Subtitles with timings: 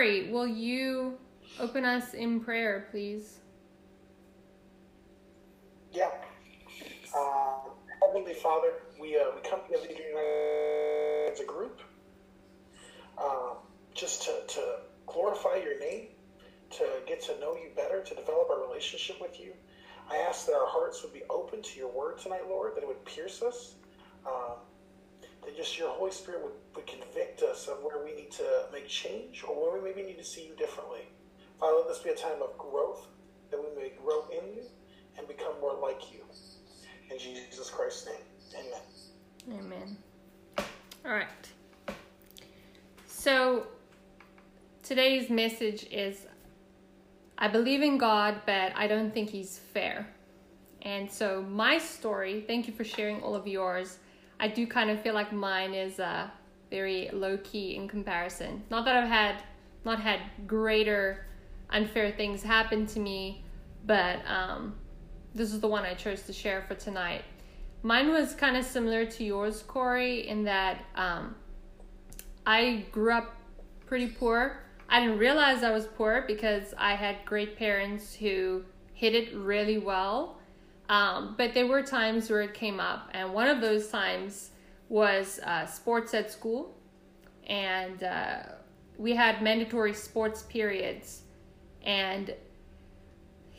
[0.00, 1.18] Will you
[1.58, 3.40] open us in prayer, please?
[5.92, 6.08] Yeah.
[7.14, 7.68] Uh,
[8.02, 9.88] Heavenly Father, we, uh, we come together
[11.30, 11.82] as a group
[13.18, 13.56] um,
[13.94, 14.76] just to, to
[15.06, 16.06] glorify your name,
[16.70, 19.52] to get to know you better, to develop our relationship with you.
[20.10, 22.88] I ask that our hearts would be open to your word tonight, Lord, that it
[22.88, 23.74] would pierce us,
[24.26, 24.56] um,
[25.44, 28.88] that just your Holy Spirit would, would convict us of where we need to make
[28.88, 31.02] change or where we maybe need to see you differently.
[31.58, 33.06] Father, let this be a time of growth,
[33.50, 34.62] that we may grow in you
[35.18, 36.20] and become more like you.
[37.10, 38.64] In Jesus Christ's name,
[39.48, 39.58] amen.
[39.58, 39.96] Amen.
[41.04, 41.28] All right.
[43.06, 43.66] So
[44.82, 46.26] today's message is
[47.36, 50.06] I believe in God, but I don't think He's fair.
[50.82, 53.98] And so my story, thank you for sharing all of yours.
[54.40, 56.28] I do kind of feel like mine is uh,
[56.70, 58.62] very low key in comparison.
[58.70, 59.42] Not that I've had
[59.84, 61.26] not had greater
[61.68, 63.44] unfair things happen to me,
[63.86, 64.74] but um,
[65.34, 67.22] this is the one I chose to share for tonight.
[67.82, 71.34] Mine was kind of similar to yours, Corey, in that um,
[72.46, 73.36] I grew up
[73.86, 74.60] pretty poor.
[74.88, 79.78] I didn't realize I was poor because I had great parents who hid it really
[79.78, 80.39] well.
[80.90, 84.50] Um, but there were times where it came up, and one of those times
[84.88, 86.74] was uh, sports at school,
[87.46, 88.42] and uh,
[88.98, 91.22] we had mandatory sports periods,
[91.86, 92.34] and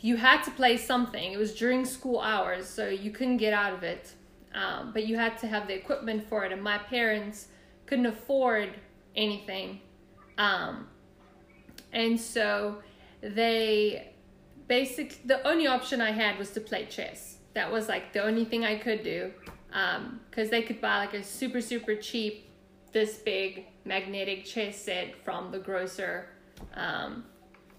[0.02, 1.32] you had to play something.
[1.32, 4.14] It was during school hours, so you couldn't get out of it.
[4.54, 7.48] Um, but you had to have the equipment for it, and my parents
[7.86, 8.74] couldn't afford
[9.16, 9.80] anything.
[10.38, 10.90] Um,
[11.94, 12.84] and so
[13.22, 14.11] they
[14.72, 17.40] basically, the only option I had was to play chess.
[17.56, 19.34] That was like the only thing I could do
[19.68, 22.48] because um, they could buy like a super, super cheap,
[22.94, 26.30] this big magnetic chess set from the grocer.
[26.74, 27.26] Um,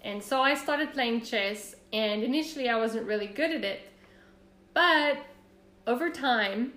[0.02, 3.80] and so I started playing chess, and initially I wasn't really good at it.
[4.74, 5.16] But
[5.86, 6.74] over time,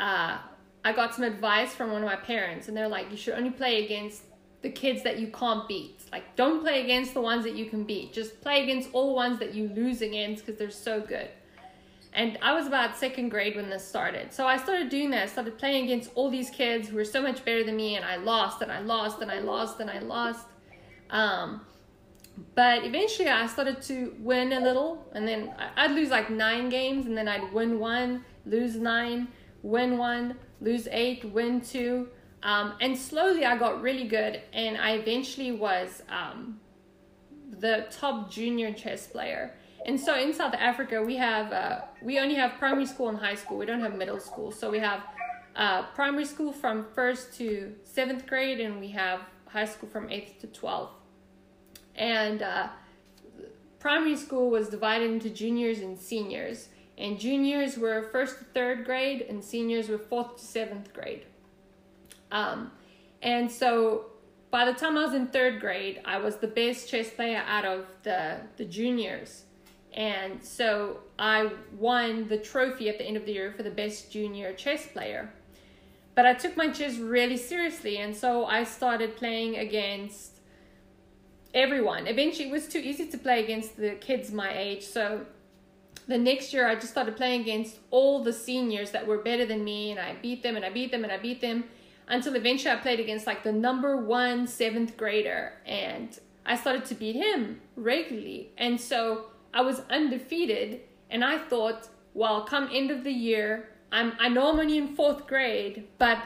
[0.00, 0.38] uh,
[0.84, 3.50] I got some advice from one of my parents, and they're like, you should only
[3.50, 4.22] play against
[4.62, 6.01] the kids that you can't beat.
[6.12, 8.12] Like, don't play against the ones that you can beat.
[8.12, 11.30] Just play against all the ones that you lose against because they're so good.
[12.12, 14.32] And I was about second grade when this started.
[14.32, 15.22] So I started doing that.
[15.22, 18.04] I started playing against all these kids who were so much better than me, and
[18.04, 20.46] I lost, and I lost, and I lost, and I lost.
[21.08, 21.62] Um,
[22.54, 27.06] but eventually I started to win a little, and then I'd lose like nine games,
[27.06, 29.28] and then I'd win one, lose nine,
[29.62, 32.08] win one, lose eight, win two.
[32.42, 36.60] Um, and slowly I got really good, and I eventually was um,
[37.50, 39.54] the top junior chess player.
[39.86, 43.34] And so in South Africa, we have uh, we only have primary school and high
[43.34, 43.58] school.
[43.58, 44.50] We don't have middle school.
[44.50, 45.02] So we have
[45.54, 50.40] uh, primary school from first to seventh grade, and we have high school from eighth
[50.40, 50.94] to twelfth.
[51.94, 52.68] And uh,
[53.78, 59.26] primary school was divided into juniors and seniors and juniors were first to third grade,
[59.28, 61.24] and seniors were fourth to seventh grade.
[62.32, 62.72] Um,
[63.22, 64.06] and so
[64.50, 67.64] by the time I was in third grade, I was the best chess player out
[67.64, 69.44] of the, the juniors.
[69.92, 74.10] And so I won the trophy at the end of the year for the best
[74.10, 75.32] junior chess player.
[76.14, 80.40] But I took my chess really seriously, and so I started playing against
[81.54, 82.06] everyone.
[82.06, 85.24] Eventually, it was too easy to play against the kids my age, so
[86.06, 89.64] the next year I just started playing against all the seniors that were better than
[89.64, 91.64] me and I beat them and I beat them and I beat them
[92.08, 96.94] until eventually I played against like the number one seventh grader and I started to
[96.94, 98.52] beat him regularly.
[98.58, 100.80] And so I was undefeated
[101.10, 104.94] and I thought, well, come end of the year, I'm I know I'm only in
[104.94, 106.18] fourth grade, but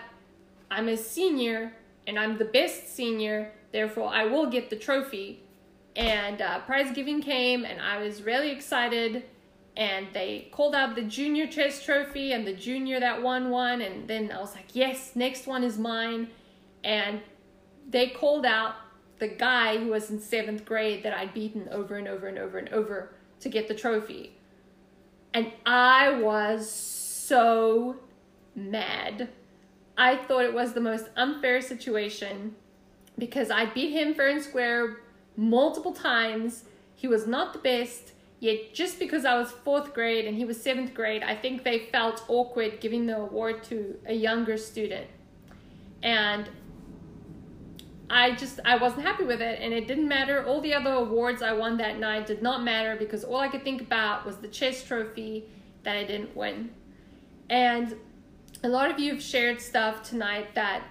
[0.71, 1.73] I'm a senior
[2.07, 5.43] and I'm the best senior, therefore I will get the trophy.
[5.97, 9.25] And uh, prize giving came and I was really excited
[9.77, 14.09] and they called out the junior chess trophy and the junior that won one and
[14.09, 16.29] then i was like yes next one is mine.
[16.85, 17.21] And
[17.89, 18.77] they called out
[19.19, 22.59] the guy who was in seventh grade that i'd beaten over and over and over
[22.59, 24.33] and over to get the trophy.
[25.35, 27.97] And i was so
[28.55, 29.29] mad.
[29.99, 32.55] I thought it was the most unfair situation
[33.19, 34.99] because i beat him fair and square
[35.37, 36.65] multiple times.
[36.95, 40.61] He was not the best Yet, just because I was fourth grade and he was
[40.61, 45.07] seventh grade, I think they felt awkward giving the award to a younger student.
[46.03, 46.51] And
[48.09, 51.43] I just I wasn't happy with it and it didn't matter all the other awards
[51.43, 54.49] I won that night did not matter because all I could think about was the
[54.49, 55.47] chess trophy
[55.83, 56.71] that I didn't win.
[57.51, 57.97] And
[58.63, 60.85] a lot of you have shared stuff tonight that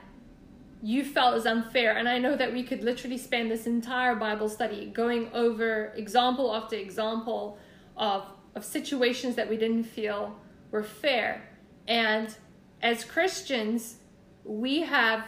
[0.86, 1.98] you felt is unfair.
[1.98, 6.54] And I know that we could literally spend this entire Bible study going over example
[6.54, 7.58] after example
[7.98, 10.36] of, of situations that we didn't feel
[10.70, 11.42] were fair.
[11.88, 12.38] And
[12.84, 13.96] as Christians,
[14.44, 15.28] we have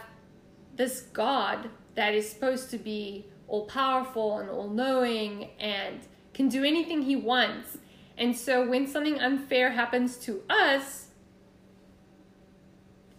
[0.76, 5.98] this God that is supposed to be all powerful and all knowing and
[6.34, 7.78] can do anything he wants.
[8.16, 11.07] And so when something unfair happens to us,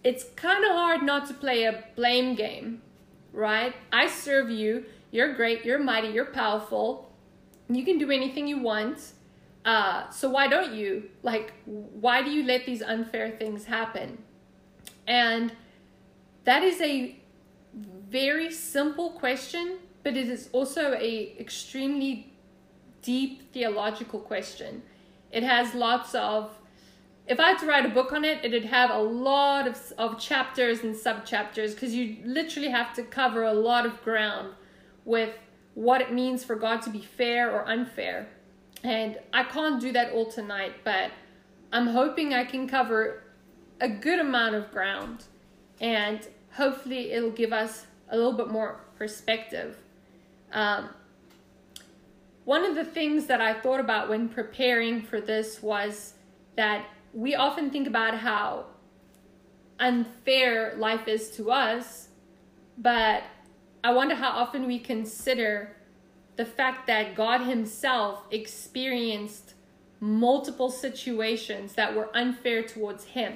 [0.04, 2.82] it's kind of hard not to play a blame game,
[3.34, 3.74] right?
[3.92, 4.86] I serve you.
[5.12, 5.66] You're great.
[5.66, 6.10] You're mighty.
[6.10, 7.12] You're powerful.
[7.68, 9.14] You can do anything you want.
[9.66, 11.10] Uh, so why don't you?
[11.22, 14.24] Like, why do you let these unfair things happen?
[15.06, 15.54] And
[16.46, 17.16] that is a
[17.74, 22.34] very simple question, but it is also a extremely
[23.02, 24.82] deep theological question.
[25.32, 26.58] It has lots of
[27.30, 30.20] if I had to write a book on it, it'd have a lot of, of
[30.20, 34.56] chapters and sub chapters because you literally have to cover a lot of ground
[35.06, 35.38] with
[35.76, 38.28] what it means for God to be fair or unfair.
[38.84, 41.12] And I can't do that all tonight, but
[41.72, 43.22] I'm hoping I can cover
[43.80, 45.26] a good amount of ground
[45.80, 49.78] and hopefully it'll give us a little bit more perspective.
[50.52, 50.90] Um,
[52.46, 56.16] one of the things that I thought about when preparing for this was
[56.56, 58.66] that we often think about how
[59.80, 62.10] unfair life is to us,
[62.78, 63.24] but
[63.84, 65.76] I wonder how often we consider
[66.36, 69.54] the fact that God Himself experienced
[70.00, 73.36] multiple situations that were unfair towards Him.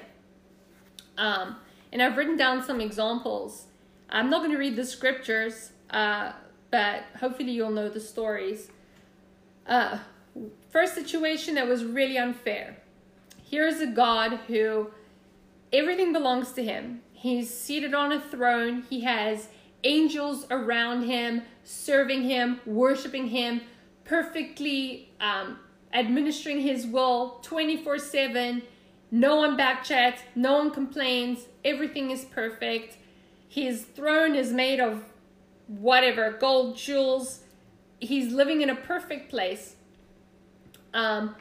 [1.16, 1.56] Um,
[1.92, 3.66] and I've written down some examples.
[4.10, 6.32] I'm not going to read the scriptures, uh,
[6.70, 8.70] but hopefully you'll know the stories.
[9.66, 9.98] Uh,
[10.70, 12.76] first situation that was really unfair
[13.44, 14.90] here is a God who
[15.72, 17.02] everything belongs to him.
[17.12, 18.84] He's seated on a throne.
[18.88, 19.48] He has
[19.84, 23.60] angels around him, serving him, worshiping him,
[24.04, 25.58] perfectly um,
[25.92, 28.62] administering his will 24 7.
[29.10, 31.46] No one backchats, no one complains.
[31.64, 32.96] Everything is perfect.
[33.46, 35.04] His throne is made of
[35.68, 37.40] whatever, gold, jewels.
[38.00, 39.76] He's living in a perfect place.
[40.92, 41.36] Um,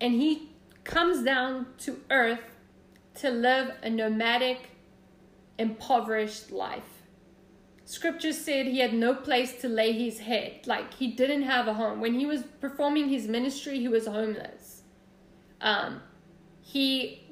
[0.00, 0.48] and he
[0.88, 2.40] comes down to earth
[3.14, 4.70] to live a nomadic,
[5.58, 7.02] impoverished life.
[7.84, 11.74] Scripture said he had no place to lay his head, like he didn't have a
[11.74, 12.00] home.
[12.00, 14.82] When he was performing his ministry, he was homeless.
[15.60, 16.00] Um,
[16.60, 17.24] he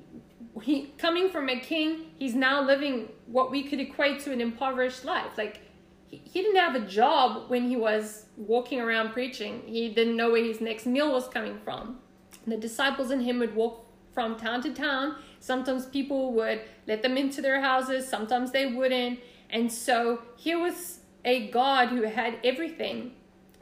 [0.62, 5.04] he coming from a king, he's now living what we could equate to an impoverished
[5.04, 5.38] life.
[5.38, 5.60] Like
[6.06, 9.62] he, he didn't have a job when he was walking around preaching.
[9.66, 12.00] He didn't know where his next meal was coming from.
[12.46, 15.16] The disciples and him would walk from town to town.
[15.40, 19.20] Sometimes people would let them into their houses, sometimes they wouldn't.
[19.50, 23.12] And so here was a God who had everything,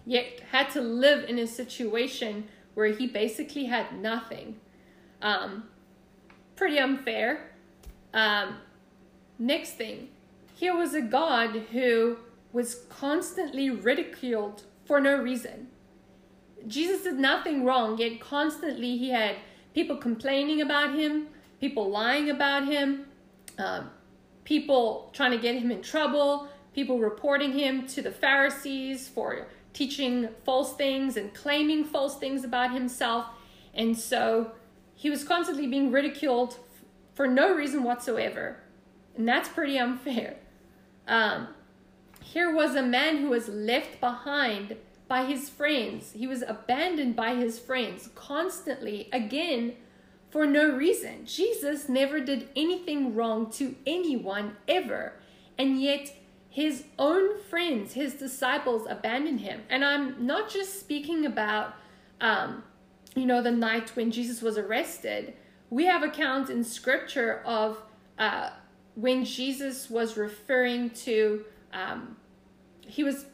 [0.06, 2.44] yet had to live in a situation
[2.74, 4.56] where he basically had nothing.
[5.22, 5.64] Um,
[6.56, 7.50] pretty unfair.
[8.12, 8.58] Um,
[9.38, 10.08] next thing,
[10.54, 12.18] here was a God who
[12.52, 15.68] was constantly ridiculed for no reason.
[16.66, 19.36] Jesus did nothing wrong, yet constantly he had
[19.74, 21.28] people complaining about him,
[21.60, 23.06] people lying about him,
[23.58, 23.90] um,
[24.44, 30.28] people trying to get him in trouble, people reporting him to the Pharisees for teaching
[30.44, 33.26] false things and claiming false things about himself.
[33.74, 34.52] And so
[34.94, 36.56] he was constantly being ridiculed
[37.14, 38.58] for no reason whatsoever.
[39.16, 40.36] And that's pretty unfair.
[41.06, 41.48] Um,
[42.22, 44.76] here was a man who was left behind
[45.08, 46.12] by his friends.
[46.12, 49.74] He was abandoned by his friends constantly, again,
[50.30, 51.26] for no reason.
[51.26, 55.14] Jesus never did anything wrong to anyone ever.
[55.58, 56.12] And yet,
[56.48, 59.62] his own friends, his disciples, abandoned him.
[59.68, 61.74] And I'm not just speaking about,
[62.20, 62.62] um,
[63.14, 65.34] you know, the night when Jesus was arrested.
[65.70, 67.82] We have accounts in scripture of
[68.18, 68.50] uh,
[68.94, 72.16] when Jesus was referring to, um,
[72.80, 73.26] he was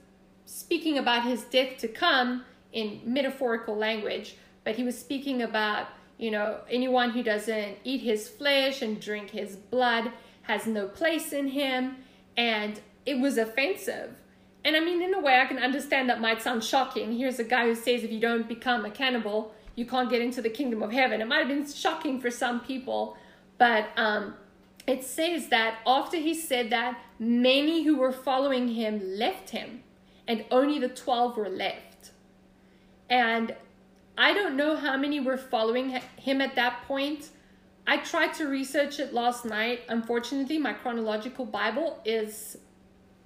[0.51, 5.87] speaking about his death to come in metaphorical language, but he was speaking about,
[6.19, 10.11] you know, anyone who doesn't eat his flesh and drink his blood
[10.43, 11.97] has no place in him.
[12.37, 14.17] And it was offensive.
[14.65, 17.17] And I mean, in a way, I can understand that might sound shocking.
[17.17, 20.43] Here's a guy who says if you don't become a cannibal, you can't get into
[20.43, 21.21] the kingdom of heaven.
[21.21, 23.17] It might have been shocking for some people,
[23.57, 24.35] but um,
[24.87, 29.83] it says that after he said that, many who were following him left him
[30.31, 32.13] and only the 12 were left.
[33.09, 33.53] And
[34.17, 37.31] I don't know how many were following him at that point,
[37.85, 39.81] I tried to research it last night.
[39.89, 42.57] Unfortunately, my chronological Bible is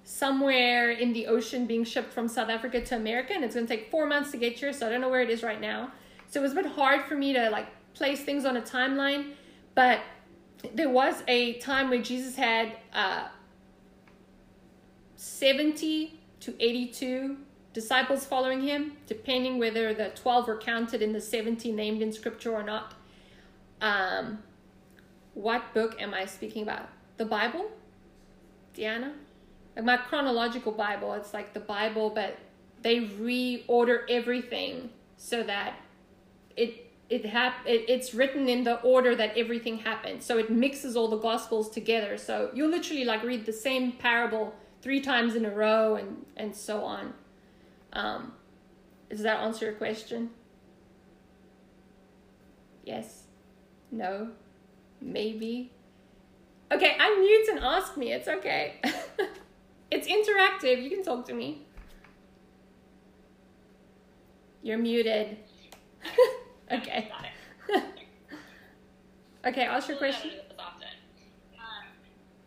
[0.03, 3.75] somewhere in the ocean being shipped from South Africa to America, and it's going to
[3.77, 5.91] take four months to get here, so I don't know where it is right now.
[6.27, 9.33] So it was a bit hard for me to like place things on a timeline,
[9.75, 9.99] but
[10.73, 13.27] there was a time where Jesus had uh,
[15.17, 16.14] 70
[16.45, 17.37] to 82
[17.73, 22.53] disciples following him, depending whether the 12 were counted in the 70 named in scripture
[22.53, 22.93] or not.
[23.81, 24.39] Um,
[25.33, 26.87] what book am I speaking about?
[27.17, 27.71] The Bible?
[28.75, 29.13] Deanna?
[29.75, 32.37] Like my chronological Bible, it's like the Bible, but
[32.81, 35.73] they reorder everything so that
[36.55, 40.23] it it hap- it, it's written in the order that everything happened.
[40.23, 42.17] So it mixes all the gospels together.
[42.17, 44.53] So you literally like read the same parable
[44.85, 47.11] three times in a row and and so on.
[47.91, 48.33] Um,
[49.09, 50.29] does that answer your question?
[52.83, 53.23] Yes.
[53.91, 54.29] No.
[55.01, 55.71] Maybe.
[56.71, 58.11] Okay, unmute and ask me.
[58.13, 58.79] It's okay.
[59.91, 60.83] it's interactive.
[60.83, 61.63] You can talk to me.
[64.61, 65.37] You're muted.
[66.71, 67.09] okay.
[67.09, 67.83] Got it.
[69.45, 70.31] Okay, ask your question.
[70.57, 71.85] Um,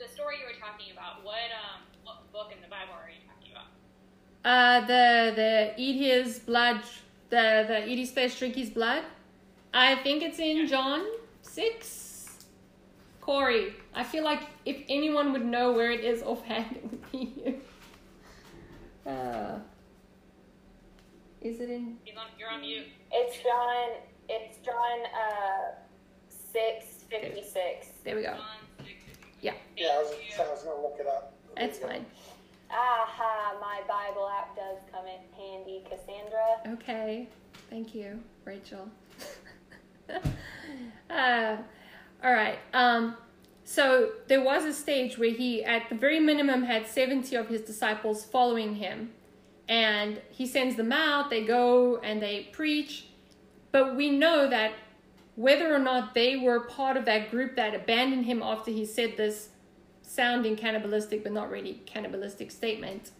[0.01, 3.23] the story you were talking about, what um, what book in the Bible are you
[3.23, 3.71] talking about?
[4.49, 6.81] Uh, the the eat his blood,
[7.29, 9.05] the the eat his flesh, drink his blood.
[9.75, 11.05] I think it's in John
[11.43, 12.47] six.
[13.21, 17.19] Corey, I feel like if anyone would know where it is offhand, it would be
[17.37, 17.61] you.
[19.13, 19.59] Uh,
[21.43, 21.99] is it in?
[22.07, 22.87] You're on, you're on mute.
[23.13, 24.01] It's John.
[24.31, 25.77] It's John uh,
[26.31, 27.89] six fifty six.
[28.03, 28.33] There we go.
[28.33, 28.87] John.
[29.43, 29.53] Yeah.
[29.77, 31.35] Yeah, I was, I was gonna look it up.
[31.59, 32.07] It's fine.
[32.71, 33.55] Aha!
[33.61, 36.75] My Bible app does come in handy, Cassandra.
[36.75, 37.29] Okay.
[37.71, 38.89] Thank you, Rachel.
[41.11, 41.57] uh,
[42.23, 42.59] all right.
[42.75, 43.17] Um,
[43.65, 47.63] so there was a stage where he, at the very minimum, had 70 of his
[47.63, 49.11] disciples following him.
[49.69, 53.09] And he sends them out, they go and they preach.
[53.71, 54.73] But we know that
[55.37, 59.17] whether or not they were part of that group that abandoned him after he said
[59.17, 59.51] this
[60.09, 63.11] sounding cannibalistic but not really cannibalistic statement,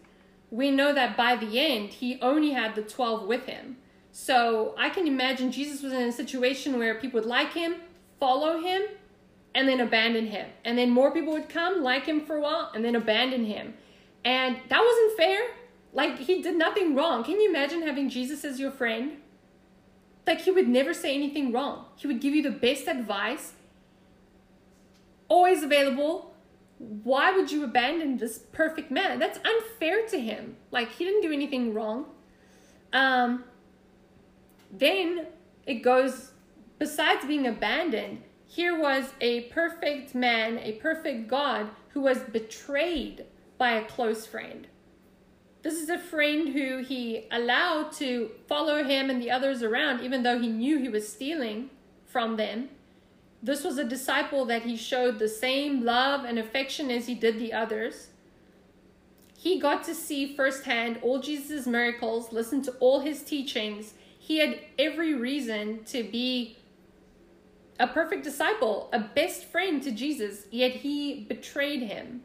[0.51, 3.77] we know that by the end he only had the 12 with him.
[4.11, 7.75] So I can imagine Jesus was in a situation where people would like him,
[8.19, 8.81] follow him,
[9.53, 10.49] and then abandon him.
[10.65, 13.75] And then more people would come, like him for a while, and then abandon him.
[14.25, 15.39] And that wasn't fair.
[15.93, 17.23] Like, he did nothing wrong.
[17.23, 19.17] Can you imagine having Jesus as your friend?
[20.27, 21.85] Like, he would never say anything wrong.
[21.95, 23.53] He would give you the best advice,
[25.27, 26.28] always available.
[26.79, 29.19] Why would you abandon this perfect man?
[29.19, 30.55] That's unfair to him.
[30.71, 32.05] Like, he didn't do anything wrong.
[32.93, 33.43] Um,
[34.71, 35.27] then
[35.67, 36.31] it goes,
[36.79, 43.25] besides being abandoned, here was a perfect man, a perfect God who was betrayed
[43.57, 44.67] by a close friend.
[45.61, 50.23] This is a friend who he allowed to follow him and the others around, even
[50.23, 51.69] though he knew he was stealing
[52.05, 52.69] from them.
[53.41, 57.39] This was a disciple that he showed the same love and affection as he did
[57.39, 58.07] the others.
[59.37, 63.93] He got to see firsthand all Jesus' miracles, listen to all his teachings.
[64.19, 66.57] He had every reason to be
[67.79, 72.23] a perfect disciple, a best friend to Jesus, yet he betrayed him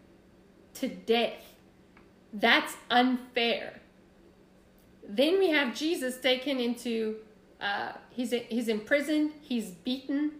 [0.74, 1.54] to death.
[2.32, 3.80] That's unfair.
[5.08, 7.16] Then we have Jesus taken into,
[7.60, 10.32] uh, he's, he's imprisoned, he's beaten,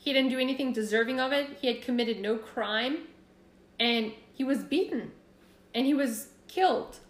[0.00, 3.00] he didn't do anything deserving of it, he had committed no crime,
[3.78, 5.12] and he was beaten,
[5.74, 7.00] and he was killed.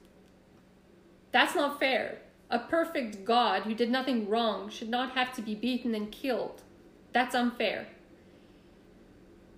[1.31, 2.19] That's not fair.
[2.51, 6.63] A perfect God who did nothing wrong should not have to be beaten and killed.
[7.13, 7.87] That's unfair.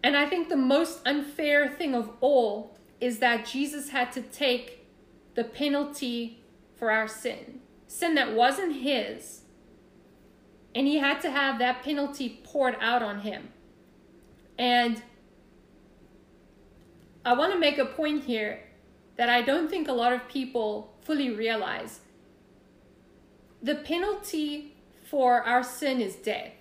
[0.03, 4.87] And I think the most unfair thing of all is that Jesus had to take
[5.35, 6.43] the penalty
[6.77, 7.61] for our sin.
[7.87, 9.42] Sin that wasn't his.
[10.75, 13.49] And he had to have that penalty poured out on him.
[14.59, 15.03] And
[17.25, 18.61] I want to make a point here
[19.17, 22.01] that I don't think a lot of people fully realize.
[23.63, 24.75] The penalty
[25.05, 26.53] for our sin is death.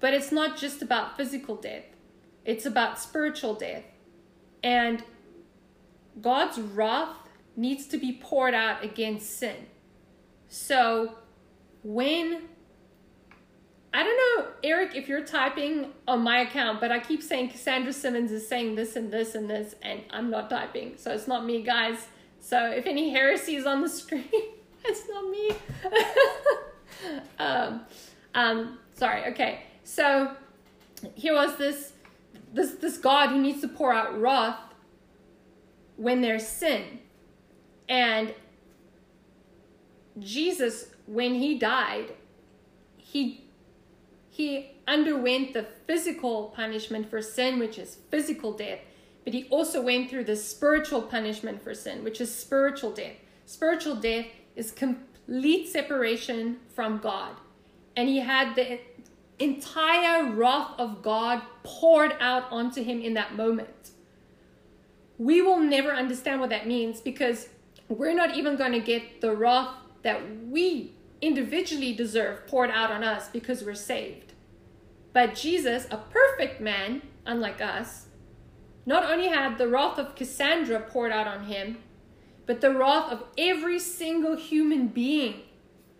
[0.00, 1.84] But it's not just about physical death,
[2.44, 3.84] it's about spiritual death.
[4.62, 5.04] And
[6.20, 7.16] God's wrath
[7.56, 9.66] needs to be poured out against sin.
[10.48, 11.18] So
[11.82, 12.42] when
[13.92, 17.92] I don't know, Eric, if you're typing on my account, but I keep saying Cassandra
[17.92, 20.98] Simmons is saying this and this and this, and I'm not typing.
[20.98, 22.06] So it's not me, guys.
[22.40, 24.24] So if any heresy is on the screen,
[24.84, 25.50] it's not me.
[27.38, 27.80] um,
[28.34, 29.62] um, sorry, okay.
[29.84, 30.32] So
[31.14, 31.92] here was this
[32.52, 34.58] this this God who needs to pour out wrath
[35.96, 37.00] when there's sin.
[37.88, 38.34] And
[40.18, 42.12] Jesus, when he died,
[42.96, 43.44] he
[44.28, 48.78] he underwent the physical punishment for sin, which is physical death,
[49.24, 53.16] but he also went through the spiritual punishment for sin, which is spiritual death.
[53.46, 57.34] Spiritual death is complete separation from God.
[57.96, 58.78] And he had the
[59.40, 63.90] entire wrath of God poured out onto him in that moment.
[65.18, 67.48] We will never understand what that means because
[67.88, 73.02] we're not even going to get the wrath that we individually deserve poured out on
[73.02, 74.32] us because we're saved.
[75.12, 78.06] But Jesus, a perfect man, unlike us,
[78.86, 81.78] not only had the wrath of Cassandra poured out on him,
[82.46, 85.42] but the wrath of every single human being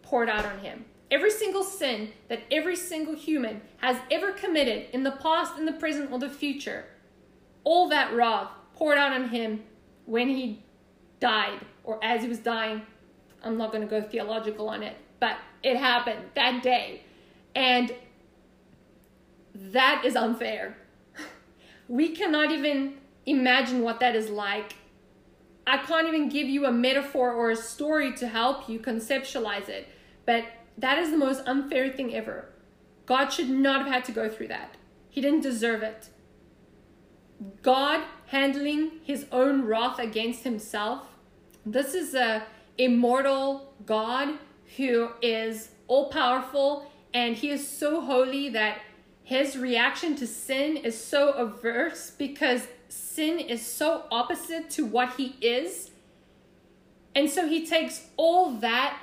[0.02, 0.87] poured out on him.
[1.10, 5.72] Every single sin that every single human has ever committed in the past, in the
[5.72, 6.87] present, or the future,
[7.64, 9.62] all that wrath poured out on him
[10.06, 10.62] when he
[11.20, 12.82] died or as he was dying.
[13.42, 17.02] I'm not going to go theological on it, but it happened that day.
[17.54, 17.94] And
[19.54, 20.76] that is unfair.
[21.88, 24.75] We cannot even imagine what that is like.
[25.66, 29.88] I can't even give you a metaphor or a story to help you conceptualize it.
[30.25, 30.44] But
[30.76, 32.50] that is the most unfair thing ever.
[33.06, 34.76] God should not have had to go through that.
[35.08, 36.10] He didn't deserve it.
[37.62, 41.06] God handling his own wrath against himself.
[41.64, 42.44] This is a
[42.76, 44.38] immortal God
[44.76, 48.80] who is all powerful and he is so holy that
[49.25, 55.37] his reaction to sin is so averse because sin is so opposite to what he
[55.40, 55.90] is.
[57.14, 59.02] And so he takes all that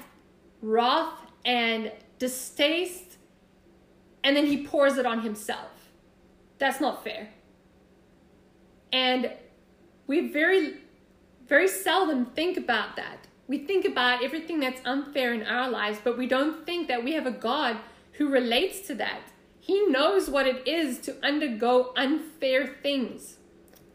[0.62, 3.18] wrath and distaste
[4.24, 5.92] and then he pours it on himself.
[6.58, 7.30] That's not fair.
[8.92, 9.32] And
[10.08, 10.78] we very,
[11.48, 13.28] very seldom think about that.
[13.48, 17.14] We think about everything that's unfair in our lives, but we don't think that we
[17.14, 17.78] have a God
[18.14, 19.22] who relates to that
[19.66, 23.38] he knows what it is to undergo unfair things.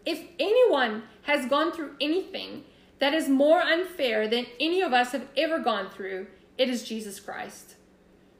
[0.05, 2.65] If anyone has gone through anything
[2.99, 6.27] that is more unfair than any of us have ever gone through,
[6.59, 7.77] it is Jesus Christ.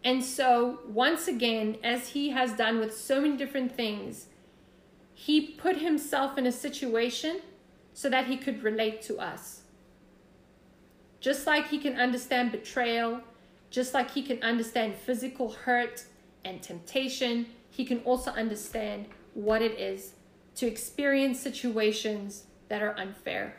[0.03, 4.27] And so, once again, as he has done with so many different things,
[5.15, 7.43] he put himself in a situation
[7.93, 9.60] so that he could relate to us.
[11.21, 13.21] Just like he can understand betrayal,
[13.71, 16.05] just like he can understand physical hurt
[16.45, 20.15] and temptation, he can also understand what it is
[20.57, 23.55] to experience situations that are unfair.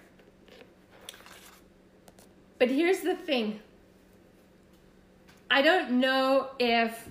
[2.60, 3.60] But here's the thing
[5.50, 7.10] I don't know if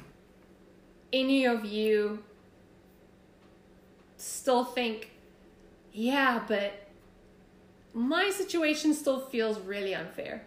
[1.12, 2.22] any of you
[4.16, 5.10] still think,
[5.92, 6.79] yeah, but
[7.92, 10.46] my situation still feels really unfair.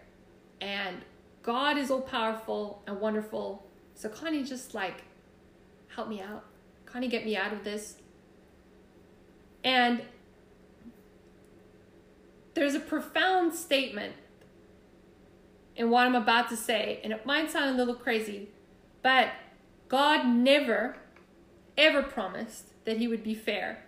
[0.60, 0.98] And
[1.42, 3.66] God is all powerful and wonderful.
[3.94, 5.04] So can't just like
[5.88, 6.44] help me out?
[6.90, 7.96] Can't get me out of this?
[9.62, 10.02] And
[12.54, 14.14] there's a profound statement
[15.76, 18.48] in what I'm about to say, and it might sound a little crazy,
[19.02, 19.30] but
[19.88, 20.96] God never,
[21.76, 23.84] ever promised that He would be fair.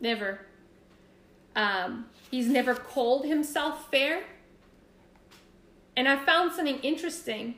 [0.00, 0.46] Never.
[1.54, 4.24] Um, he's never called Himself fair.
[5.96, 7.56] And I found something interesting,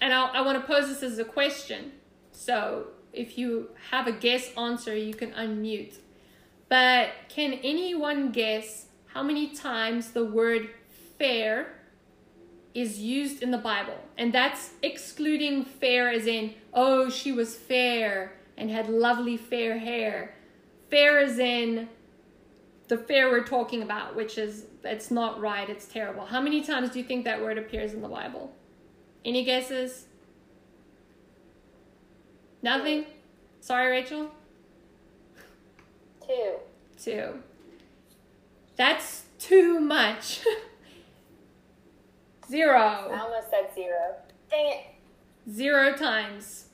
[0.00, 1.92] and I, I want to pose this as a question.
[2.32, 5.96] So if you have a guess answer, you can unmute.
[6.68, 10.70] But can anyone guess how many times the word
[11.18, 11.74] fair
[12.74, 13.98] is used in the Bible?
[14.16, 20.36] And that's excluding fair as in, oh, she was fair and had lovely fair hair.
[20.88, 21.88] Fair as in
[22.90, 26.26] the fair we're talking about, which is, it's not right, it's terrible.
[26.26, 28.52] How many times do you think that word appears in the Bible?
[29.24, 30.06] Any guesses?
[32.62, 33.04] Nothing?
[33.60, 34.32] Sorry, Rachel?
[36.26, 36.54] Two.
[37.00, 37.34] Two.
[38.74, 40.40] That's too much.
[42.48, 42.76] zero.
[42.76, 44.16] I almost said zero.
[44.50, 44.86] Dang it.
[45.48, 46.66] Zero times.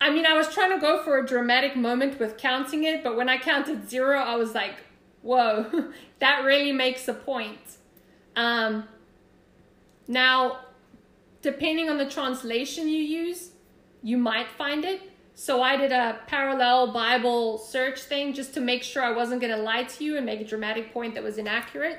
[0.00, 3.16] I mean, I was trying to go for a dramatic moment with counting it, but
[3.16, 4.76] when I counted zero, I was like,
[5.22, 7.78] whoa, that really makes a point.
[8.36, 8.84] Um,
[10.06, 10.60] now,
[11.42, 13.50] depending on the translation you use,
[14.02, 15.02] you might find it.
[15.34, 19.54] So I did a parallel Bible search thing just to make sure I wasn't going
[19.54, 21.98] to lie to you and make a dramatic point that was inaccurate.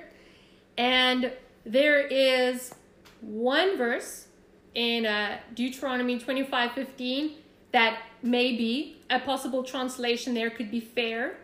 [0.78, 1.32] And
[1.66, 2.74] there is
[3.22, 4.28] one verse
[4.76, 7.32] in uh, Deuteronomy 25 15
[7.72, 11.38] that maybe a possible translation there could be fair,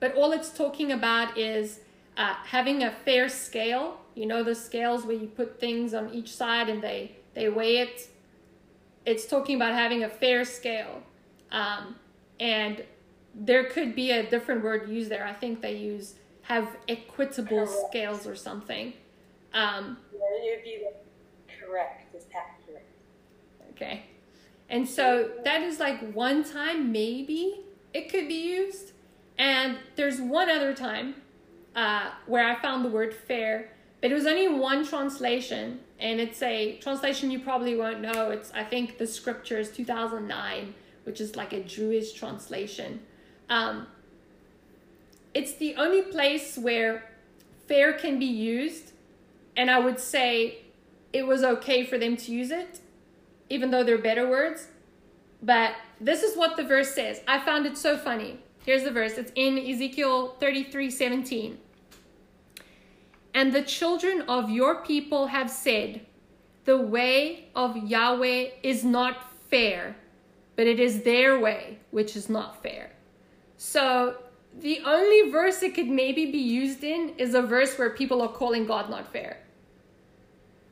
[0.00, 1.80] but all it's talking about is
[2.16, 4.00] uh, having a fair scale.
[4.14, 7.78] You know, the scales where you put things on each side and they, they weigh
[7.78, 8.08] it.
[9.06, 11.02] It's talking about having a fair scale.
[11.50, 11.96] Um,
[12.40, 12.84] and
[13.34, 15.24] there could be a different word used there.
[15.24, 17.88] I think they use have equitable Correct.
[17.90, 18.94] scales or something.
[19.52, 20.82] Um, Yeah, be
[21.60, 22.14] correct.
[22.14, 22.86] Is accurate.
[23.72, 24.04] Okay.
[24.70, 27.60] And so that is like one time maybe
[27.94, 28.92] it could be used.
[29.38, 31.14] And there's one other time
[31.76, 33.70] uh, where I found the word fair,
[34.00, 35.80] but it was only one translation.
[36.00, 38.30] And it's a translation you probably won't know.
[38.30, 40.74] It's, I think, the scriptures 2009,
[41.04, 43.00] which is like a Jewish translation.
[43.48, 43.86] Um,
[45.34, 47.10] it's the only place where
[47.66, 48.92] fair can be used.
[49.56, 50.58] And I would say
[51.12, 52.80] it was okay for them to use it
[53.50, 54.68] even though they're better words.
[55.42, 57.20] But this is what the verse says.
[57.26, 58.40] I found it so funny.
[58.68, 59.12] Here's the verse.
[59.16, 61.58] It's in Ezekiel 33 17.
[63.32, 66.02] And the children of your people have said,
[66.66, 69.96] The way of Yahweh is not fair,
[70.54, 72.90] but it is their way, which is not fair.
[73.56, 74.16] So
[74.60, 78.28] the only verse it could maybe be used in is a verse where people are
[78.28, 79.38] calling God not fair.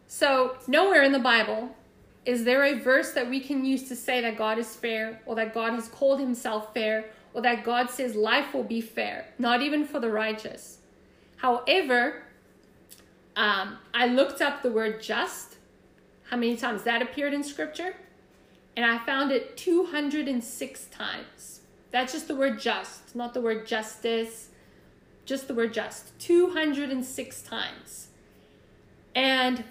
[0.07, 1.75] So, nowhere in the Bible
[2.27, 5.35] is there a verse that we can use to say that God is fair or
[5.37, 7.07] that God has called himself fair
[7.37, 10.79] or that God says life will be fair, not even for the righteous.
[11.37, 12.23] However,
[13.37, 15.57] um, I looked up the word just,
[16.31, 17.95] how many times that appeared in scripture,
[18.75, 21.61] and I found it 206 times.
[21.91, 24.49] That's just the word just, not the word justice,
[25.27, 26.19] just the word just.
[26.19, 28.09] 206 times.
[29.15, 29.63] And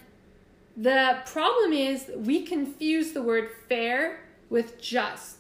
[0.78, 4.20] the problem is we confuse the word fair
[4.52, 5.35] with just.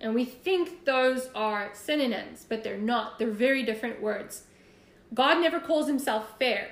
[0.00, 3.18] And we think those are synonyms, but they're not.
[3.18, 4.44] They're very different words.
[5.12, 6.70] God never calls himself fair,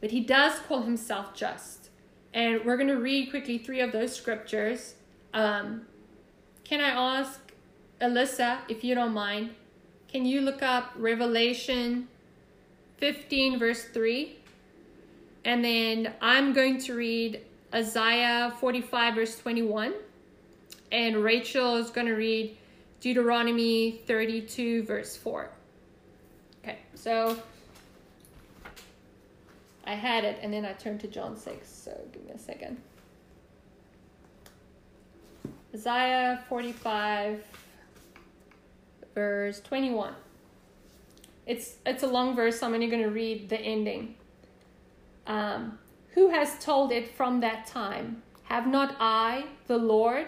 [0.00, 1.90] but he does call himself just.
[2.34, 4.94] And we're going to read quickly three of those scriptures.
[5.34, 5.82] Um,
[6.64, 7.40] can I ask
[8.00, 9.50] Alyssa, if you don't mind,
[10.08, 12.08] can you look up Revelation
[12.98, 14.36] 15, verse 3?
[15.44, 17.40] And then I'm going to read
[17.74, 19.94] Isaiah 45, verse 21.
[20.92, 22.56] And Rachel is going to read
[23.00, 25.50] Deuteronomy 32, verse 4.
[26.62, 27.36] Okay, so
[29.84, 31.68] I had it and then I turned to John 6.
[31.68, 32.76] So give me a second.
[35.74, 37.42] Isaiah 45,
[39.14, 40.12] verse 21.
[41.46, 44.14] It's, it's a long verse, so I'm only going to read the ending.
[45.26, 45.78] Um,
[46.10, 48.22] who has told it from that time?
[48.44, 50.26] Have not I, the Lord?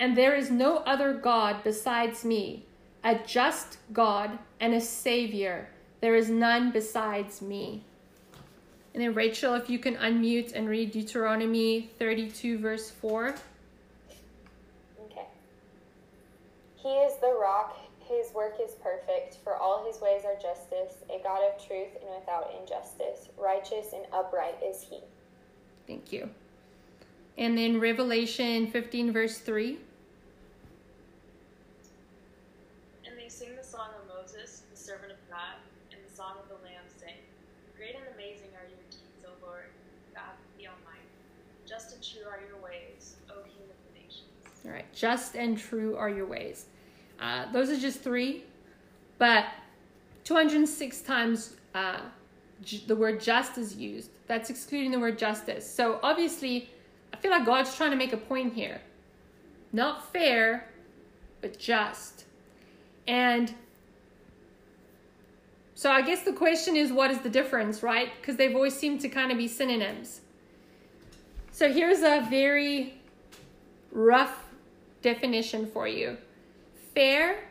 [0.00, 2.64] And there is no other God besides me,
[3.02, 5.68] a just God and a Savior.
[6.00, 7.82] There is none besides me.
[8.94, 13.34] And then, Rachel, if you can unmute and read Deuteronomy 32, verse 4.
[15.04, 15.26] Okay.
[16.76, 17.78] He is the rock.
[18.00, 22.08] His work is perfect, for all his ways are justice, a God of truth and
[22.18, 23.28] without injustice.
[23.36, 25.00] Righteous and upright is he.
[25.86, 26.30] Thank you.
[27.36, 29.78] And then Revelation 15, verse 3.
[33.06, 35.54] And they sing the song of Moses, the servant of God,
[35.92, 37.14] and the song of the Lamb, saying,
[37.76, 39.70] Great and amazing are your deeds, O Lord,
[40.14, 41.06] God the Almighty.
[41.64, 44.66] Just and true are your ways, O King of the nations.
[44.66, 46.66] All right, just and true are your ways.
[47.20, 48.44] Uh, those are just three,
[49.18, 49.46] but
[50.24, 52.00] 206 times uh,
[52.62, 54.10] j- the word just is used.
[54.26, 55.68] That's excluding the word justice.
[55.68, 56.68] So obviously,
[57.12, 58.80] I feel like God's trying to make a point here.
[59.72, 60.68] Not fair,
[61.40, 62.24] but just.
[63.06, 63.54] And
[65.74, 68.10] so I guess the question is what is the difference, right?
[68.20, 70.22] Because they've always seemed to kind of be synonyms.
[71.52, 72.94] So here's a very
[73.92, 74.47] rough
[75.02, 76.16] definition for you.
[76.94, 77.44] Fair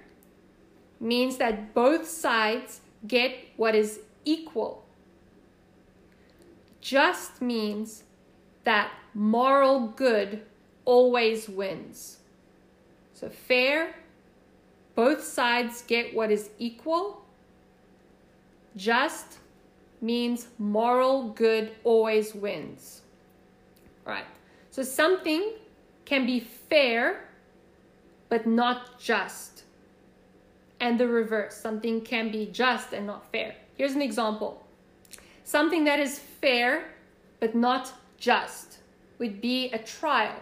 [0.99, 4.85] means that both sides get what is equal.
[6.81, 8.03] Just means
[8.63, 10.43] that moral good
[10.85, 12.19] always wins.
[13.13, 13.95] So fair,
[14.95, 17.23] both sides get what is equal.
[18.75, 19.39] Just
[20.01, 23.01] means moral good always wins.
[24.05, 24.25] All right.
[24.71, 25.53] So something
[26.05, 27.26] can be fair
[28.29, 29.63] but not just.
[30.79, 33.55] And the reverse, something can be just and not fair.
[33.75, 34.65] Here's an example.
[35.43, 36.93] Something that is fair
[37.39, 38.79] but not just
[39.19, 40.39] would be a trial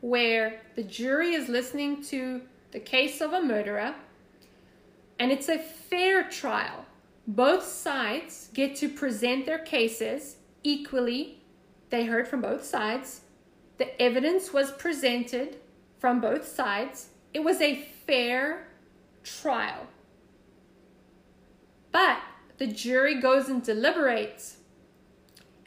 [0.00, 2.42] where the jury is listening to
[2.72, 3.94] the case of a murderer,
[5.18, 6.84] and it's a fair trial.
[7.26, 11.38] Both sides get to present their cases equally.
[11.88, 13.22] They heard from both sides.
[13.78, 15.56] The evidence was presented
[15.98, 17.08] from both sides.
[17.34, 17.74] It was a
[18.06, 18.68] fair
[19.24, 19.88] trial.
[21.92, 22.18] But
[22.58, 24.58] the jury goes and deliberates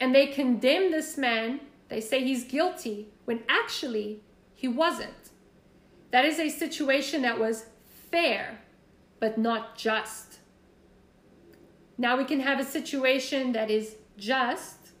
[0.00, 1.60] and they condemn this man.
[1.88, 4.20] They say he's guilty when actually
[4.54, 5.30] he wasn't.
[6.10, 7.66] That is a situation that was
[8.10, 8.60] fair,
[9.20, 10.38] but not just.
[11.98, 14.92] Now we can have a situation that is just,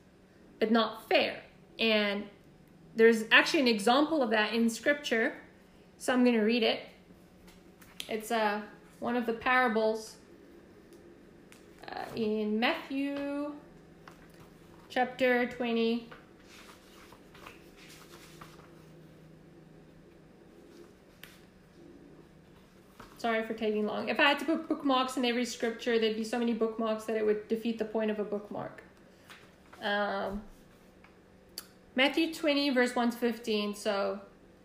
[0.58, 1.42] but not fair.
[1.78, 2.24] And
[2.96, 5.34] there's actually an example of that in scripture.
[5.98, 6.80] So I'm going to read it.
[8.08, 8.60] It's uh,
[9.00, 10.14] one of the parables
[11.92, 13.52] uh, in Matthew
[14.88, 16.08] chapter 20.
[23.16, 24.08] Sorry for taking long.
[24.08, 27.16] If I had to put bookmarks in every scripture, there'd be so many bookmarks that
[27.16, 28.84] it would defeat the point of a bookmark.
[29.82, 30.42] Um,
[31.96, 34.20] Matthew 20, verse 1 to 15, so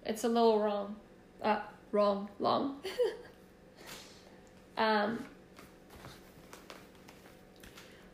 [0.05, 0.97] it's a little wrong.
[1.43, 1.59] Uh,
[1.91, 2.81] wrong, long.
[4.77, 5.19] um,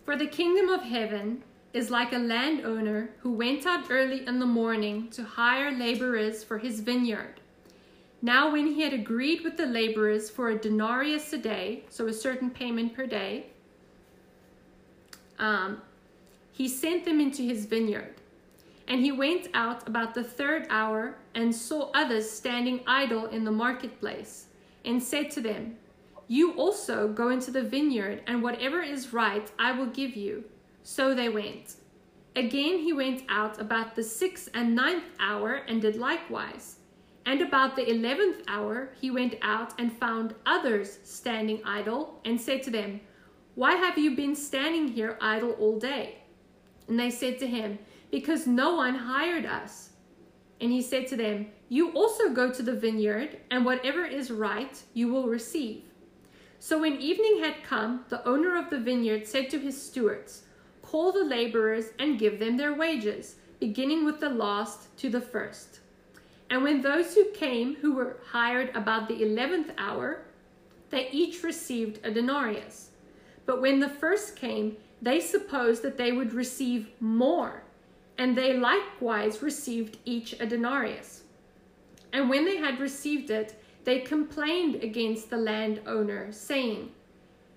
[0.10, 4.46] For the kingdom of heaven is like a landowner who went out early in the
[4.48, 7.40] morning to hire laborers for his vineyard.
[8.24, 12.14] Now, when he had agreed with the laborers for a denarius a day, so a
[12.14, 13.46] certain payment per day,
[15.38, 15.82] um,
[16.52, 18.19] he sent them into his vineyard.
[18.90, 23.52] And he went out about the third hour and saw others standing idle in the
[23.52, 24.48] marketplace,
[24.84, 25.78] and said to them,
[26.28, 30.44] You also go into the vineyard, and whatever is right I will give you.
[30.82, 31.76] So they went.
[32.36, 36.78] Again he went out about the sixth and ninth hour and did likewise.
[37.26, 42.64] And about the eleventh hour he went out and found others standing idle, and said
[42.64, 43.02] to them,
[43.54, 46.24] Why have you been standing here idle all day?
[46.88, 47.78] And they said to him,
[48.12, 49.92] Because no one hired us.
[50.62, 54.82] And he said to them, You also go to the vineyard, and whatever is right
[54.94, 55.84] you will receive.
[56.60, 60.44] So when evening had come, the owner of the vineyard said to his stewards,
[60.82, 65.80] Call the laborers and give them their wages, beginning with the last to the first.
[66.50, 70.26] And when those who came, who were hired about the eleventh hour,
[70.90, 72.90] they each received a denarius.
[73.46, 77.64] But when the first came, they supposed that they would receive more,
[78.20, 81.24] and they likewise received each a denarius.
[82.12, 83.56] And when they had received it,
[83.86, 86.92] they complained against the landowner, saying,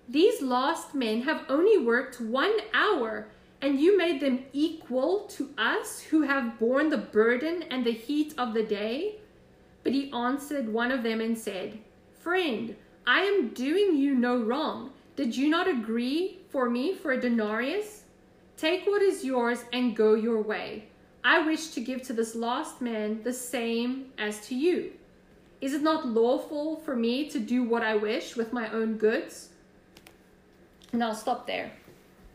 [0.09, 3.27] These lost men have only worked one hour,
[3.61, 8.33] and you made them equal to us who have borne the burden and the heat
[8.39, 9.17] of the day?
[9.83, 11.81] But he answered one of them and said,
[12.21, 14.93] Friend, I am doing you no wrong.
[15.17, 18.02] Did you not agree for me for a denarius?
[18.63, 20.85] Take what is yours and go your way.
[21.25, 24.93] I wish to give to this lost man the same as to you.
[25.61, 29.49] Is it not lawful for me to do what I wish with my own goods?
[30.93, 31.73] And I'll stop there.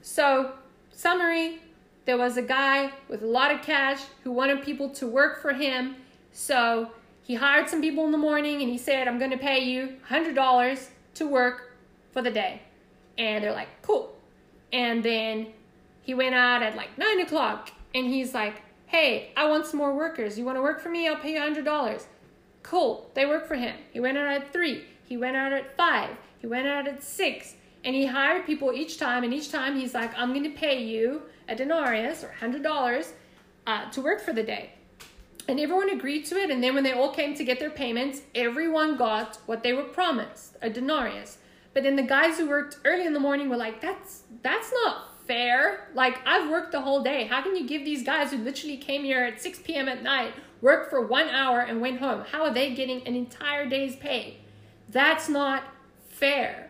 [0.02, 0.52] So,
[0.92, 1.62] summary
[2.04, 5.54] there was a guy with a lot of cash who wanted people to work for
[5.54, 5.96] him.
[6.34, 6.92] So,
[7.24, 9.96] he hired some people in the morning and he said, I'm going to pay you
[10.10, 11.78] $100 to work
[12.12, 12.64] for the day.
[13.18, 14.14] And they're like, cool.
[14.74, 15.54] And then
[16.08, 19.94] he went out at like 9 o'clock and he's like, hey, I want some more
[19.94, 20.40] workers.
[20.40, 21.06] You want to work for me?
[21.06, 22.06] I'll pay you $100.
[22.64, 23.12] Cool.
[23.14, 23.76] They work for him.
[23.92, 24.86] He went out at 3.
[25.04, 26.10] He went out at 5.
[26.40, 27.56] He went out at 6.
[27.84, 29.26] And he hired people each time.
[29.26, 33.12] And each time he's like, I'm going to pay you a denarius or $100
[33.68, 34.72] uh, to work for the day.
[35.50, 36.50] And everyone agreed to it.
[36.52, 39.84] And then when they all came to get their payments, everyone got what they were
[39.84, 41.40] promised a denarius.
[41.74, 45.07] But then the guys who worked early in the morning were like, that's that's not
[45.28, 45.88] fair.
[45.94, 47.26] Like I've worked the whole day.
[47.28, 49.88] How can you give these guys who literally came here at 6 p.m.
[49.88, 52.24] at night, worked for one hour and went home?
[52.32, 54.38] How are they getting an entire day's pay?
[54.90, 55.64] That's not
[56.10, 56.70] fair.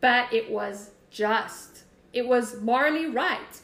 [0.00, 1.84] But it was just.
[2.12, 3.60] It was morally right.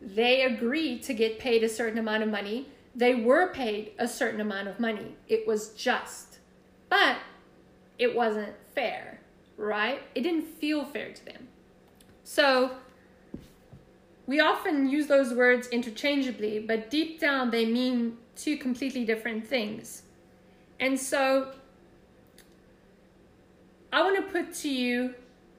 [0.00, 2.68] They agreed to get paid a certain amount of money.
[2.94, 5.16] They were paid a certain amount of money.
[5.28, 6.38] It was just.
[6.88, 7.18] But
[7.98, 9.20] it wasn't fair,
[9.56, 10.02] right?
[10.14, 11.48] It didn't feel fair to them.
[12.24, 12.76] So
[14.26, 20.02] we often use those words interchangeably, but deep down they mean two completely different things.
[20.80, 21.52] And so
[23.92, 25.14] I want to put to you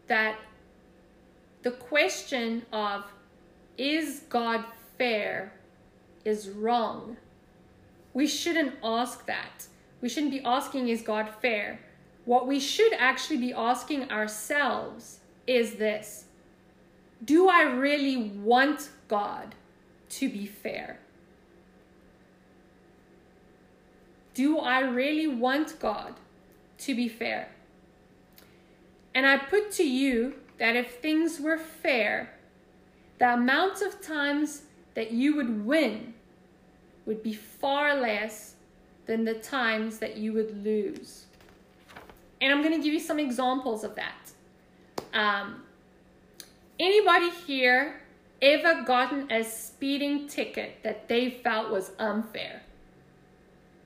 [0.07, 0.39] that
[1.63, 3.05] the question of
[3.77, 4.63] is God
[4.97, 5.53] fair
[6.25, 7.17] is wrong.
[8.13, 9.67] We shouldn't ask that.
[10.01, 11.79] We shouldn't be asking is God fair.
[12.27, 16.25] what we should actually be asking ourselves is this
[17.23, 19.55] Do I really want God
[20.09, 20.99] to be fair?
[24.33, 26.13] Do I really want God
[26.79, 27.49] to be fair?
[29.15, 32.33] And I put to you that if things were fair,
[33.17, 34.61] the amount of times
[34.93, 36.13] that you would win
[37.07, 38.55] would be far less
[39.07, 41.25] than the times that you would lose.
[42.41, 44.31] And I'm going to give you some examples of that.
[45.13, 45.63] Um,
[46.79, 48.01] anybody here
[48.41, 52.61] ever gotten a speeding ticket that they felt was unfair?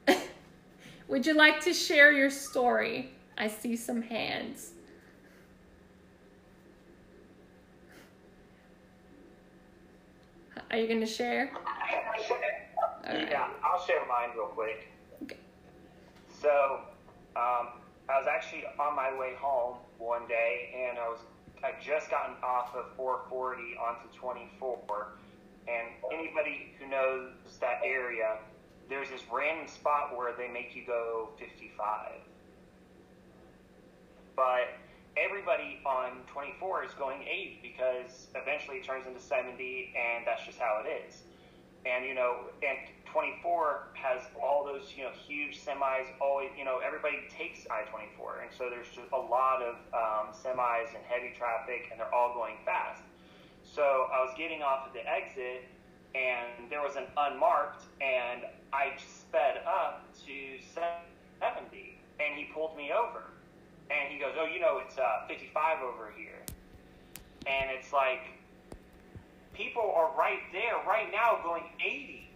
[1.07, 3.11] Would you like to share your story?
[3.37, 4.71] I see some hands.
[10.69, 11.51] Are you going to share?
[13.03, 13.27] Right.
[13.31, 14.87] Yeah, I'll share mine real quick.
[15.23, 15.35] Okay.
[16.39, 16.81] So,
[17.35, 21.19] um, I was actually on my way home one day, and I was
[21.63, 25.13] I just gotten off of 440 onto 24,
[25.67, 28.37] and anybody who knows that area,
[28.89, 32.13] there's this random spot where they make you go 55.
[34.35, 34.73] But
[35.17, 40.57] everybody on 24 is going 80 because eventually it turns into 70, and that's just
[40.57, 41.21] how it is.
[41.85, 42.77] And you know, and
[43.11, 46.07] 24 has all those you know huge semis.
[46.19, 50.95] Always, you know, everybody takes I-24, and so there's just a lot of um, semis
[50.95, 53.03] and heavy traffic, and they're all going fast.
[53.63, 55.67] So I was getting off at the exit,
[56.15, 58.43] and there was an unmarked, and
[58.73, 63.23] I sped up to 70, and he pulled me over,
[63.91, 66.39] and he goes, "Oh, you know, it's uh, 55 over here,"
[67.45, 68.39] and it's like
[69.53, 72.30] people are right there right now going 80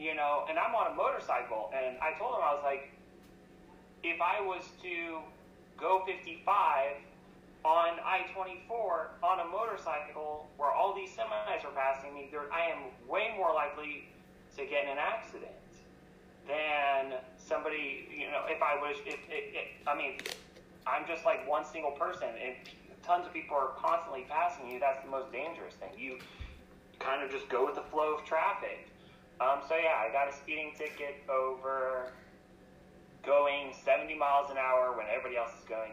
[0.00, 2.90] you know and i'm on a motorcycle and i told him i was like
[4.02, 5.20] if i was to
[5.78, 6.96] go 55
[7.64, 13.34] on i-24 on a motorcycle where all these semis are passing me i am way
[13.36, 14.08] more likely
[14.56, 15.52] to get in an accident
[16.48, 20.16] than somebody you know if i was if, if, if i mean
[20.86, 22.56] i'm just like one single person and
[23.02, 25.90] tons of people are constantly passing you, that's the most dangerous thing.
[25.98, 26.18] You
[26.98, 28.88] kind of just go with the flow of traffic.
[29.40, 32.12] Um, so yeah, I got a speeding ticket over
[33.24, 35.92] going 70 miles an hour when everybody else is going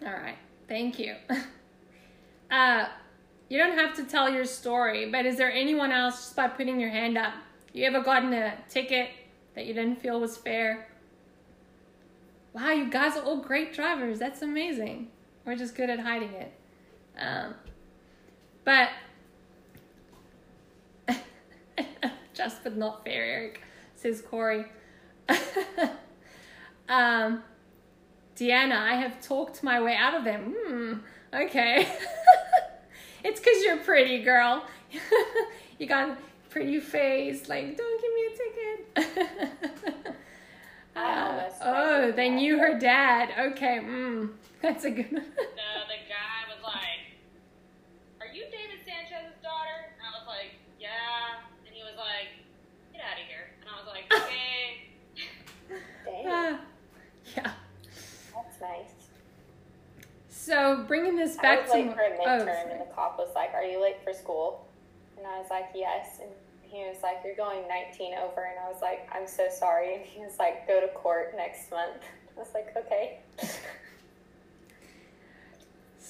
[0.00, 0.06] 80.
[0.06, 0.36] All right,
[0.68, 1.14] thank you.
[2.50, 2.86] Uh,
[3.48, 6.78] you don't have to tell your story, but is there anyone else just by putting
[6.78, 7.32] your hand up?
[7.72, 9.08] You ever gotten a ticket
[9.56, 10.86] that you didn't feel was fair?
[12.54, 14.18] wow, you guys are all great drivers.
[14.18, 15.08] That's amazing.
[15.44, 16.52] We're just good at hiding it.
[17.20, 17.54] Um,
[18.64, 18.88] but
[22.34, 23.62] just but not fair, Eric,
[23.96, 24.66] says Corey.
[26.88, 27.42] um,
[28.36, 30.54] Deanna, I have talked my way out of them.
[30.56, 30.92] Hmm,
[31.32, 31.88] okay.
[33.24, 34.64] it's because you're pretty, girl.
[35.78, 36.16] you got a
[36.50, 37.48] pretty face.
[37.48, 40.14] Like, don't give me a ticket.
[40.96, 43.30] Uh, oh, they knew her dad.
[43.52, 44.30] Okay, mm,
[44.62, 45.24] that's a good one.
[45.24, 47.18] no, the guy was like,
[48.20, 49.90] Are you David Sanchez's daughter?
[49.98, 51.42] And I was like, Yeah.
[51.66, 52.30] And he was like,
[52.92, 53.50] Get out of here.
[53.60, 56.22] And I was like, Okay.
[56.22, 56.54] Damn.
[56.54, 56.58] Uh,
[57.36, 57.52] yeah.
[58.34, 58.90] That's nice.
[60.28, 61.76] So, bringing this back I was to.
[61.78, 62.72] late for a oh, midterm, sorry.
[62.72, 64.66] and the cop was like, Are you late for school?
[65.16, 66.18] And I was like, Yes.
[66.20, 66.30] And
[66.62, 68.42] he was like, You're going 19 over.
[68.42, 69.94] And I was like, I'm so sorry.
[69.94, 72.02] And he was like, Go to court next month.
[72.36, 73.18] I was like, Okay.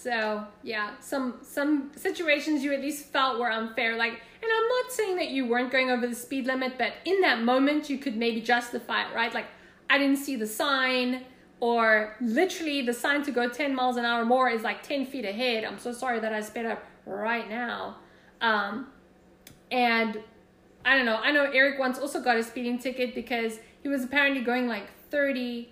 [0.05, 3.97] So yeah, some some situations you at least felt were unfair.
[3.97, 7.21] Like, and I'm not saying that you weren't going over the speed limit, but in
[7.23, 9.33] that moment you could maybe justify it, right?
[9.33, 9.47] Like,
[9.89, 11.25] I didn't see the sign,
[11.61, 15.25] or literally the sign to go 10 miles an hour more is like 10 feet
[15.25, 15.65] ahead.
[15.65, 17.97] I'm so sorry that I sped up right now.
[18.41, 18.89] Um,
[19.71, 20.21] and
[20.85, 21.17] I don't know.
[21.17, 24.91] I know Eric once also got a speeding ticket because he was apparently going like
[25.11, 25.71] 30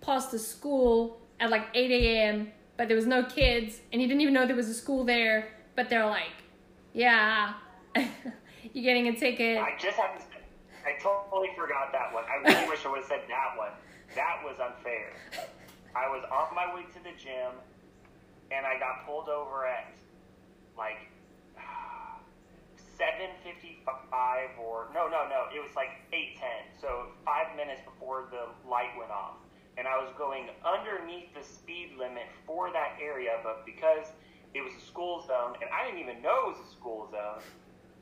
[0.00, 4.20] past the school at like 8 a.m but there was no kids and he didn't
[4.20, 6.32] even know there was a school there but they're like
[6.92, 7.54] yeah
[8.72, 10.24] you're getting a ticket I just haven't.
[10.84, 12.24] I totally forgot that one.
[12.24, 13.70] I really wish I would have said that one.
[14.14, 15.12] That was unfair.
[15.94, 17.54] I was on my way to the gym,
[18.50, 19.94] and I got pulled over at
[20.76, 20.98] like
[22.98, 25.46] seven fifty-five, or no, no, no.
[25.54, 26.66] It was like eight ten.
[26.80, 29.36] So five minutes before the light went off,
[29.78, 34.06] and I was going underneath the speed limit for that area, but because
[34.54, 37.42] it was a school zone, and I didn't even know it was a school zone.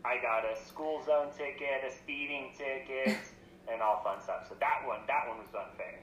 [0.05, 3.16] I got a school zone ticket, a speeding ticket,
[3.72, 4.48] and all fun stuff.
[4.48, 6.01] So that one, that one was unfair.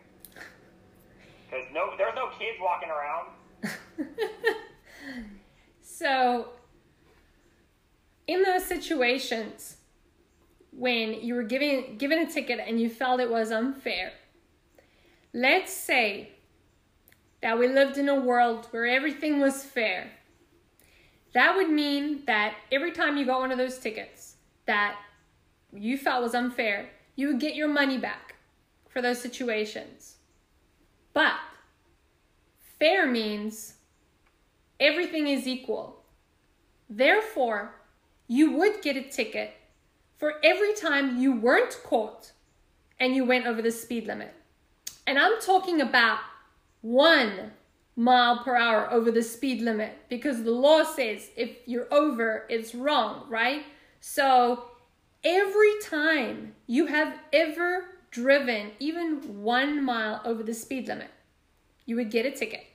[1.50, 3.30] because no, there's no kids walking around.
[5.82, 6.50] so,
[8.28, 9.78] in those situations
[10.78, 14.14] when you were given given a ticket and you felt it was unfair,
[15.34, 16.32] let's say
[17.41, 20.12] that we lived in a world where everything was fair.
[21.34, 24.97] That would mean that every time you got one of those tickets that
[25.73, 28.36] you felt was unfair, you would get your money back
[28.88, 30.15] for those situations.
[31.13, 31.34] But
[32.80, 33.75] fair means
[34.80, 36.03] everything is equal.
[36.89, 37.75] Therefore,
[38.28, 39.53] you would get a ticket
[40.17, 42.32] for every time you weren't caught
[42.99, 44.34] and you went over the speed limit.
[45.05, 46.19] And I'm talking about
[46.82, 47.53] one
[47.98, 52.76] mile per hour over the speed limit because the law says if you're over, it's
[52.76, 53.64] wrong, right?
[54.00, 54.66] So
[55.24, 61.10] every time you have ever driven even one mile over the speed limit,
[61.86, 62.66] you would get a ticket.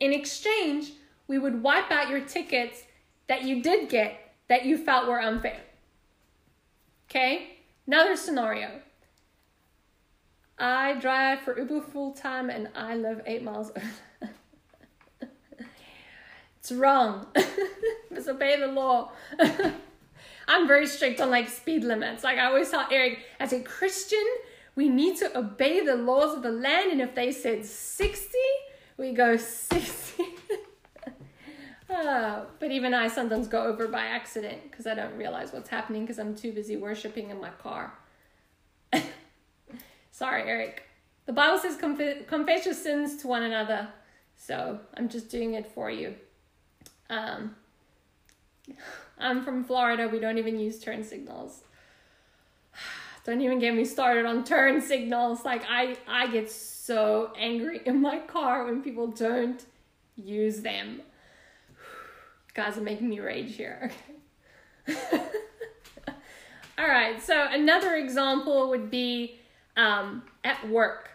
[0.00, 0.92] In exchange,
[1.28, 2.84] we would wipe out your tickets
[3.28, 5.60] that you did get that you felt were unfair.
[7.10, 7.58] Okay?
[7.86, 8.80] Another scenario.
[10.58, 13.72] I drive for Uber full time and I live eight miles
[16.64, 17.26] it's wrong.
[18.14, 19.12] Disobey the law.
[20.48, 22.24] I'm very strict on like speed limits.
[22.24, 24.24] Like I always tell Eric, as a Christian,
[24.74, 26.90] we need to obey the laws of the land.
[26.90, 28.38] And if they said 60,
[28.96, 30.24] we go 60.
[31.90, 36.04] uh, but even I sometimes go over by accident because I don't realize what's happening
[36.04, 37.92] because I'm too busy worshiping in my car.
[40.12, 40.84] Sorry, Eric.
[41.26, 43.88] The Bible says conf- confess your sins to one another.
[44.34, 46.14] So I'm just doing it for you.
[47.10, 47.56] Um,
[49.18, 50.08] I'm from Florida.
[50.10, 51.62] We don't even use turn signals.
[53.24, 55.46] Don't even get me started on turn signals.
[55.46, 59.64] Like I, I get so angry in my car when people don't
[60.22, 61.00] use them.
[62.54, 63.90] Guys are making me rage here.
[64.86, 65.22] Okay.
[66.78, 67.22] All right.
[67.22, 69.38] So another example would be
[69.78, 71.10] um, at work.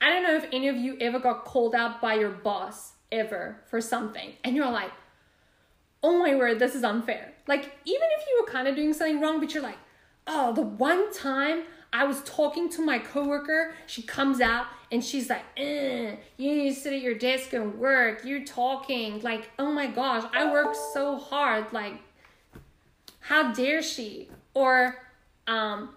[0.00, 3.60] I don't know if any of you ever got called out by your boss ever
[3.66, 4.90] for something, and you're like,
[6.02, 7.32] oh my word, this is unfair.
[7.46, 9.78] Like, even if you were kind of doing something wrong, but you're like,
[10.26, 15.28] oh, the one time I was talking to my coworker, she comes out and she's
[15.28, 18.22] like, eh, you need to sit at your desk and work.
[18.24, 19.20] You're talking.
[19.20, 21.72] Like, oh my gosh, I work so hard.
[21.72, 21.94] Like,
[23.20, 24.28] how dare she?
[24.54, 24.96] Or,
[25.46, 25.94] um,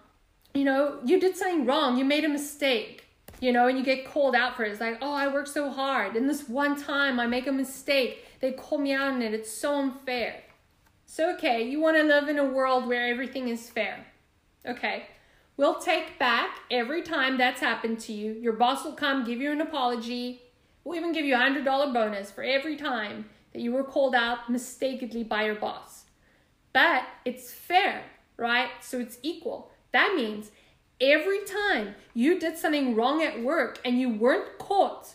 [0.54, 1.96] you know, you did something wrong.
[1.96, 3.06] You made a mistake
[3.40, 4.72] you know, and you get called out for it.
[4.72, 6.16] It's like, oh, I work so hard.
[6.16, 9.34] And this one time I make a mistake, they call me out on it.
[9.34, 10.42] It's so unfair.
[11.04, 14.06] So, okay, you want to live in a world where everything is fair.
[14.66, 15.06] Okay,
[15.56, 18.32] we'll take back every time that's happened to you.
[18.32, 20.42] Your boss will come, give you an apology.
[20.84, 24.50] We'll even give you a $100 bonus for every time that you were called out
[24.50, 26.04] mistakenly by your boss.
[26.72, 28.02] But it's fair,
[28.36, 28.70] right?
[28.80, 29.70] So it's equal.
[29.92, 30.50] That means
[31.00, 35.14] Every time you did something wrong at work and you weren't caught,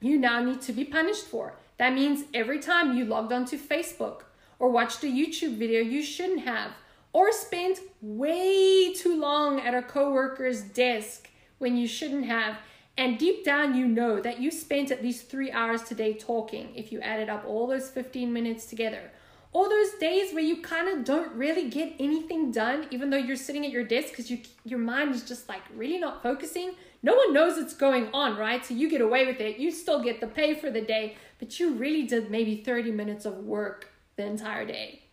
[0.00, 1.54] you now need to be punished for.
[1.78, 4.22] That means every time you logged onto Facebook
[4.58, 6.72] or watched a YouTube video you shouldn't have,
[7.12, 12.58] or spent way too long at a coworker's desk when you shouldn't have,
[12.96, 16.92] and deep down you know that you spent at least three hours today talking if
[16.92, 19.10] you added up all those 15 minutes together
[19.52, 23.36] all those days where you kind of don't really get anything done even though you're
[23.36, 26.72] sitting at your desk because you your mind is just like really not focusing
[27.02, 28.64] no one knows what's going on right?
[28.64, 29.58] So you get away with it.
[29.58, 33.24] You still get the pay for the day but you really did maybe 30 minutes
[33.24, 35.04] of work the entire day.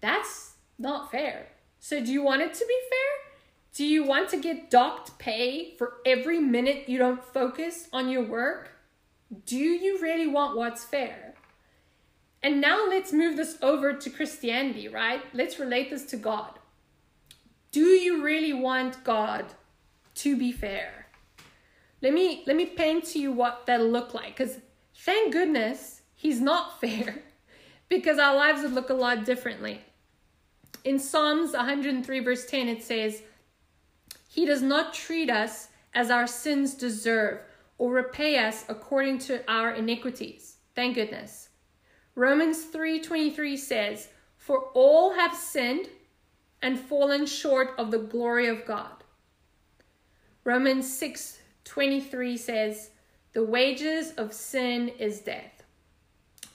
[0.00, 1.48] That's not fair.
[1.78, 3.28] So do you want it to be fair?
[3.74, 8.24] Do you want to get docked pay for every minute you don't focus on your
[8.24, 8.70] work?
[9.46, 11.34] Do you really want what's fair?
[12.42, 15.22] And now let's move this over to Christianity, right?
[15.32, 16.58] Let's relate this to God.
[17.70, 19.46] Do you really want God
[20.16, 20.97] to be fair?
[22.00, 24.58] Let me let me paint to you what that'll look like cuz
[24.94, 27.22] thank goodness he's not fair
[27.88, 29.82] because our lives would look a lot differently.
[30.84, 33.22] In Psalms 103 verse 10 it says,
[34.28, 37.40] "He does not treat us as our sins deserve
[37.78, 41.48] or repay us according to our iniquities." Thank goodness.
[42.14, 45.88] Romans 3:23 says, "For all have sinned
[46.62, 49.02] and fallen short of the glory of God."
[50.44, 50.90] Romans
[51.68, 52.90] 6:23 says,
[53.32, 55.62] "The wages of sin is death."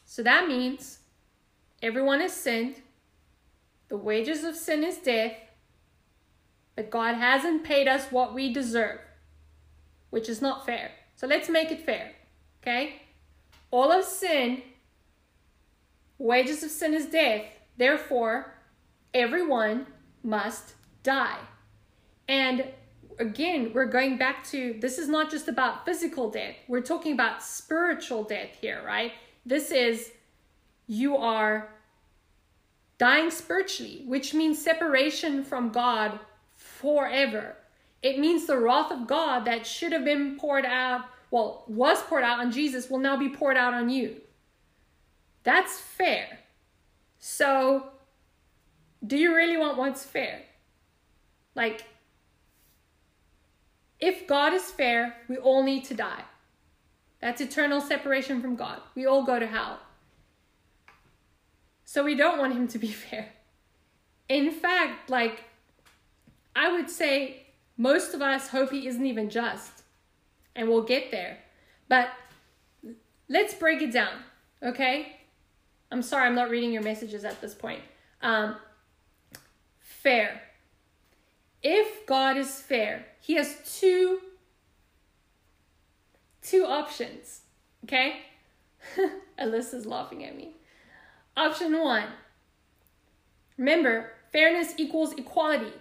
[0.05, 0.99] So that means
[1.81, 2.81] everyone has sinned.
[3.89, 5.37] The wages of sin is death.
[6.75, 8.99] But God hasn't paid us what we deserve,
[10.09, 10.91] which is not fair.
[11.15, 12.15] So let's make it fair.
[12.61, 13.01] Okay?
[13.69, 14.63] All of sin,
[16.17, 17.45] wages of sin is death.
[17.77, 18.55] Therefore,
[19.13, 19.85] everyone
[20.23, 21.39] must die.
[22.27, 22.73] And
[23.19, 27.43] again, we're going back to this is not just about physical death, we're talking about
[27.43, 29.13] spiritual death here, right?
[29.45, 30.11] This is
[30.87, 31.69] you are
[32.97, 36.19] dying spiritually, which means separation from God
[36.55, 37.55] forever.
[38.01, 42.23] It means the wrath of God that should have been poured out, well, was poured
[42.23, 44.21] out on Jesus, will now be poured out on you.
[45.43, 46.39] That's fair.
[47.19, 47.87] So,
[49.05, 50.41] do you really want what's fair?
[51.55, 51.85] Like,
[54.03, 56.23] if God is fair, we all need to die.
[57.21, 58.81] That's eternal separation from God.
[58.95, 59.79] We all go to hell.
[61.85, 63.29] So we don't want him to be fair.
[64.27, 65.45] In fact, like,
[66.53, 67.43] I would say
[67.77, 69.83] most of us hope he isn't even just.
[70.53, 71.37] And we'll get there.
[71.87, 72.09] But
[73.29, 74.15] let's break it down,
[74.61, 75.15] okay?
[75.91, 77.81] I'm sorry, I'm not reading your messages at this point.
[78.21, 78.57] Um,
[79.79, 80.41] fair.
[81.63, 84.19] If God is fair, he has two
[86.41, 87.41] two options.
[87.85, 88.17] Okay?
[89.39, 90.51] Alyssa's laughing at me.
[91.37, 92.07] Option one.
[93.57, 95.71] Remember, fairness equals equality.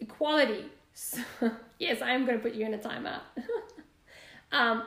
[0.00, 0.64] Equality.
[0.94, 1.20] So,
[1.78, 3.20] yes, I am going to put you in a timeout.
[4.52, 4.84] um,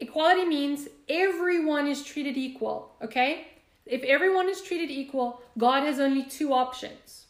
[0.00, 3.46] equality means everyone is treated equal, okay?
[3.86, 7.26] If everyone is treated equal, God has only two options.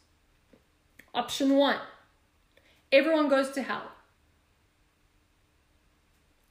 [1.14, 1.78] Option one
[2.92, 3.90] everyone goes to hell.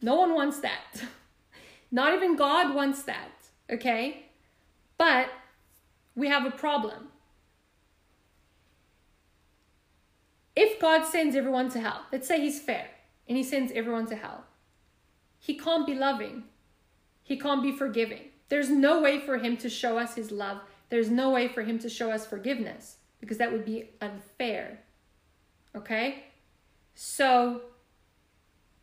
[0.02, 1.04] No one wants that.
[1.92, 3.32] Not even God wants that,
[3.70, 4.28] okay?
[4.98, 5.30] But
[6.16, 7.10] we have a problem.
[10.56, 12.90] If God sends everyone to hell, let's say He's fair
[13.28, 14.46] and He sends everyone to hell,
[15.40, 16.44] He can't be loving,
[17.24, 18.30] He can't be forgiving.
[18.50, 20.60] There's no way for Him to show us His love,
[20.90, 24.80] there's no way for Him to show us forgiveness because that would be unfair.
[25.76, 26.26] Okay?
[27.02, 27.62] So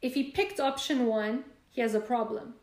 [0.01, 2.55] if he picked option one, he has a problem.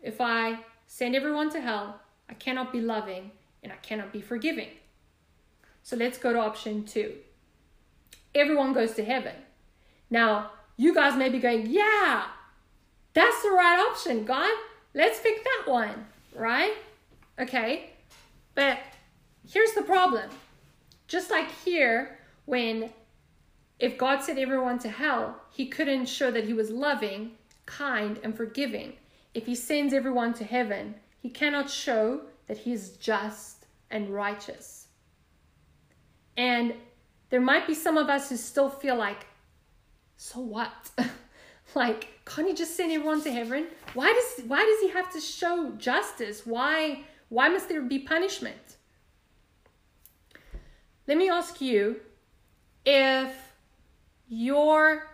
[0.00, 2.00] If I send everyone to hell,
[2.30, 4.70] I cannot be loving and I cannot be forgiving.
[5.82, 7.16] So let's go to option two.
[8.34, 9.34] Everyone goes to heaven.
[10.08, 12.28] Now, you guys may be going, yeah,
[13.12, 14.50] that's the right option, God.
[14.94, 16.72] Let's pick that one, right?
[17.38, 17.90] Okay.
[18.54, 18.78] But
[19.46, 20.30] here's the problem.
[21.06, 22.16] Just like here,
[22.46, 22.90] when
[23.80, 27.32] if God sent everyone to hell, he couldn't show that he was loving,
[27.64, 28.92] kind, and forgiving.
[29.32, 34.88] If he sends everyone to heaven, he cannot show that he is just and righteous.
[36.36, 36.74] And
[37.30, 39.26] there might be some of us who still feel like,
[40.16, 40.90] so what?
[41.74, 43.66] like, can't he just send everyone to heaven?
[43.94, 46.44] Why does why does he have to show justice?
[46.44, 48.76] Why why must there be punishment?
[51.06, 52.00] Let me ask you
[52.84, 53.49] if
[54.30, 55.08] your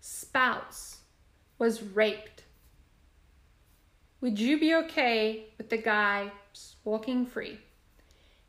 [0.00, 1.00] spouse
[1.58, 2.44] was raped,
[4.22, 6.32] would you be okay with the guy
[6.82, 7.60] walking free?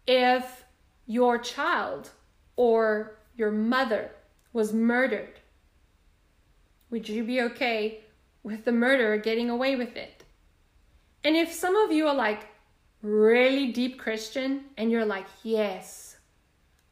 [0.07, 0.63] If
[1.05, 2.09] your child
[2.55, 4.11] or your mother
[4.53, 5.41] was murdered,
[6.89, 8.05] would you be okay
[8.43, 10.23] with the murderer getting away with it?
[11.25, 12.47] And if some of you are like
[13.01, 16.15] really deep Christian and you're like, yes,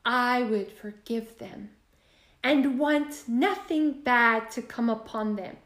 [0.03, 1.69] I would forgive them
[2.45, 5.57] and want nothing bad to come upon them,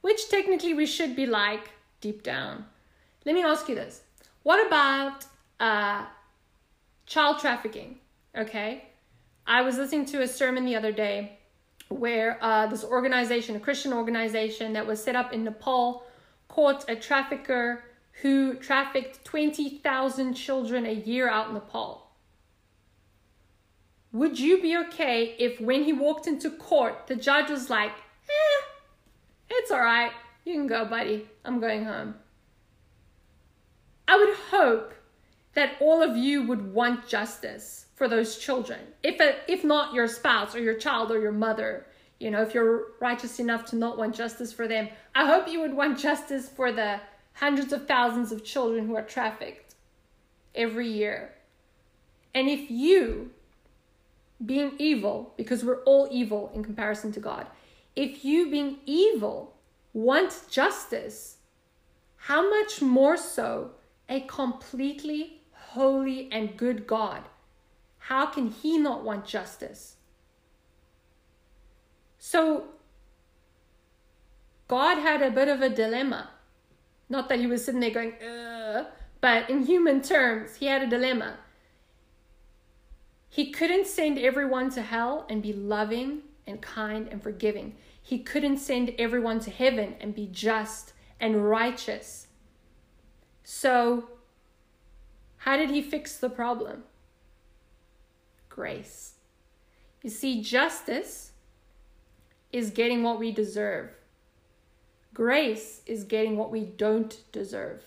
[0.00, 2.64] which technically we should be like deep down.
[3.26, 4.02] Let me ask you this
[4.44, 5.24] what about
[5.58, 6.06] uh,
[7.04, 7.98] child trafficking?
[8.38, 8.84] Okay.
[9.44, 11.38] I was listening to a sermon the other day
[11.88, 16.04] where uh, this organization, a Christian organization that was set up in Nepal,
[16.46, 17.82] caught a trafficker
[18.22, 22.09] who trafficked 20,000 children a year out in Nepal.
[24.12, 28.64] Would you be okay if when he walked into court, the judge was like, eh,
[29.50, 30.12] it's all right.
[30.44, 31.28] You can go, buddy.
[31.44, 32.16] I'm going home.
[34.08, 34.94] I would hope
[35.54, 38.80] that all of you would want justice for those children.
[39.02, 41.86] If, a, if not your spouse or your child or your mother,
[42.18, 45.60] you know, if you're righteous enough to not want justice for them, I hope you
[45.60, 47.00] would want justice for the
[47.34, 49.74] hundreds of thousands of children who are trafficked
[50.54, 51.32] every year.
[52.34, 53.30] And if you
[54.44, 57.46] being evil, because we're all evil in comparison to God,
[57.96, 59.56] if you being evil
[59.92, 61.38] want justice,
[62.16, 63.72] how much more so
[64.08, 67.22] a completely holy and good God?
[67.98, 69.96] How can he not want justice?
[72.18, 72.64] So,
[74.68, 76.30] God had a bit of a dilemma.
[77.08, 78.86] Not that he was sitting there going, Ugh,
[79.20, 81.38] but in human terms, he had a dilemma.
[83.32, 87.76] He couldn't send everyone to hell and be loving and kind and forgiving.
[88.02, 92.26] He couldn't send everyone to heaven and be just and righteous.
[93.44, 94.08] So,
[95.38, 96.82] how did he fix the problem?
[98.48, 99.14] Grace.
[100.02, 101.32] You see, justice
[102.52, 103.90] is getting what we deserve.
[105.14, 107.82] Grace is getting what we don't deserve.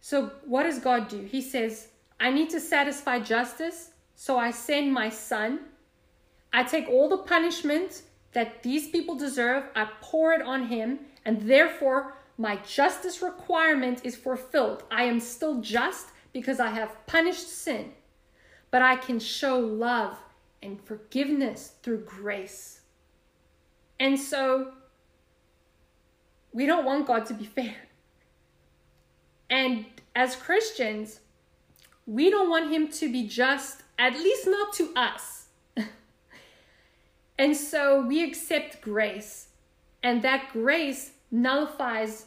[0.00, 1.20] So, what does God do?
[1.22, 1.88] He says,
[2.18, 5.60] I need to satisfy justice, so I send my son.
[6.52, 8.02] I take all the punishment
[8.32, 14.16] that these people deserve, I pour it on him, and therefore my justice requirement is
[14.16, 14.84] fulfilled.
[14.90, 17.92] I am still just because I have punished sin,
[18.70, 20.18] but I can show love
[20.62, 22.80] and forgiveness through grace.
[23.98, 24.72] And so
[26.52, 27.76] we don't want God to be fair.
[29.48, 31.20] And as Christians,
[32.06, 35.46] we don't want him to be just, at least not to us.
[37.38, 39.48] and so we accept grace,
[40.02, 42.26] and that grace nullifies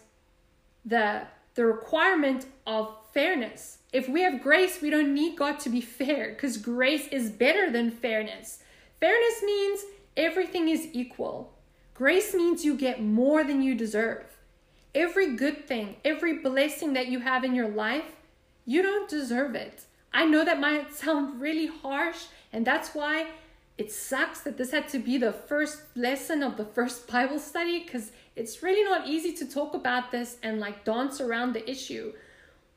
[0.85, 1.23] the,
[1.55, 3.79] the requirement of fairness.
[3.91, 7.71] If we have grace, we don't need God to be fair because grace is better
[7.71, 8.59] than fairness.
[8.99, 9.81] Fairness means
[10.15, 11.53] everything is equal.
[11.93, 14.25] Grace means you get more than you deserve.
[14.93, 18.15] Every good thing, every blessing that you have in your life,
[18.69, 19.85] you don't deserve it.
[20.13, 23.31] I know that might sound really harsh, and that's why
[23.79, 27.79] it sucks that this had to be the first lesson of the first Bible study
[27.79, 32.13] because it's really not easy to talk about this and like dance around the issue.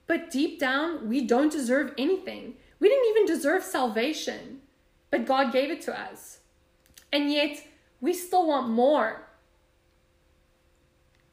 [0.06, 2.54] But deep down, we don't deserve anything.
[2.80, 4.62] We didn't even deserve salvation,
[5.10, 6.38] but God gave it to us.
[7.12, 7.66] And yet,
[8.00, 9.28] we still want more.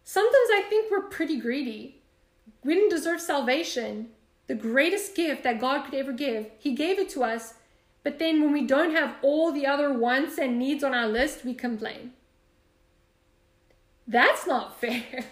[0.04, 2.02] Sometimes I think we're pretty greedy.
[2.66, 4.10] We didn't deserve salvation,
[4.50, 6.48] the greatest gift that God could ever give.
[6.58, 7.54] He gave it to us,
[8.02, 11.46] but then when we don't have all the other wants and needs on our list,
[11.46, 12.14] we complain.
[14.08, 15.26] That's not fair.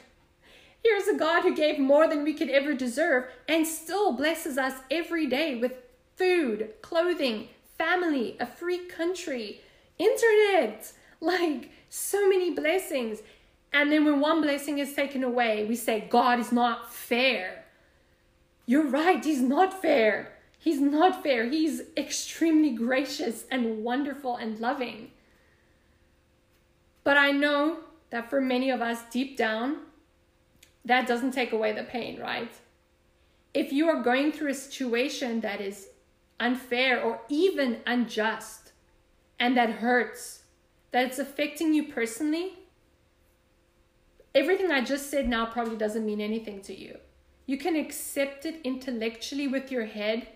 [0.84, 4.76] Here's a God who gave more than we could ever deserve and still blesses us
[4.92, 5.74] every day with
[6.16, 9.62] food, clothing, family, a free country,
[9.98, 13.24] internet, like so many blessings.
[13.74, 17.57] And then when one blessing is taken away, we say, God is not fair.
[18.68, 20.34] You're right, He's not fair.
[20.60, 21.46] He's not fair.
[21.46, 25.12] He's extremely gracious and wonderful and loving.
[27.06, 29.78] But I know that for many of us deep down,
[30.84, 32.52] that doesn't take away the pain, right?
[33.54, 35.88] If you are going through a situation that is
[36.40, 38.74] unfair or even unjust
[39.40, 40.44] and that hurts,
[40.92, 42.54] that it's affecting you personally,
[44.36, 46.98] everything I just said now probably doesn't mean anything to you.
[47.48, 50.28] You can accept it intellectually with your head,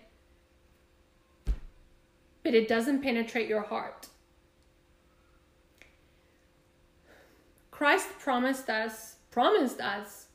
[2.42, 4.08] but it doesn't penetrate your heart.
[7.70, 10.26] Christ promised us, promised us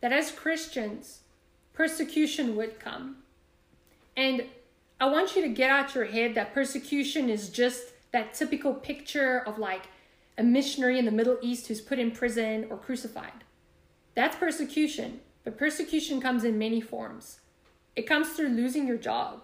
[0.00, 1.20] that as Christians,
[1.74, 3.16] persecution would come.
[4.16, 4.44] And
[4.98, 9.40] I want you to get out your head that persecution is just that typical picture
[9.46, 9.88] of like
[10.38, 13.44] a missionary in the Middle East who's put in prison or crucified.
[14.14, 15.20] That's persecution.
[15.44, 17.40] But persecution comes in many forms.
[17.94, 19.42] It comes through losing your job.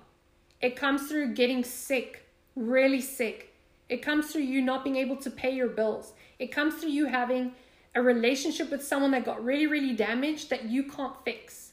[0.61, 2.27] It comes through getting sick,
[2.57, 3.55] really sick.
[3.89, 6.13] It comes through you not being able to pay your bills.
[6.39, 7.53] It comes through you having
[7.95, 11.73] a relationship with someone that got really, really damaged that you can't fix.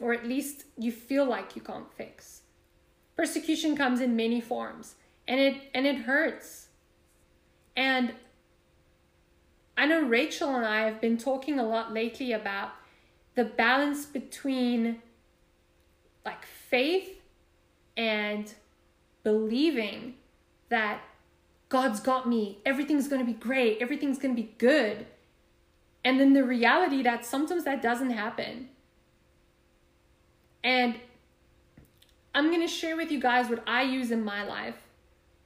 [0.00, 2.42] Or at least you feel like you can't fix.
[3.16, 4.94] Persecution comes in many forms
[5.28, 6.68] and it and it hurts.
[7.76, 8.14] And
[9.76, 12.70] I know Rachel and I have been talking a lot lately about
[13.34, 15.00] the balance between
[16.24, 17.20] like faith
[17.96, 18.52] and
[19.24, 20.14] believing
[20.68, 21.00] that
[21.68, 25.06] God's got me, everything's going to be great, everything's going to be good.
[26.04, 28.68] And then the reality that sometimes that doesn't happen.
[30.64, 30.96] And
[32.34, 34.76] I'm going to share with you guys what I use in my life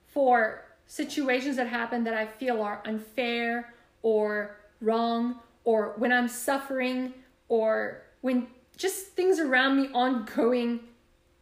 [0.06, 7.12] for situations that happen that I feel are unfair or wrong, or when I'm suffering
[7.48, 10.80] or when just things around me aren't going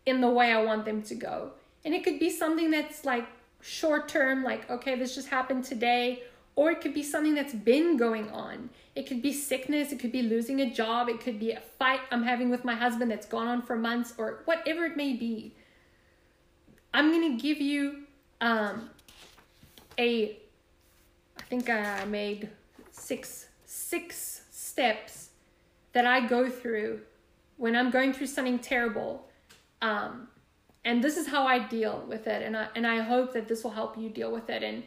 [0.06, 1.52] in the way I want them to go.
[1.84, 3.26] And it could be something that's like
[3.60, 6.22] short term, like, okay, this just happened today,
[6.56, 8.70] or it could be something that's been going on.
[8.94, 12.00] It could be sickness, it could be losing a job, it could be a fight
[12.10, 15.54] I'm having with my husband that's gone on for months, or whatever it may be.
[16.92, 18.04] I'm gonna give you
[18.40, 18.90] um,
[19.98, 20.38] a,
[21.38, 22.50] I think I made
[22.92, 25.23] six six steps
[25.94, 27.00] that I go through
[27.56, 29.26] when I'm going through something terrible.
[29.80, 30.28] Um,
[30.84, 32.42] and this is how I deal with it.
[32.42, 34.62] And I, and I hope that this will help you deal with it.
[34.62, 34.82] And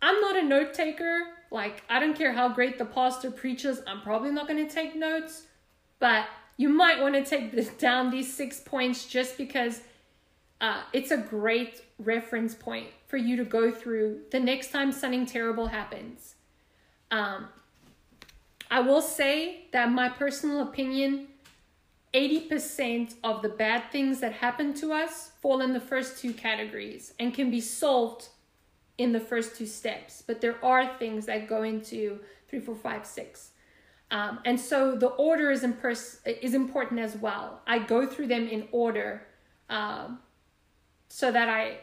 [0.00, 1.20] I'm not a note taker.
[1.50, 4.94] Like, I don't care how great the pastor preaches, I'm probably not going to take
[4.94, 5.42] notes.
[5.98, 6.26] But
[6.56, 9.82] you might want to take this down these six points just because
[10.60, 15.26] uh, it's a great reference point for you to go through the next time something
[15.26, 16.36] terrible happens.
[17.10, 17.48] Um,
[18.70, 21.28] I will say that my personal opinion
[22.12, 27.14] 80% of the bad things that happen to us fall in the first two categories
[27.20, 28.28] and can be solved
[28.98, 30.22] in the first two steps.
[30.26, 32.18] But there are things that go into
[32.48, 33.50] three, four, five, six.
[34.10, 37.60] Um, and so the order is, impers- is important as well.
[37.66, 39.26] I go through them in order
[39.68, 40.18] um,
[41.08, 41.78] so that I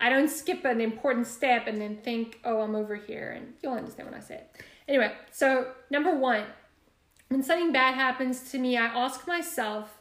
[0.00, 3.30] I don't skip an important step and then think, oh, I'm over here.
[3.36, 4.40] And you'll understand when I say.
[4.88, 6.44] Anyway, so number one,
[7.28, 9.98] when something bad happens to me, I ask myself,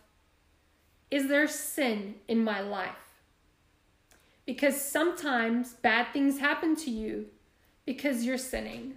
[1.10, 3.20] is there sin in my life?
[4.46, 7.28] Because sometimes bad things happen to you
[7.86, 8.96] because you're sinning.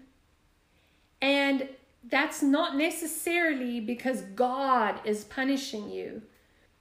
[1.20, 1.68] And
[2.10, 6.22] that's not necessarily because God is punishing you,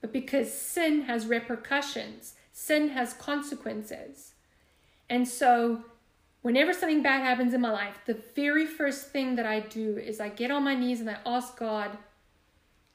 [0.00, 4.34] but because sin has repercussions, sin has consequences.
[5.08, 5.84] And so,
[6.44, 10.20] whenever something bad happens in my life, the very first thing that I do is
[10.20, 11.96] I get on my knees and I ask God,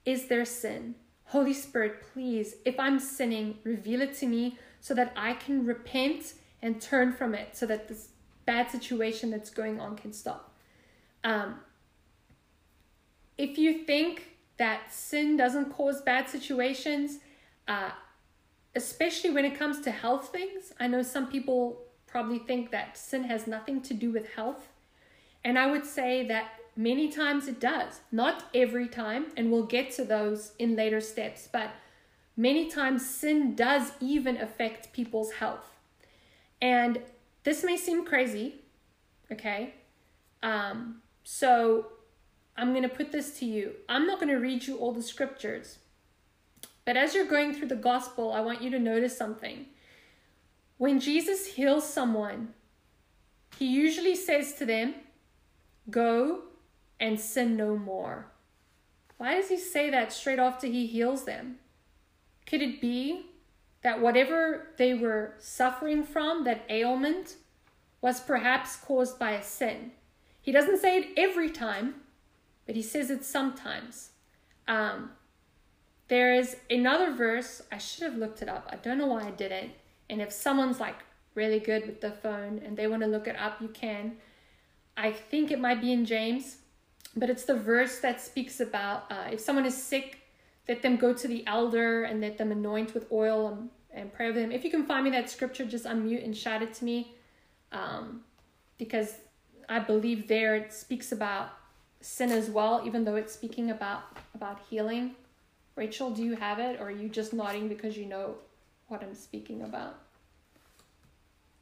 [0.05, 0.93] Is there sin?
[1.25, 6.35] Holy Spirit, please, if I'm sinning, reveal it to me so that I can repent
[6.61, 8.09] and turn from it so that this
[8.45, 10.53] bad situation that's going on can stop.
[11.23, 11.61] Um,
[13.35, 14.27] if you think
[14.57, 17.17] that sin doesn't cause bad situations,
[17.67, 17.89] uh,
[18.75, 23.25] especially when it comes to health things, I know some people probably think that sin
[23.25, 24.67] has nothing to do with health.
[25.43, 28.01] And I would say that many times it does.
[28.11, 31.71] Not every time, and we'll get to those in later steps, but
[32.35, 35.75] many times sin does even affect people's health.
[36.61, 37.01] And
[37.43, 38.55] this may seem crazy,
[39.31, 39.73] okay?
[40.43, 41.87] Um, so
[42.57, 43.73] I'm going to put this to you.
[43.87, 45.79] I'm not going to read you all the scriptures.
[46.85, 49.67] But as you're going through the gospel, I want you to notice something.
[50.79, 52.53] When Jesus heals someone,
[53.57, 54.95] he usually says to them,
[55.89, 56.43] Go
[57.01, 58.27] and sin no more.
[59.17, 61.57] Why does he say that straight after he heals them?
[62.47, 63.25] Could it be
[63.81, 67.35] that whatever they were suffering from, that ailment,
[67.99, 69.91] was perhaps caused by a sin?
[70.41, 71.95] He doesn't say it every time,
[72.65, 74.11] but he says it sometimes.
[74.65, 75.11] Um,
[76.07, 78.69] there is another verse, I should have looked it up.
[78.71, 79.73] I don't know why I didn't.
[80.09, 80.97] And if someone's like
[81.35, 84.13] really good with the phone and they want to look it up, you can.
[84.97, 86.57] I think it might be in James,
[87.15, 90.19] but it's the verse that speaks about uh, if someone is sick,
[90.67, 94.27] let them go to the elder and let them anoint with oil and, and pray
[94.29, 94.51] over them.
[94.51, 97.15] If you can find me that scripture, just unmute and shout it to me.
[97.71, 98.21] Um,
[98.77, 99.15] because
[99.67, 101.49] I believe there it speaks about
[102.01, 104.03] sin as well, even though it's speaking about
[104.33, 105.15] about healing.
[105.75, 108.35] Rachel, do you have it, or are you just nodding because you know
[108.89, 109.99] what I'm speaking about?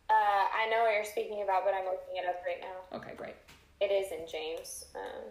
[0.10, 2.98] Uh, I know what you're speaking about, but I'm looking it up right now.
[2.98, 3.36] Okay, great.
[3.82, 4.86] It is in James.
[4.96, 5.24] Um,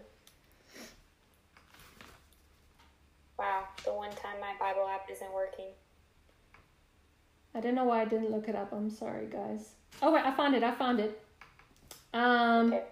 [3.37, 5.71] wow, the one time my Bible app isn't working.
[7.55, 8.71] I don't know why I didn't look it up.
[8.71, 9.71] I'm sorry, guys.
[10.01, 10.63] Oh wait, I found it.
[10.63, 11.19] I found it.
[12.13, 12.73] Um.
[12.73, 12.83] Okay.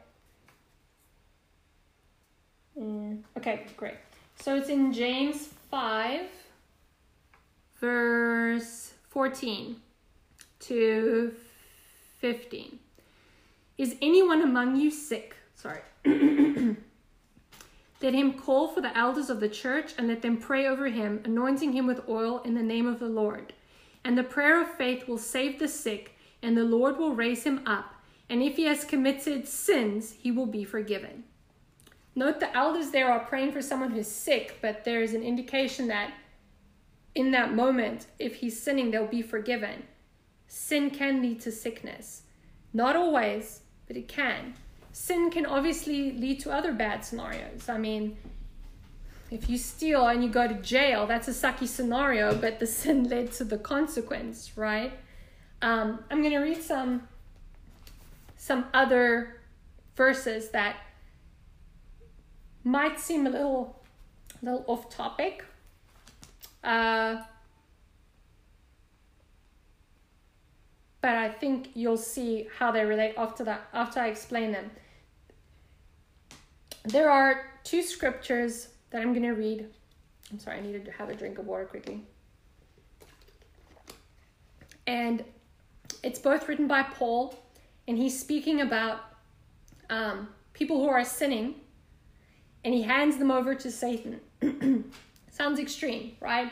[2.78, 3.96] Mm, okay, great.
[4.40, 6.22] So it's in James 5,
[7.80, 9.78] verse 14
[10.60, 11.34] to
[12.20, 12.80] 15.
[13.78, 15.38] Is anyone among you sick?
[15.54, 15.80] Sorry.
[18.02, 21.22] let him call for the elders of the church and let them pray over him,
[21.24, 23.54] anointing him with oil in the name of the Lord.
[24.04, 27.62] And the prayer of faith will save the sick, and the Lord will raise him
[27.66, 27.96] up.
[28.30, 31.24] And if he has committed sins, he will be forgiven.
[32.16, 35.88] Note the elders there are praying for someone who's sick, but there is an indication
[35.88, 36.12] that
[37.16, 39.84] in that moment, if he's sinning, they'll be forgiven.
[40.48, 42.24] Sin can lead to sickness.
[42.74, 44.54] Not always, but it can.
[44.92, 47.70] Sin can obviously lead to other bad scenarios.
[47.70, 48.18] I mean,
[49.32, 53.06] if you steal and you go to jail, that's a sucky scenario, but the sin
[53.10, 54.94] led to the consequence, right?
[55.62, 57.08] Um, I'm going to read some
[58.38, 59.42] some other
[59.96, 60.76] verses that
[62.64, 63.84] might seem a little,
[64.42, 65.44] a little off topic.
[66.66, 67.22] Uh,
[71.02, 74.72] but I think you'll see how they relate after that after I explain them.
[76.86, 79.68] there are two scriptures that I'm going to read.
[80.32, 82.02] I'm sorry, I need to have a drink of water quickly.
[84.88, 85.24] And
[86.04, 87.38] it's both written by Paul,
[87.88, 89.02] and he's speaking about
[89.90, 91.56] um, people who are sinning,
[92.64, 94.22] and he hands them over to Satan.
[95.36, 96.50] Sounds extreme, right?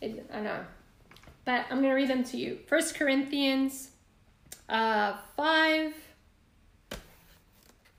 [0.00, 0.64] It, I know.
[1.44, 2.58] But I'm going to read them to you.
[2.66, 3.90] First Corinthians
[4.66, 5.92] uh, 5.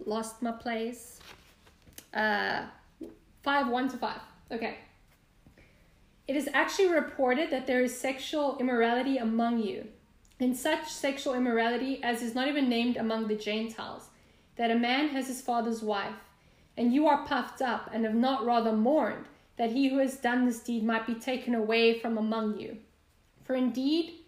[0.08, 1.20] Lost my place.
[2.12, 2.64] Uh,
[3.44, 4.18] 5 1 to 5.
[4.52, 4.78] Okay.
[6.28, 9.90] It is actually reported that there is sexual immorality among you,
[10.40, 14.08] and such sexual immorality as is not even named among the Gentiles,
[14.56, 16.16] that a man has his father's wife,
[16.76, 19.26] and you are puffed up, and have not rather mourned
[19.60, 22.78] that he who has done this deed might be taken away from among you.
[23.44, 24.22] For indeed,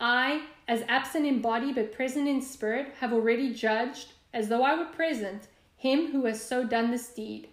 [0.00, 4.76] I, as absent in body but present in spirit, have already judged, as though I
[4.76, 7.48] were present, him who has so done this deed.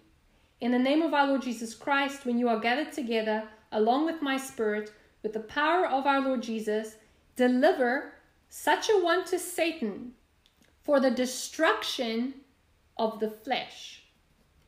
[0.60, 4.20] In the name of our Lord Jesus Christ, when you are gathered together, along with
[4.20, 4.90] my spirit,
[5.22, 6.96] with the power of our Lord Jesus,
[7.36, 8.14] deliver
[8.48, 10.14] such a one to Satan
[10.82, 12.34] for the destruction
[12.98, 13.99] of the flesh,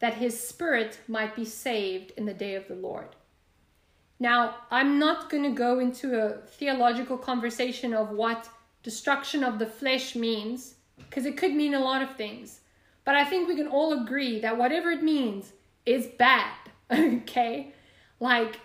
[0.03, 3.14] that his spirit might be saved in the day of the Lord.
[4.18, 8.48] Now, I'm not going to go into a theological conversation of what
[8.82, 12.62] destruction of the flesh means, because it could mean a lot of things.
[13.05, 15.53] But I think we can all agree that whatever it means
[15.86, 16.53] is bad,
[16.92, 17.72] okay?
[18.18, 18.59] Like,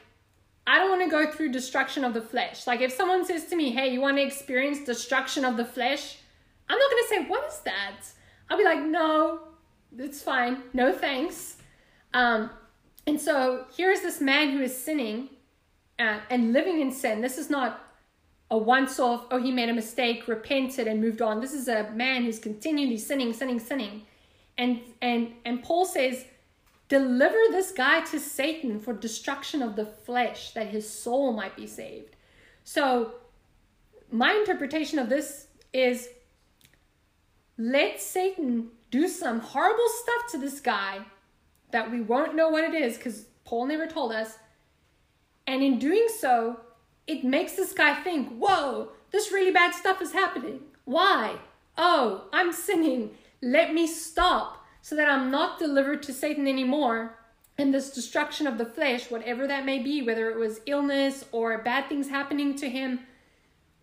[0.65, 2.65] I don't want to go through destruction of the flesh.
[2.65, 6.17] Like, if someone says to me, hey, you want to experience destruction of the flesh?
[6.67, 8.01] I'm not going to say, what is that?
[8.49, 9.46] I'll be like, no,
[9.97, 10.63] it's fine.
[10.73, 11.57] No thanks.
[12.13, 12.49] Um,
[13.05, 15.29] and so here's this man who is sinning
[15.99, 17.21] uh, and living in sin.
[17.21, 17.83] This is not
[18.49, 21.41] a once off, oh, he made a mistake, repented, and moved on.
[21.41, 24.03] This is a man who's continually sinning, sinning, sinning.
[24.57, 26.25] And, and, and Paul says,
[26.89, 31.67] Deliver this guy to Satan for destruction of the flesh, that his soul might be
[31.67, 32.15] saved.
[32.63, 33.15] So,
[34.09, 36.07] my interpretation of this is
[37.57, 40.99] let Satan do some horrible stuff to this guy
[41.71, 44.38] that we won't know what it is because Paul never told us.
[45.45, 46.61] And in doing so,
[47.05, 50.61] it makes this guy think, whoa, this really bad stuff is happening.
[50.85, 51.38] Why?
[51.77, 53.11] Oh, I'm sinning.
[53.41, 57.17] Let me stop so that I'm not delivered to Satan anymore.
[57.57, 61.57] And this destruction of the flesh, whatever that may be, whether it was illness or
[61.57, 63.01] bad things happening to him,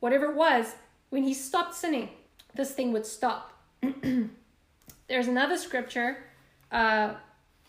[0.01, 0.75] whatever it was,
[1.11, 2.11] when he stopped sinning,
[2.55, 3.53] this thing would stop.
[5.07, 6.25] There's another scripture,
[6.73, 7.15] uh,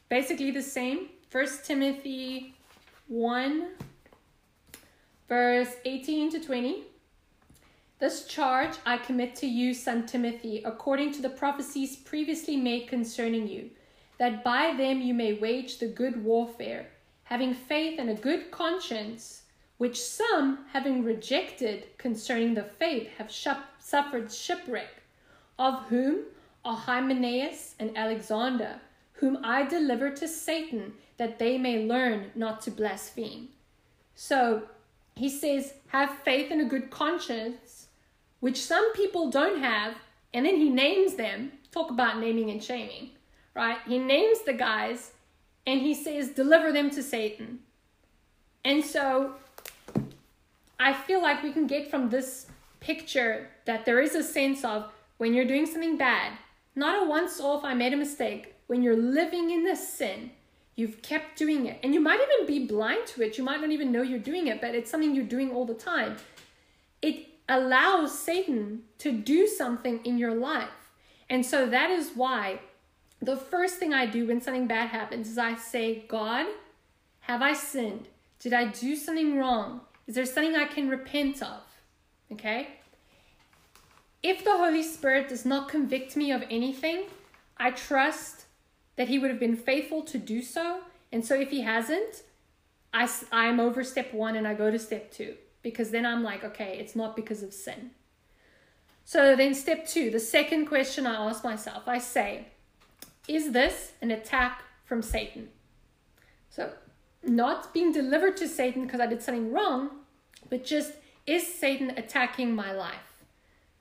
[0.07, 1.09] basically the same.
[1.29, 2.55] First Timothy
[3.07, 3.67] 1,
[5.27, 6.83] verse 18 to 20.
[7.99, 13.47] This charge I commit to you, son Timothy, according to the prophecies previously made concerning
[13.49, 13.69] you,
[14.17, 16.87] that by them you may wage the good warfare,
[17.23, 19.41] having faith and a good conscience,
[19.77, 25.03] which some, having rejected concerning the faith, have suffered shipwreck,
[25.59, 26.23] of whom
[26.65, 26.77] are
[27.79, 28.81] and Alexander,
[29.13, 33.49] whom I delivered to Satan, that they may learn not to blaspheme.
[34.15, 34.63] So
[35.15, 37.87] he says, have faith and a good conscience
[38.41, 39.95] which some people don't have,
[40.33, 41.51] and then he names them.
[41.71, 43.09] Talk about naming and shaming,
[43.55, 43.79] right?
[43.87, 45.13] He names the guys
[45.65, 47.59] and he says, deliver them to Satan.
[48.63, 49.35] And so
[50.79, 52.47] I feel like we can get from this
[52.79, 56.33] picture that there is a sense of when you're doing something bad,
[56.75, 58.55] not a once off, I made a mistake.
[58.67, 60.31] When you're living in this sin,
[60.75, 61.79] you've kept doing it.
[61.83, 63.37] And you might even be blind to it.
[63.37, 65.73] You might not even know you're doing it, but it's something you're doing all the
[65.73, 66.17] time.
[67.01, 70.91] It allows Satan to do something in your life.
[71.29, 72.59] And so that is why
[73.21, 76.45] the first thing I do when something bad happens is I say, God,
[77.21, 78.07] have I sinned?
[78.39, 79.81] Did I do something wrong?
[80.07, 81.61] Is there something I can repent of?
[82.31, 82.67] Okay?
[84.27, 87.03] If the Holy Spirit does not convict me of anything,
[87.57, 88.45] I trust
[88.95, 90.79] that He would have been faithful to do so.
[91.11, 92.23] And so if He hasn't,
[92.91, 96.43] I, I'm over step one and I go to step two because then I'm like,
[96.43, 97.91] okay, it's not because of sin.
[99.03, 102.47] So then, step two, the second question I ask myself, I say,
[103.27, 105.49] is this an attack from Satan?
[106.49, 106.73] So,
[107.21, 109.91] not being delivered to Satan because I did something wrong,
[110.49, 110.93] but just
[111.27, 113.14] is Satan attacking my life?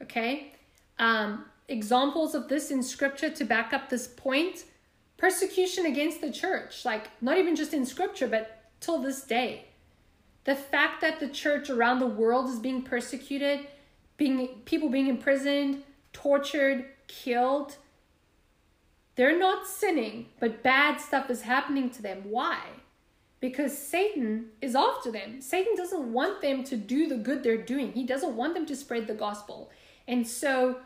[0.02, 0.52] Okay?
[0.98, 4.64] Um, examples of this in scripture to back up this point
[5.16, 9.66] persecution against the church, like not even just in scripture, but till this day.
[10.44, 13.60] The fact that the church around the world is being persecuted,
[14.16, 15.82] being people being imprisoned,
[16.12, 17.76] tortured, killed,
[19.16, 22.22] They're not sinning, but bad stuff is happening to them.
[22.24, 22.58] Why?
[23.40, 25.40] Because Satan is after them.
[25.40, 28.76] Satan doesn't want them to do the good they're doing, he doesn't want them to
[28.76, 29.70] spread the gospel.
[30.06, 30.78] And so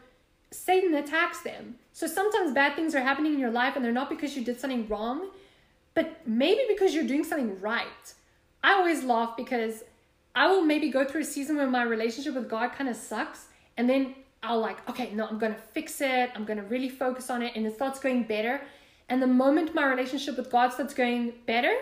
[0.51, 1.77] Satan attacks them.
[1.93, 4.61] So sometimes bad things are happening in your life and they're not because you did
[4.61, 5.31] something wrong,
[5.95, 8.15] but maybe because you're doing something right.
[8.63, 9.83] I always laugh because
[10.35, 13.47] I will maybe go through a season where my relationship with God kind of sucks,
[13.77, 16.31] and then I'll like, okay, no, I'm gonna fix it.
[16.35, 18.61] I'm gonna really focus on it, and it starts going better.
[19.09, 21.75] And the moment my relationship with God starts going better,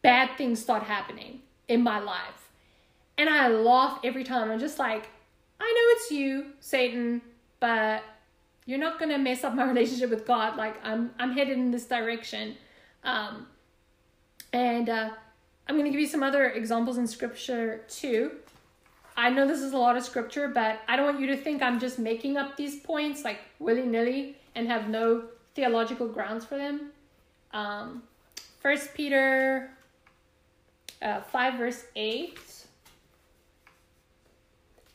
[0.00, 2.50] bad things start happening in my life.
[3.18, 4.50] And I laugh every time.
[4.50, 5.10] I'm just like,
[5.62, 7.22] I know it's you, Satan,
[7.60, 8.02] but
[8.66, 10.56] you're not gonna mess up my relationship with God.
[10.56, 12.56] Like I'm I'm headed in this direction.
[13.04, 13.46] Um,
[14.52, 15.10] and uh,
[15.68, 18.32] I'm gonna give you some other examples in scripture too.
[19.16, 21.62] I know this is a lot of scripture, but I don't want you to think
[21.62, 26.56] I'm just making up these points like willy nilly and have no theological grounds for
[26.56, 26.90] them.
[27.52, 28.02] Um,
[28.94, 29.70] Peter
[31.02, 32.38] uh, 5, verse 8.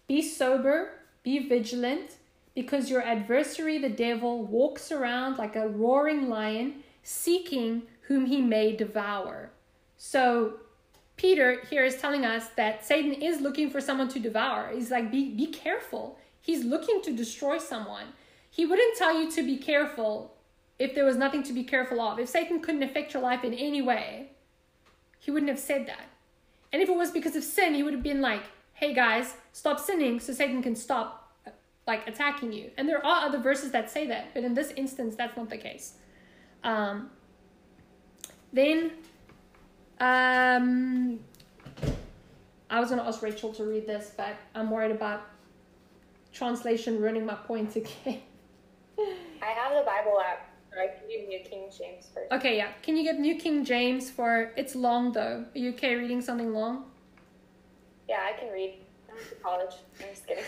[0.08, 0.91] Be sober,
[1.24, 2.18] be vigilant,
[2.55, 8.76] because your adversary, the devil, walks around like a roaring lion, seeking whom he may
[8.76, 9.51] devour.
[9.97, 10.60] So,
[11.18, 14.72] Peter here is telling us that Satan is looking for someone to devour.
[14.74, 16.18] He's like, be, be careful.
[16.39, 18.05] He's looking to destroy someone.
[18.49, 20.36] He wouldn't tell you to be careful
[20.80, 22.20] if there was nothing to be careful of.
[22.20, 24.32] If Satan couldn't affect your life in any way,
[25.20, 26.05] he wouldn't have said that.
[26.72, 28.43] And if it was because of sin, he would have been like,
[28.78, 31.34] hey guys, stop sinning so Satan can stop
[31.88, 32.69] like attacking you.
[32.78, 35.57] And there are other verses that say that, but in this instance, that's not the
[35.57, 35.93] case.
[36.63, 37.09] Um,
[38.53, 38.91] then,
[39.99, 41.19] um,
[42.69, 45.25] I was going to ask Rachel to read this, but I'm worried about
[46.32, 48.21] translation ruining my points again.
[48.99, 50.51] I have the Bible app.
[50.80, 52.32] I can do New King James first.
[52.32, 52.73] Okay, yeah.
[52.84, 54.51] Can you get New King James for?
[54.55, 55.45] It's long though.
[55.55, 56.86] Are you okay reading something long?
[58.08, 58.76] Yeah, I can read.
[59.10, 59.74] I college.
[59.99, 60.43] I'm just kidding.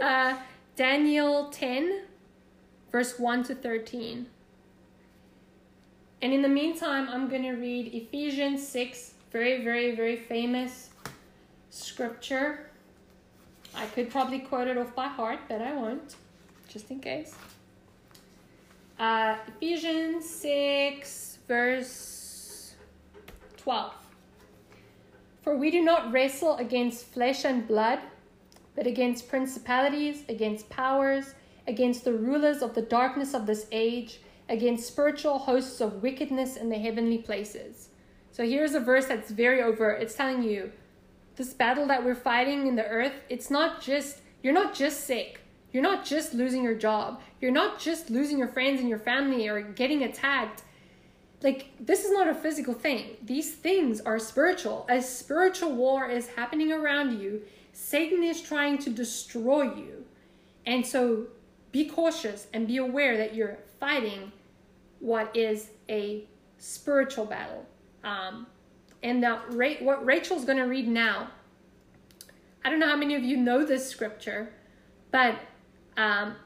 [0.02, 0.36] uh,
[0.76, 2.02] Daniel 10,
[2.90, 4.26] verse 1 to 13.
[6.22, 10.90] And in the meantime, I'm going to read Ephesians 6, very, very, very famous
[11.70, 12.70] scripture.
[13.74, 16.16] I could probably quote it off by heart, but I won't,
[16.68, 17.34] just in case.
[18.98, 22.74] Uh, Ephesians 6, verse
[23.58, 24.03] 12.
[25.44, 28.00] For we do not wrestle against flesh and blood
[28.74, 31.34] but against principalities, against powers,
[31.66, 36.68] against the rulers of the darkness of this age, against spiritual hosts of wickedness in
[36.68, 37.88] the heavenly places.
[38.32, 40.02] So here's a verse that's very overt.
[40.02, 40.72] It's telling you
[41.36, 45.40] this battle that we're fighting in the earth, it's not just, you're not just sick.
[45.72, 47.20] You're not just losing your job.
[47.40, 50.62] You're not just losing your friends and your family or getting attacked.
[51.44, 53.18] Like, this is not a physical thing.
[53.22, 54.86] These things are spiritual.
[54.88, 57.42] A spiritual war is happening around you
[57.74, 60.04] Satan is trying to destroy you.
[60.64, 61.26] And so
[61.72, 64.32] be cautious and be aware that you're fighting
[65.00, 66.24] what is a
[66.56, 67.66] spiritual battle.
[68.04, 68.46] Um,
[69.02, 71.28] and now, Ra- what Rachel's going to read now,
[72.64, 74.50] I don't know how many of you know this scripture,
[75.10, 75.34] but,
[75.96, 76.36] um,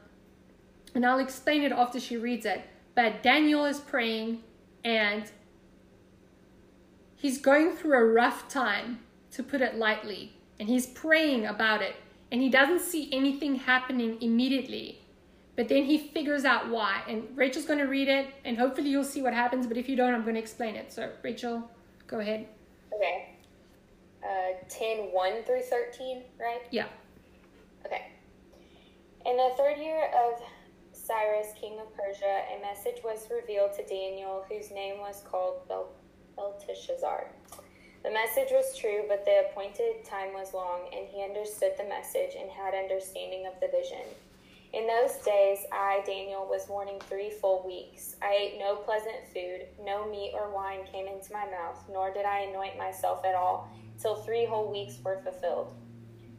[0.95, 2.63] and I'll explain it after she reads it.
[2.95, 4.43] But Daniel is praying
[4.83, 5.29] and
[7.15, 8.99] he's going through a rough time,
[9.31, 11.95] to put it lightly and he's praying about it
[12.31, 15.01] and he doesn't see anything happening immediately.
[15.55, 17.01] But then he figures out why.
[17.07, 19.67] And Rachel's going to read it and hopefully you'll see what happens.
[19.67, 20.93] But if you don't, I'm going to explain it.
[20.93, 21.69] So, Rachel,
[22.07, 22.47] go ahead.
[22.93, 23.35] Okay.
[24.23, 26.61] Uh, 10 1 through 13, right?
[26.71, 26.85] Yeah.
[27.85, 28.11] Okay.
[29.25, 30.41] In the third year of
[31.09, 35.89] Cyrus, king of Persia, a message was revealed to Daniel, whose name was called Bel-
[36.35, 37.31] Belteshazzar.
[38.03, 42.35] The message was true, but the appointed time was long, and he understood the message
[42.39, 44.05] and had understanding of the vision.
[44.71, 48.15] In those days, I, Daniel, was mourning three full weeks.
[48.21, 52.25] I ate no pleasant food, no meat or wine came into my mouth, nor did
[52.25, 53.67] I anoint myself at all,
[53.99, 55.73] till three whole weeks were fulfilled.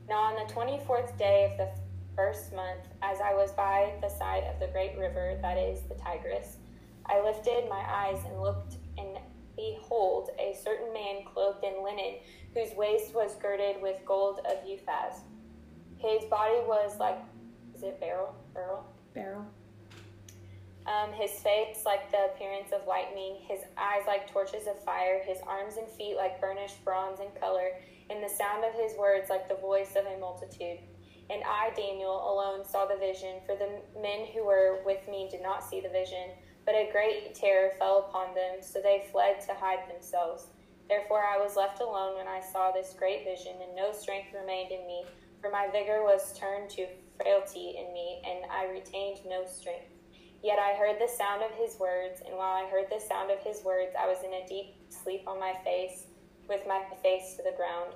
[0.09, 4.09] Now, on the twenty fourth day of the first month, as I was by the
[4.09, 6.57] side of the great river, that is the Tigris,
[7.07, 9.19] I lifted my eyes and looked, and
[9.61, 12.15] Behold, a certain man clothed in linen,
[12.55, 15.21] whose waist was girded with gold of Uphaz.
[15.99, 17.19] His body was like,
[17.75, 18.35] is it beryl?
[18.55, 18.87] Beryl?
[19.13, 19.45] Beryl.
[20.87, 25.39] Um, his face like the appearance of lightning, his eyes like torches of fire, his
[25.47, 27.73] arms and feet like burnished bronze in color,
[28.09, 30.79] and the sound of his words like the voice of a multitude.
[31.31, 35.43] And I, Daniel, alone saw the vision, for the men who were with me did
[35.43, 36.31] not see the vision.
[36.67, 40.49] But a great terror fell upon them, so they fled to hide themselves.
[40.89, 44.73] Therefore I was left alone when I saw this great vision, and no strength remained
[44.73, 45.05] in me,
[45.41, 49.87] for my vigor was turned to frailty in me, and I retained no strength.
[50.43, 53.39] Yet I heard the sound of his words, and while I heard the sound of
[53.39, 56.07] his words, I was in a deep sleep on my face,
[56.49, 57.95] with my face to the ground.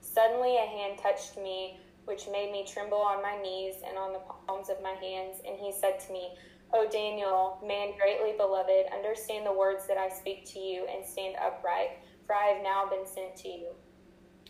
[0.00, 4.22] Suddenly a hand touched me which made me tremble on my knees and on the
[4.46, 5.40] palms of my hands.
[5.46, 6.34] And he said to me,
[6.74, 11.36] O Daniel, man greatly beloved, understand the words that I speak to you and stand
[11.36, 13.72] upright, for I have now been sent to you.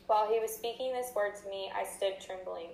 [0.06, 2.70] While he was speaking this word to me, I stood trembling.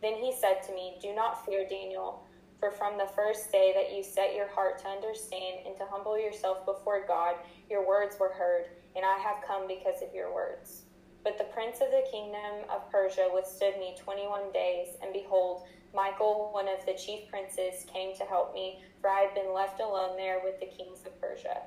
[0.00, 2.24] Then he said to me, Do not fear, Daniel,
[2.58, 6.18] for from the first day that you set your heart to understand and to humble
[6.18, 7.36] yourself before God,
[7.68, 10.85] your words were heard, and I have come because of your words.
[11.26, 16.50] But the prince of the kingdom of Persia withstood me 21 days, and behold, Michael,
[16.52, 20.16] one of the chief princes, came to help me, for I had been left alone
[20.16, 21.62] there with the kings of Persia.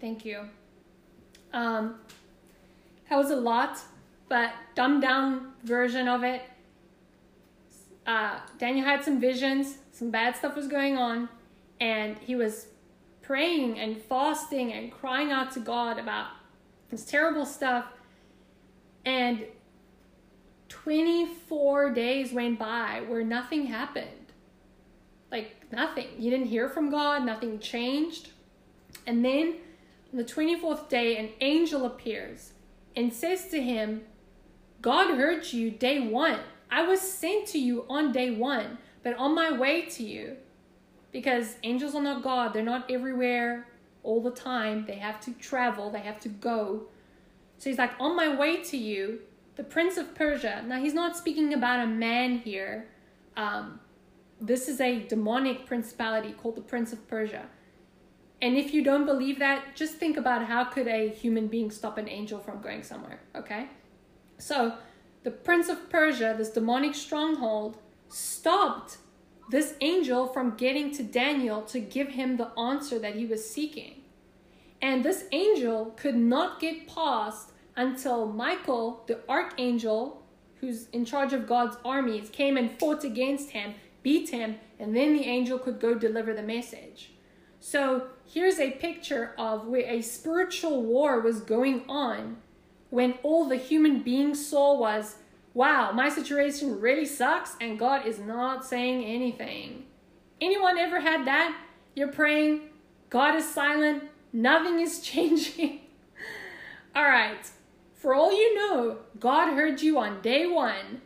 [0.00, 0.48] Thank you.
[1.52, 1.96] Um,
[3.10, 3.80] that was a lot,
[4.28, 6.42] but dumbed down version of it.
[8.06, 11.28] Uh, Daniel had some visions, some bad stuff was going on,
[11.80, 12.68] and he was
[13.22, 16.28] praying and fasting and crying out to God about
[16.90, 17.86] this terrible stuff.
[19.04, 19.44] And
[20.68, 24.32] 24 days went by where nothing happened.
[25.30, 26.08] Like nothing.
[26.18, 28.30] You didn't hear from God, nothing changed.
[29.06, 29.56] And then
[30.12, 32.52] on the 24th day, an angel appears
[32.96, 34.02] and says to him,
[34.80, 36.40] God heard you day one.
[36.70, 40.36] I was sent to you on day one, but on my way to you.
[41.12, 43.68] Because angels are not God, they're not everywhere
[44.02, 44.84] all the time.
[44.86, 46.88] They have to travel, they have to go.
[47.58, 49.20] So he's like, On my way to you,
[49.56, 50.64] the prince of Persia.
[50.66, 52.88] Now, he's not speaking about a man here.
[53.36, 53.80] Um,
[54.40, 57.46] this is a demonic principality called the prince of Persia.
[58.42, 61.98] And if you don't believe that, just think about how could a human being stop
[61.98, 63.68] an angel from going somewhere, okay?
[64.38, 64.76] So,
[65.22, 67.78] the prince of Persia, this demonic stronghold,
[68.08, 68.98] stopped
[69.50, 74.02] this angel from getting to Daniel to give him the answer that he was seeking.
[74.84, 80.22] And this angel could not get past until Michael, the archangel,
[80.56, 85.14] who's in charge of God's armies, came and fought against him, beat him, and then
[85.14, 87.12] the angel could go deliver the message.
[87.60, 92.36] So here's a picture of where a spiritual war was going on
[92.90, 95.16] when all the human being saw was,
[95.54, 99.86] wow, my situation really sucks and God is not saying anything.
[100.42, 101.58] Anyone ever had that?
[101.94, 102.68] You're praying,
[103.08, 104.02] God is silent,
[104.34, 105.80] nothing is changing.
[106.94, 107.50] all right,
[107.94, 111.00] for all you know, God heard you on day one,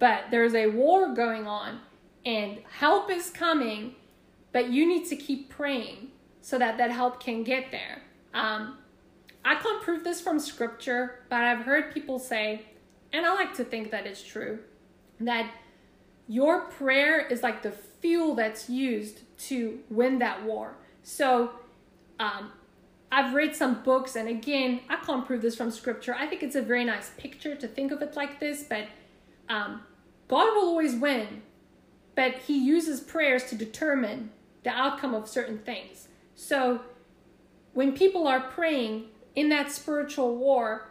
[0.00, 1.78] but there's a war going on
[2.26, 3.94] and help is coming,
[4.50, 6.08] but you need to keep praying
[6.40, 8.02] so that that help can get there.
[8.32, 8.78] Um,
[9.44, 12.62] I can't prove this from scripture, but I've heard people say,
[13.12, 14.58] and I like to think that it's true,
[15.20, 15.50] that
[16.26, 20.76] your prayer is like the fuel that's used to win that war.
[21.02, 21.52] So,
[22.18, 22.52] um,
[23.10, 26.14] I've read some books, and again, I can't prove this from scripture.
[26.14, 28.86] I think it's a very nice picture to think of it like this, but
[29.48, 29.82] um,
[30.28, 31.42] God will always win,
[32.14, 34.30] but He uses prayers to determine
[34.64, 36.08] the outcome of certain things.
[36.34, 36.80] So
[37.72, 40.88] when people are praying in that spiritual war,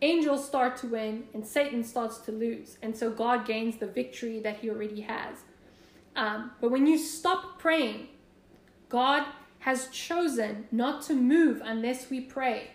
[0.00, 2.78] angels start to win and Satan starts to lose.
[2.82, 5.38] And so God gains the victory that He already has.
[6.14, 8.08] Um, but when you stop praying,
[8.88, 9.24] God
[9.68, 12.70] has chosen not to move unless we pray.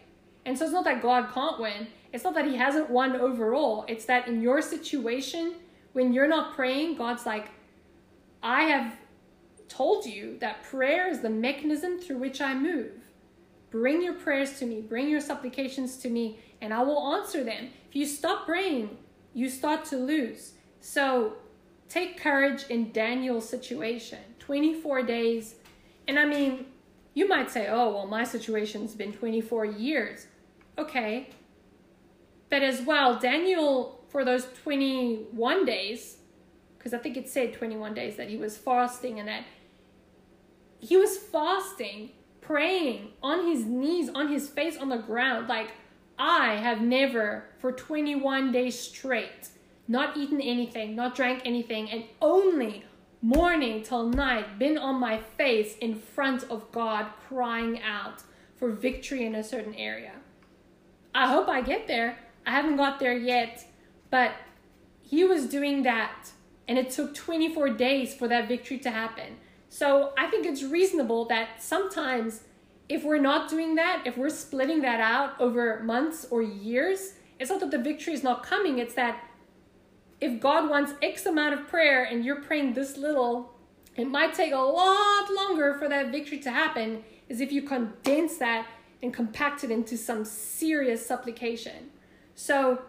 [0.46, 1.88] And so it's not that God can't win.
[2.12, 3.84] It's not that he hasn't won overall.
[3.88, 5.56] It's that in your situation,
[5.94, 7.50] when you're not praying, God's like,
[8.44, 8.96] I have
[9.68, 12.92] told you that prayer is the mechanism through which I move.
[13.72, 17.70] Bring your prayers to me, bring your supplications to me, and I will answer them.
[17.90, 18.96] If you stop praying,
[19.34, 20.54] you start to lose.
[20.80, 21.38] So
[21.90, 25.56] take courage in Daniel's situation 24 days.
[26.08, 26.68] And I mean,
[27.14, 30.28] you might say, oh, well, my situation's been 24 years.
[30.78, 31.30] Okay.
[32.50, 36.18] But as well, Daniel, for those 21 days,
[36.78, 39.44] because I think it said 21 days that he was fasting and that
[40.80, 42.12] he was fasting,
[42.42, 45.48] praying on his knees, on his face on the ground.
[45.48, 45.72] Like,
[46.18, 49.50] I have never, for 21 days straight,
[49.88, 52.86] not eaten anything, not drank anything, and only
[53.24, 58.22] morning till night, been on my face in front of God, crying out
[58.58, 60.12] for victory in a certain area.
[61.16, 62.18] I hope I get there.
[62.46, 63.66] I haven't got there yet,
[64.10, 64.34] but
[65.02, 66.32] he was doing that
[66.68, 69.38] and it took 24 days for that victory to happen.
[69.70, 72.42] So I think it's reasonable that sometimes
[72.90, 77.50] if we're not doing that, if we're splitting that out over months or years, it's
[77.50, 79.24] not that the victory is not coming, it's that
[80.24, 83.52] if God wants X amount of prayer and you're praying this little,
[83.98, 88.38] it might take a lot longer for that victory to happen, is if you condense
[88.38, 88.66] that
[89.02, 91.90] and compact it into some serious supplication.
[92.36, 92.84] So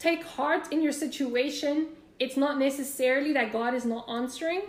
[0.00, 1.90] take heart in your situation.
[2.18, 4.62] It's not necessarily that God is not answering,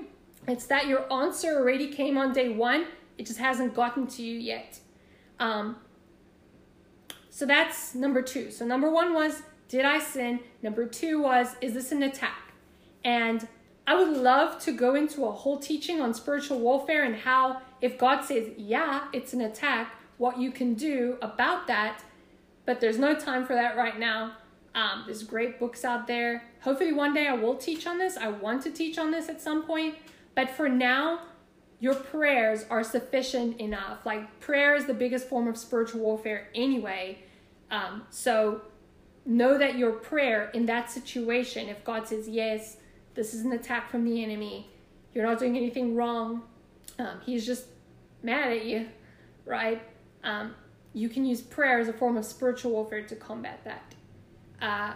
[0.47, 2.85] it's that your answer already came on day one,
[3.17, 4.79] it just hasn't gotten to you yet.
[5.39, 5.77] Um,
[7.31, 8.51] so that's number two.
[8.51, 10.41] So, number one was, did I sin?
[10.61, 12.53] Number two was, is this an attack?
[13.05, 13.47] And
[13.87, 17.97] I would love to go into a whole teaching on spiritual warfare and how, if
[17.97, 22.03] God says, yeah, it's an attack, what you can do about that.
[22.65, 24.33] But there's no time for that right now.
[24.75, 26.43] Um, there's great books out there.
[26.61, 28.17] Hopefully, one day I will teach on this.
[28.17, 29.95] I want to teach on this at some point.
[30.35, 31.21] But for now,
[31.79, 34.05] your prayers are sufficient enough.
[34.05, 37.23] Like, prayer is the biggest form of spiritual warfare anyway.
[37.71, 38.61] Um, so,
[39.29, 42.77] know that your prayer in that situation, if God says, yes,
[43.13, 44.67] this is an attack from the enemy,
[45.13, 46.41] you're not doing anything wrong,
[46.97, 47.65] um, he's just
[48.23, 48.87] mad at you,
[49.45, 49.81] right?
[50.23, 50.55] Um,
[50.93, 53.95] you can use prayer as a form of spiritual warfare to combat that.
[54.61, 54.93] Uh,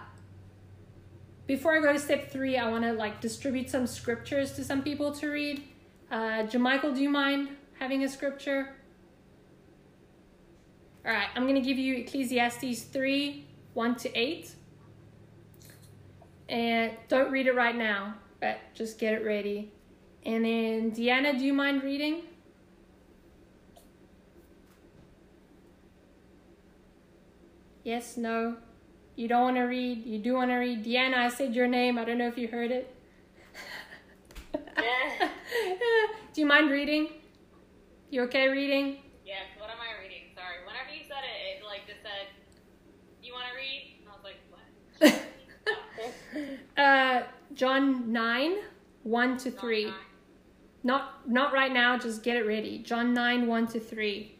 [1.46, 4.82] before I go to step three, I want to like distribute some scriptures to some
[4.82, 5.64] people to read.
[6.12, 7.50] Uh, Jamichael, do you mind
[7.80, 8.74] having a scripture?
[11.06, 14.56] All right, I'm going to give you Ecclesiastes 3 1 to 8.
[16.50, 19.72] And don't read it right now, but just get it ready.
[20.26, 22.22] And then, Deanna, do you mind reading?
[27.84, 28.56] Yes, no.
[29.16, 30.06] You don't want to read.
[30.06, 30.84] You do want to read.
[30.84, 31.98] Deanna, I said your name.
[31.98, 32.96] I don't know if you heard it.
[36.34, 37.10] do you mind reading?
[38.10, 39.00] You okay reading?
[39.26, 40.32] Yes, what am I reading?
[40.34, 40.66] Sorry.
[40.66, 42.28] Whenever you said it, it like just said,
[43.22, 44.00] You want to read?
[44.00, 44.62] And I was like, What?
[46.78, 47.22] uh,
[47.54, 48.56] John 9,
[49.04, 49.86] 1 to 3.
[49.86, 49.94] Nine.
[50.86, 52.80] Not not right now, just get it ready.
[52.80, 54.36] John 9, 1 to 3.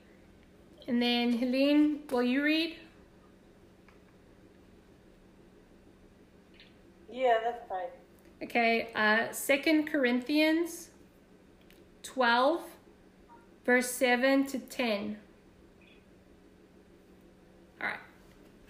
[0.88, 2.76] And then Helene, will you read?
[7.10, 7.88] Yeah, that's fine.
[8.42, 10.90] Okay, uh, 2 Corinthians
[12.02, 12.62] 12,
[13.66, 15.18] verse 7 to 10.
[17.80, 18.00] All right.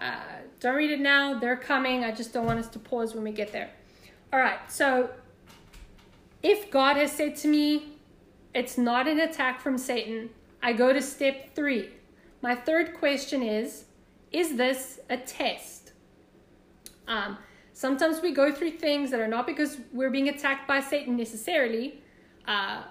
[0.03, 0.15] Uh,
[0.59, 1.39] don't read it now.
[1.39, 2.03] They're coming.
[2.03, 3.69] I just don't want us to pause when we get there.
[4.31, 4.59] All right.
[4.69, 5.09] So,
[6.41, 7.93] if God has said to me,
[8.53, 10.29] it's not an attack from Satan,
[10.61, 11.89] I go to step three.
[12.41, 13.85] My third question is,
[14.31, 15.93] is this a test?
[17.07, 17.37] Um,
[17.73, 21.99] Sometimes we go through things that are not because we're being attacked by Satan necessarily,
[22.47, 22.83] uh,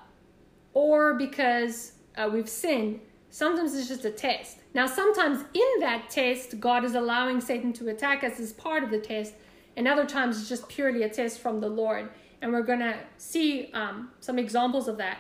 [0.75, 3.01] or because uh, we've sinned.
[3.31, 4.59] Sometimes it's just a test.
[4.75, 8.91] Now, sometimes in that test, God is allowing Satan to attack us as part of
[8.91, 9.35] the test,
[9.77, 12.11] and other times it's just purely a test from the Lord.
[12.41, 15.19] And we're going to see um, some examples of that.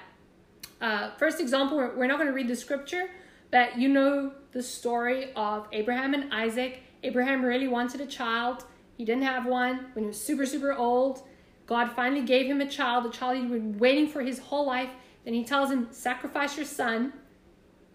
[0.80, 3.10] Uh, first example, we're, not going to read the scripture,
[3.50, 6.80] but you know the story of Abraham and Isaac.
[7.04, 8.64] Abraham really wanted a child.
[8.96, 11.22] He didn't have one when he was super, super old.
[11.66, 14.90] God finally gave him a child, a child he'd been waiting for his whole life.
[15.24, 17.12] Then he tells him, Sacrifice your son.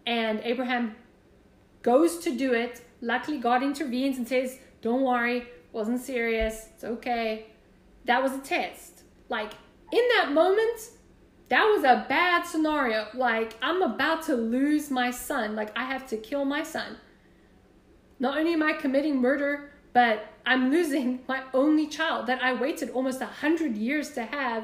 [0.05, 0.95] And Abraham
[1.81, 2.81] goes to do it.
[3.01, 7.47] Luckily, God intervenes and says, Don't worry, wasn't serious, it's okay.
[8.05, 9.03] That was a test.
[9.29, 9.53] Like,
[9.91, 10.79] in that moment,
[11.49, 13.07] that was a bad scenario.
[13.13, 15.55] Like, I'm about to lose my son.
[15.55, 16.97] Like, I have to kill my son.
[18.19, 22.89] Not only am I committing murder, but I'm losing my only child that I waited
[22.91, 24.63] almost a hundred years to have.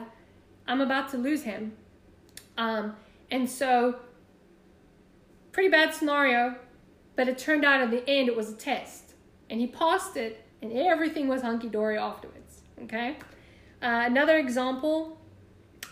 [0.68, 1.74] I'm about to lose him.
[2.58, 2.96] Um,
[3.32, 4.00] and so,
[5.52, 6.56] pretty bad scenario,
[7.16, 9.14] but it turned out at the end it was a test.
[9.50, 12.62] And he passed it, and everything was hunky dory afterwards.
[12.84, 13.18] Okay?
[13.82, 15.18] Uh, another example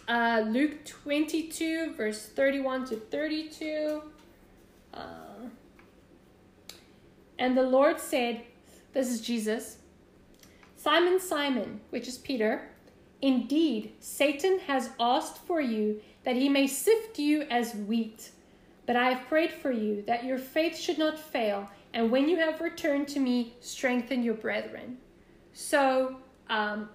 [0.08, 4.02] uh, Luke 22, verse 31 to 32.
[4.94, 5.00] Uh,
[7.40, 8.42] and the Lord said,
[8.94, 9.78] This is Jesus.
[10.76, 12.70] Simon, Simon, which is Peter,
[13.22, 18.32] indeed, Satan has asked for you that he may sift you as wheat.
[18.92, 22.36] But I have prayed for you that your faith should not fail, and when you
[22.40, 24.98] have returned to me, strengthen your brethren.
[25.54, 26.18] So,
[26.50, 26.90] um,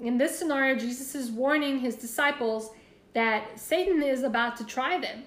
[0.00, 2.72] in this scenario, Jesus is warning his disciples
[3.12, 5.22] that Satan is about to try them.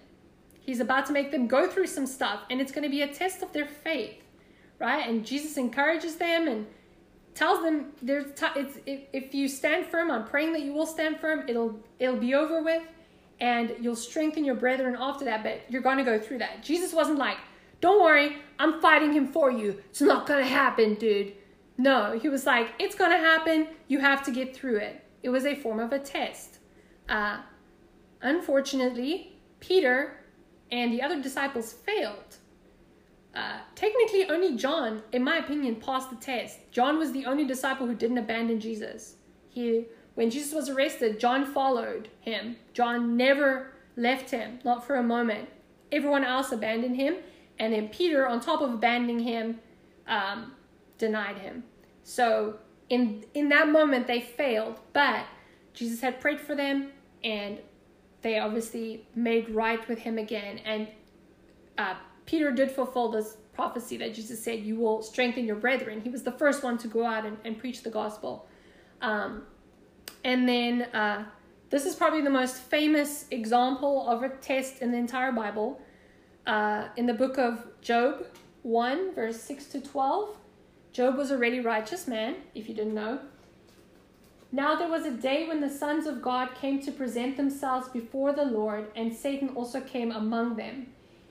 [0.60, 3.08] He's about to make them go through some stuff, and it's going to be a
[3.08, 4.22] test of their faith,
[4.80, 5.08] right?
[5.08, 6.68] And Jesus encourages them and
[7.36, 8.80] tells them there's t- if,
[9.14, 12.64] if you stand firm i'm praying that you will stand firm it'll it'll be over
[12.64, 12.82] with
[13.40, 16.64] and you'll strengthen your brethren after that but you're going to go through that.
[16.64, 17.38] Jesus wasn't like
[17.82, 19.82] don't worry i'm fighting him for you.
[19.90, 21.34] It's not going to happen dude.
[21.78, 23.68] No he was like it's going to happen.
[23.88, 25.04] You have to get through it.
[25.24, 26.60] It was a form of a test.
[27.08, 27.40] Uh,
[28.22, 30.26] unfortunately peter
[30.72, 32.38] and the other disciples failed.
[33.36, 36.60] Uh, technically, only John, in my opinion, passed the test.
[36.72, 39.16] John was the only disciple who didn't abandon Jesus.
[39.50, 39.86] He,
[40.16, 42.58] when Jesus was arrested, John followed him.
[42.74, 45.50] John never left him, not for a moment.
[45.92, 47.18] Everyone else abandoned him,
[47.60, 49.60] and then Peter, on top of abandoning him,
[50.08, 50.54] um,
[50.98, 51.64] denied him.
[52.04, 52.60] So
[52.90, 55.26] in in that moment, they failed, but
[55.74, 56.92] Jesus had prayed for them,
[57.24, 57.60] and
[58.22, 60.60] they obviously made right with him again.
[60.66, 60.88] And
[61.78, 66.02] uh, Peter did fulfill this prophecy that Jesus said, You will strengthen your brethren.
[66.02, 68.48] He was the first one to go out and, and preach the gospel.
[69.02, 69.44] Um,
[70.24, 71.26] and then uh,
[71.70, 75.82] this is probably the most famous example of a test in the entire Bible.
[76.46, 78.26] Uh, in the book of Job
[78.64, 80.38] 1, verse 6 to 12,
[80.94, 83.20] Job was a really righteous man, if you didn't know.
[84.52, 88.32] Now there was a day when the sons of God came to present themselves before
[88.32, 90.88] the Lord, and Satan also came among them.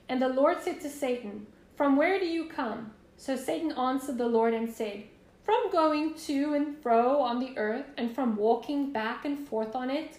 [0.07, 2.91] And the Lord said to Satan, From where do you come?
[3.17, 5.05] So Satan answered the Lord and said,
[5.45, 9.91] From going to and fro on the earth, and from walking back and forth on
[9.91, 10.17] it.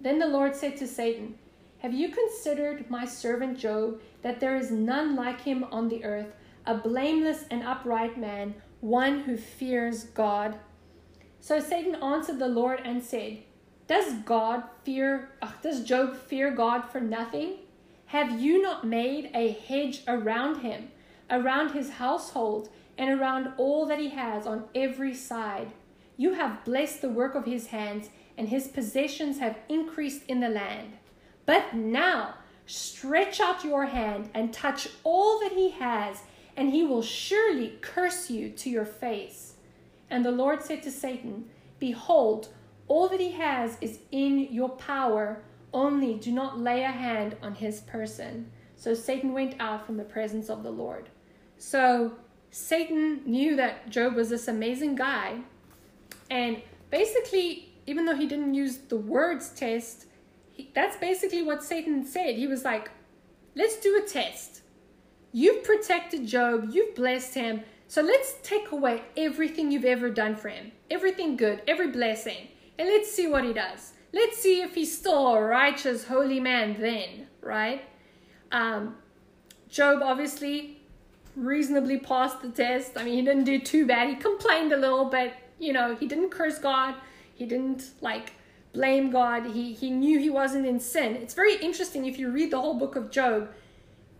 [0.00, 1.36] Then the Lord said to Satan,
[1.78, 6.32] Have you considered my servant Job, that there is none like him on the earth,
[6.64, 10.56] a blameless and upright man, one who fears God?
[11.40, 13.38] So Satan answered the Lord and said,
[13.88, 17.56] Does God fear, uh, does Job fear God for nothing?
[18.06, 20.90] Have you not made a hedge around him,
[21.28, 22.68] around his household,
[22.98, 25.72] and around all that he has on every side?
[26.18, 30.48] You have blessed the work of his hands, and his possessions have increased in the
[30.48, 30.94] land.
[31.46, 32.34] But now
[32.66, 36.22] stretch out your hand and touch all that he has,
[36.56, 39.54] and he will surely curse you to your face.
[40.10, 41.48] And the Lord said to Satan,
[41.78, 42.48] Behold,
[42.88, 45.42] all that he has is in your power
[45.72, 48.50] only do not lay a hand on his person.
[48.76, 51.08] So Satan went out from the presence of the Lord.
[51.58, 52.12] So
[52.50, 55.40] Satan knew that Job was this amazing guy.
[56.30, 60.06] And basically, even though he didn't use the words test,
[60.52, 62.36] he, that's basically what Satan said.
[62.36, 62.90] He was like,
[63.54, 64.62] let's do a test.
[65.32, 67.62] You've protected Job, you've blessed him.
[67.86, 72.48] So let's take away everything you've ever done for him, everything good, every blessing,
[72.78, 76.76] and let's see what he does let's see if he's still a righteous, holy man
[76.80, 77.82] then, right?
[78.52, 78.96] Um,
[79.68, 80.77] Job obviously
[81.38, 82.92] reasonably passed the test.
[82.96, 84.08] I mean, he didn't do too bad.
[84.08, 86.94] He complained a little, but you know, he didn't curse God.
[87.34, 88.32] He didn't like
[88.72, 89.46] blame God.
[89.46, 91.16] He he knew he wasn't in sin.
[91.16, 93.50] It's very interesting if you read the whole book of Job.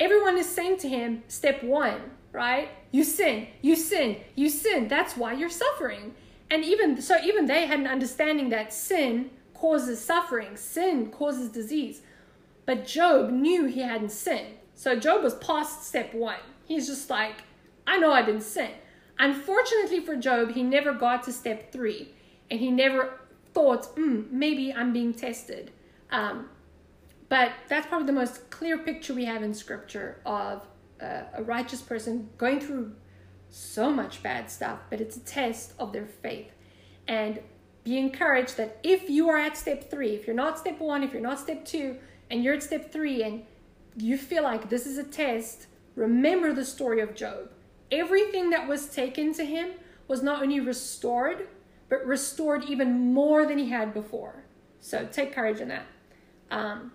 [0.00, 2.00] Everyone is saying to him, step one,
[2.32, 2.68] right?
[2.92, 4.86] You sin, you sin, you sin.
[4.86, 6.14] That's why you're suffering.
[6.50, 12.02] And even so, even they had an understanding that sin causes suffering, sin causes disease.
[12.64, 14.54] But Job knew he hadn't sinned.
[14.74, 16.38] So Job was past step one.
[16.68, 17.42] He's just like,
[17.86, 18.70] I know I didn't sin.
[19.18, 22.14] Unfortunately for Job, he never got to step three.
[22.50, 23.18] And he never
[23.52, 25.72] thought, mm, maybe I'm being tested.
[26.10, 26.50] Um,
[27.28, 30.62] but that's probably the most clear picture we have in scripture of
[31.00, 32.94] uh, a righteous person going through
[33.50, 36.50] so much bad stuff, but it's a test of their faith.
[37.06, 37.40] And
[37.84, 41.12] be encouraged that if you are at step three, if you're not step one, if
[41.12, 41.96] you're not step two,
[42.30, 43.44] and you're at step three and
[43.96, 45.66] you feel like this is a test,
[45.98, 47.50] remember the story of Job.
[47.90, 49.70] Everything that was taken to him
[50.06, 51.48] was not only restored,
[51.88, 54.44] but restored even more than he had before.
[54.80, 55.86] So take courage in that.
[56.50, 56.92] Um,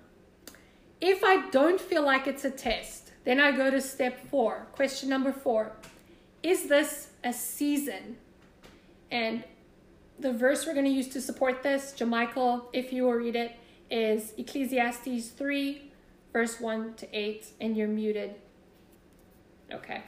[1.02, 4.68] if I don't feel like it's a test, then I go to step four.
[4.72, 5.74] Question number four
[6.42, 8.18] Is this a season?
[9.12, 9.44] And
[10.20, 13.52] the verse we're going to use to support this, Jamichael, if you will read it,
[13.92, 15.92] is Ecclesiastes 3,
[16.32, 18.36] verse 1 to 8, and you're muted.
[19.72, 20.02] Okay.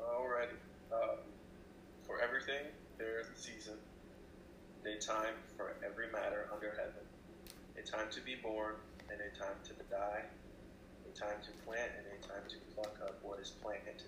[0.00, 0.58] Alrighty.
[0.92, 1.18] Um,
[2.06, 2.66] for everything,
[2.98, 3.74] there is a season,
[4.84, 7.06] a time for every matter under heaven,
[7.78, 8.74] a time to be born,
[9.10, 10.24] and a time to die,
[11.08, 14.02] a time to plant, and a time to pluck up what is planted,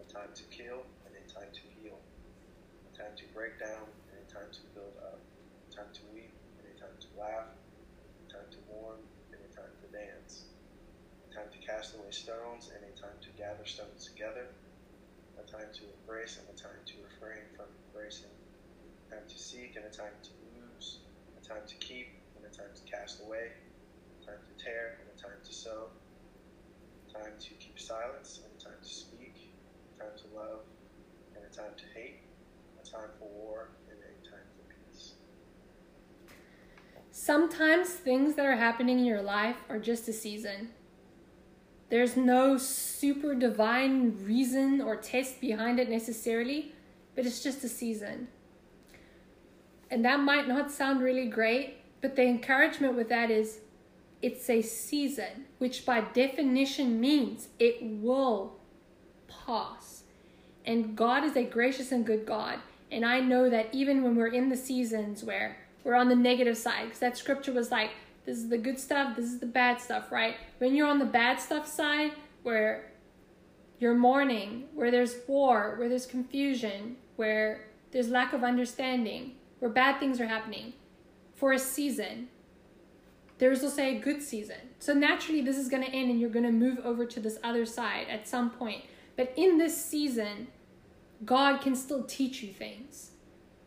[0.00, 1.98] a time to kill, and a time to heal
[2.94, 6.30] a time to break down, and a time to build up, a time to weep,
[6.58, 9.02] and a time to laugh, a time to mourn,
[9.32, 10.46] and a time to dance,
[11.34, 14.46] a time to cast away stones, and a time to gather stones together,
[15.38, 18.30] a time to embrace and a time to refrain from embracing,
[19.08, 20.98] a time to seek and a time to lose,
[21.36, 22.06] a time to keep
[22.36, 23.50] and a time to cast away,
[24.22, 25.88] a time to tear and a time to sow,
[27.10, 29.50] a time to keep silence and a time to speak,
[29.96, 30.60] a time to love
[31.34, 32.20] and a time to hate,
[32.80, 35.14] a time for war and a time for peace.
[37.10, 40.70] Sometimes things that are happening in your life are just a season.
[41.90, 46.72] There's no super divine reason or test behind it necessarily,
[47.14, 48.28] but it's just a season.
[49.90, 53.60] And that might not sound really great, but the encouragement with that is
[54.22, 58.56] it's a season, which by definition means it will
[59.28, 60.04] pass.
[60.64, 62.58] And God is a gracious and good God.
[62.90, 66.56] And I know that even when we're in the seasons where we're on the negative
[66.56, 67.90] side, because that scripture was like,
[68.24, 70.36] this is the good stuff, this is the bad stuff, right?
[70.58, 72.90] When you're on the bad stuff side, where
[73.78, 80.00] you're mourning, where there's war, where there's confusion, where there's lack of understanding, where bad
[80.00, 80.72] things are happening
[81.34, 82.28] for a season,
[83.38, 84.56] there's also a good season.
[84.78, 87.38] So naturally, this is going to end and you're going to move over to this
[87.42, 88.84] other side at some point.
[89.16, 90.48] But in this season,
[91.24, 93.10] God can still teach you things.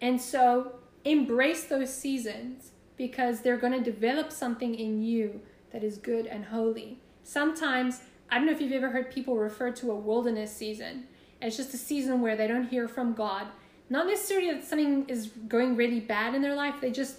[0.01, 0.73] And so
[1.03, 5.41] embrace those seasons because they're going to develop something in you
[5.71, 6.99] that is good and holy.
[7.23, 11.05] Sometimes, I don't know if you've ever heard people refer to a wilderness season.
[11.41, 13.47] It's just a season where they don't hear from God.
[13.89, 17.17] Not necessarily that something is going really bad in their life, they just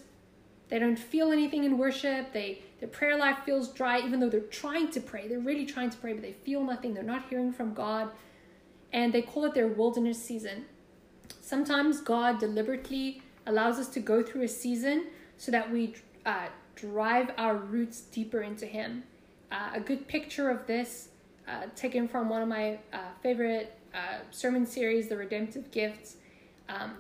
[0.68, 2.32] they don't feel anything in worship.
[2.32, 5.26] They their prayer life feels dry even though they're trying to pray.
[5.26, 6.94] They're really trying to pray, but they feel nothing.
[6.94, 8.10] They're not hearing from God.
[8.92, 10.66] And they call it their wilderness season.
[11.40, 15.06] Sometimes God deliberately allows us to go through a season
[15.39, 15.94] so that we
[16.27, 19.05] uh, drive our roots deeper into Him.
[19.51, 21.09] Uh, a good picture of this,
[21.48, 26.16] uh, taken from one of my uh, favorite uh, sermon series, The Redemptive Gifts,
[26.69, 26.97] um,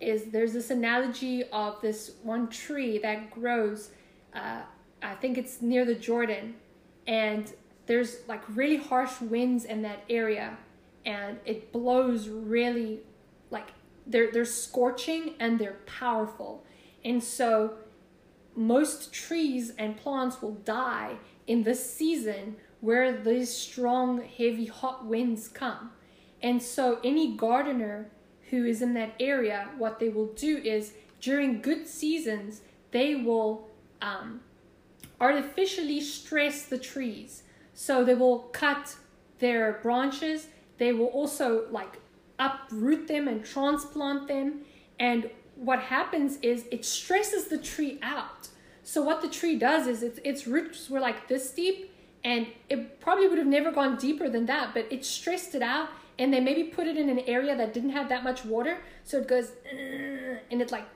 [0.00, 3.90] is there's this analogy of this one tree that grows,
[4.34, 4.62] uh,
[5.02, 6.54] I think it's near the Jordan,
[7.06, 7.52] and
[7.86, 10.56] there's like really harsh winds in that area,
[11.04, 13.00] and it blows really
[13.50, 13.68] like
[14.06, 16.64] they're they're scorching and they're powerful
[17.04, 17.74] and so
[18.54, 21.16] most trees and plants will die
[21.46, 25.90] in this season where these strong, heavy, hot winds come.
[26.42, 28.10] And so any gardener
[28.50, 33.68] who is in that area, what they will do is during good seasons, they will
[34.00, 34.40] um,
[35.20, 37.42] artificially stress the trees.
[37.74, 38.96] So they will cut
[39.38, 40.48] their branches.
[40.78, 41.98] They will also like
[42.38, 44.62] uproot them and transplant them.
[44.98, 48.48] And what happens is it stresses the tree out.
[48.82, 51.92] So what the tree does is its its roots were like this deep,
[52.24, 55.90] and it probably would have never gone deeper than that, but it stressed it out,
[56.18, 59.18] and they maybe put it in an area that didn't have that much water, so
[59.18, 59.52] it goes
[60.50, 60.86] and it like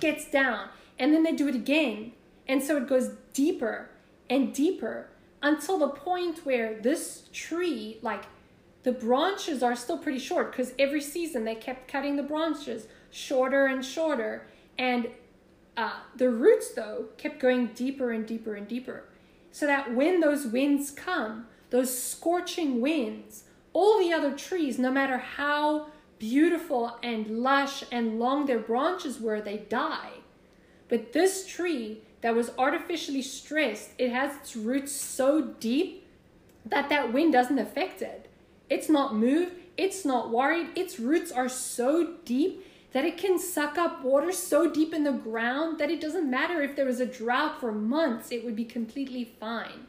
[0.00, 0.68] gets down,
[0.98, 2.12] and then they do it again,
[2.46, 3.88] and so it goes deeper
[4.28, 5.08] and deeper
[5.42, 8.24] until the point where this tree like
[8.82, 13.66] the branches are still pretty short because every season they kept cutting the branches shorter
[13.66, 14.46] and shorter.
[14.78, 15.08] And
[15.76, 19.04] uh, the roots, though, kept going deeper and deeper and deeper.
[19.52, 25.18] So that when those winds come, those scorching winds, all the other trees, no matter
[25.18, 25.86] how
[26.18, 30.10] beautiful and lush and long their branches were, they die.
[30.88, 36.06] But this tree that was artificially stressed, it has its roots so deep
[36.66, 38.28] that that wind doesn't affect it.
[38.68, 43.78] It's not moved, it's not worried, its roots are so deep that it can suck
[43.78, 47.06] up water so deep in the ground that it doesn't matter if there was a
[47.06, 49.86] drought for months, it would be completely fine.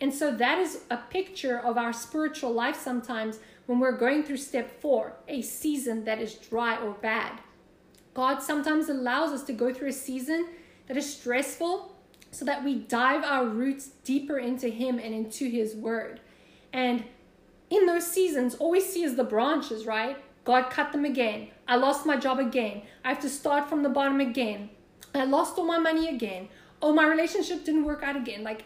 [0.00, 4.38] And so that is a picture of our spiritual life sometimes when we're going through
[4.38, 7.40] step four, a season that is dry or bad.
[8.12, 10.48] God sometimes allows us to go through a season
[10.86, 11.96] that is stressful
[12.30, 16.20] so that we dive our roots deeper into Him and into His Word.
[16.72, 17.04] And
[17.70, 20.16] in those seasons, all we see is the branches, right?
[20.44, 21.48] God cut them again.
[21.66, 22.82] I lost my job again.
[23.04, 24.70] I have to start from the bottom again.
[25.14, 26.48] I lost all my money again.
[26.82, 28.44] Oh, my relationship didn't work out again.
[28.44, 28.64] Like,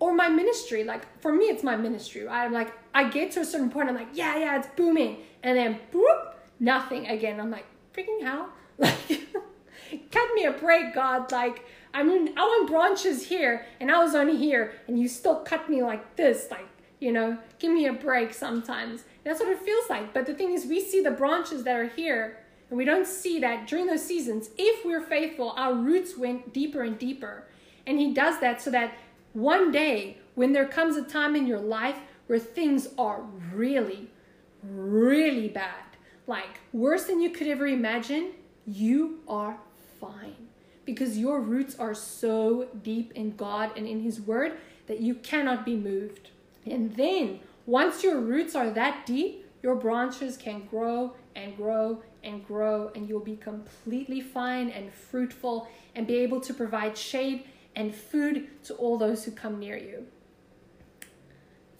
[0.00, 0.82] or my ministry.
[0.82, 2.24] Like, for me, it's my ministry.
[2.24, 2.44] Right?
[2.44, 5.18] I'm like, I get to a certain point, I'm like, yeah, yeah, it's booming.
[5.42, 7.40] And then, boop, nothing again.
[7.40, 8.48] I'm like, freaking hell.
[8.78, 11.30] Like, cut me a break, God.
[11.30, 15.36] Like, I mean, I want branches here, and I was only here, and you still
[15.36, 16.50] cut me like this.
[16.50, 16.66] Like,
[16.98, 19.04] you know, give me a break sometimes.
[19.24, 20.12] That's what it feels like.
[20.12, 22.38] But the thing is, we see the branches that are here,
[22.68, 26.82] and we don't see that during those seasons, if we're faithful, our roots went deeper
[26.82, 27.46] and deeper.
[27.86, 28.94] And He does that so that
[29.32, 31.96] one day, when there comes a time in your life
[32.26, 33.22] where things are
[33.52, 34.10] really,
[34.62, 35.84] really bad,
[36.26, 38.32] like worse than you could ever imagine,
[38.66, 39.58] you are
[40.00, 40.48] fine
[40.84, 45.64] because your roots are so deep in God and in His Word that you cannot
[45.64, 46.30] be moved.
[46.66, 52.46] And then, once your roots are that deep, your branches can grow and grow and
[52.46, 57.44] grow, and you'll be completely fine and fruitful and be able to provide shade
[57.74, 60.06] and food to all those who come near you.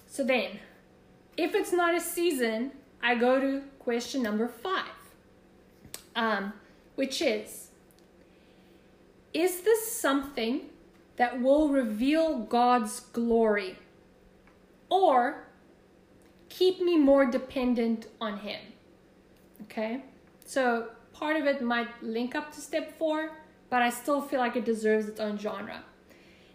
[0.06, 0.58] So then,
[1.36, 2.72] if it's not a season,
[3.02, 4.90] I go to question number five,
[6.14, 6.52] um,
[6.94, 7.68] which is
[9.32, 10.62] Is this something
[11.16, 13.78] that will reveal God's glory
[14.88, 15.46] or
[16.52, 18.60] keep me more dependent on Him?
[19.62, 20.02] Okay,
[20.44, 23.32] so part of it might link up to step four,
[23.70, 25.82] but I still feel like it deserves its own genre.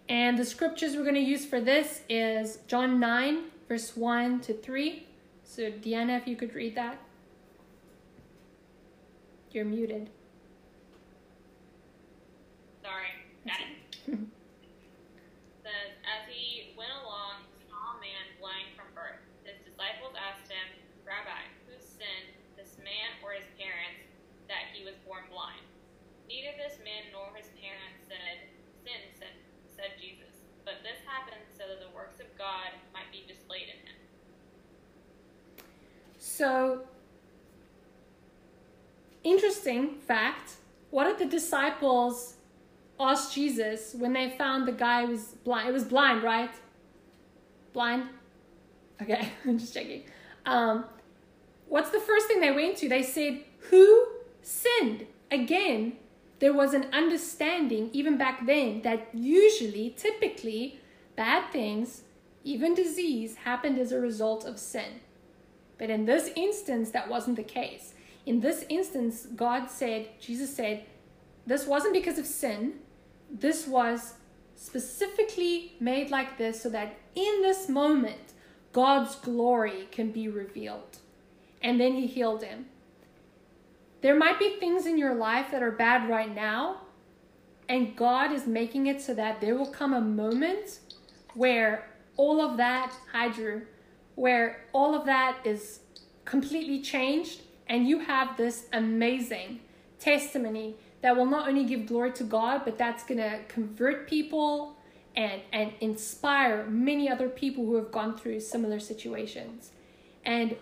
[0.08, 4.54] And the scriptures we're going to use for this is John 9, verse 1 to
[4.54, 5.06] 3.
[5.44, 6.98] So, Deanna, if you could read that.
[9.52, 10.10] You're muted.
[12.84, 13.08] Sorry.
[13.46, 14.20] Got it.
[15.68, 19.20] says, As he went along, he saw a man blind from birth.
[19.44, 20.64] His disciples asked him,
[21.04, 24.08] Rabbi, who sinned, this man or his parents,
[24.48, 25.60] that he was born blind?
[26.32, 28.48] Neither this man nor his parents said,
[28.88, 29.36] Sin, said,
[29.68, 30.40] said Jesus.
[30.64, 34.00] But this happened so that the works of God might be displayed in him.
[36.38, 36.82] So,
[39.24, 40.58] interesting fact
[40.92, 42.36] what did the disciples
[43.00, 45.68] ask Jesus when they found the guy was blind?
[45.68, 46.52] It was blind, right?
[47.74, 48.10] Blind?
[49.02, 50.04] Okay, I'm just checking.
[50.46, 50.86] Um,
[51.68, 52.88] what's the first thing they went to?
[52.88, 54.06] They said, Who
[54.44, 55.08] sinned?
[55.32, 55.94] Again,
[56.38, 60.80] there was an understanding, even back then, that usually, typically,
[61.16, 62.04] bad things,
[62.44, 65.02] even disease, happened as a result of sin.
[65.78, 67.94] But in this instance, that wasn't the case.
[68.26, 70.86] In this instance, God said, Jesus said,
[71.46, 72.74] this wasn't because of sin.
[73.32, 74.16] This was
[74.56, 78.34] specifically made like this so that in this moment,
[78.74, 80.98] God's glory can be revealed.
[81.62, 82.66] And then he healed him.
[84.02, 86.82] There might be things in your life that are bad right now,
[87.68, 90.80] and God is making it so that there will come a moment
[91.34, 93.64] where all of that, hi Drew,
[94.18, 95.82] where all of that is
[96.26, 99.60] completely changed, and you have this amazing
[100.00, 104.76] testimony that will not only give glory to God, but that's going to convert people
[105.16, 109.70] and, and inspire many other people who have gone through similar situations.
[110.26, 110.56] And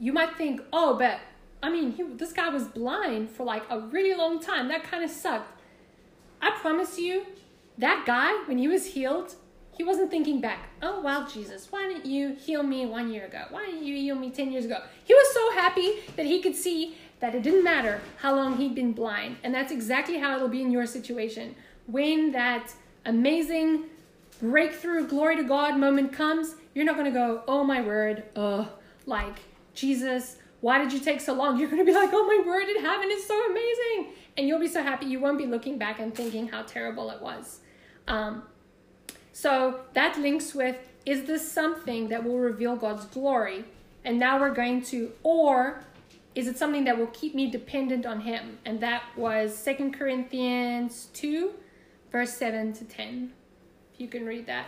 [0.00, 1.20] you might think, oh, but
[1.62, 4.68] I mean, he, this guy was blind for like a really long time.
[4.68, 5.60] That kind of sucked.
[6.40, 7.26] I promise you,
[7.76, 9.34] that guy, when he was healed,
[9.76, 13.44] he wasn't thinking back, oh, well, Jesus, why didn't you heal me one year ago?
[13.50, 14.78] Why didn't you heal me 10 years ago?
[15.04, 18.74] He was so happy that he could see that it didn't matter how long he'd
[18.74, 19.36] been blind.
[19.42, 21.56] And that's exactly how it'll be in your situation.
[21.86, 22.72] When that
[23.04, 23.84] amazing
[24.40, 28.66] breakthrough, glory to God moment comes, you're not going to go, oh my word, uh,
[29.06, 29.38] like,
[29.74, 31.58] Jesus, why did you take so long?
[31.58, 33.10] You're going to be like, oh my word, it happened.
[33.10, 34.14] It's so amazing.
[34.36, 35.06] And you'll be so happy.
[35.06, 37.60] You won't be looking back and thinking how terrible it was.
[38.08, 38.44] Um,
[39.34, 43.64] so that links with is this something that will reveal God's glory?
[44.04, 45.84] And now we're going to, or
[46.34, 48.58] is it something that will keep me dependent on Him?
[48.64, 51.52] And that was Second Corinthians 2,
[52.12, 53.32] verse 7 to 10.
[53.92, 54.66] If you can read that.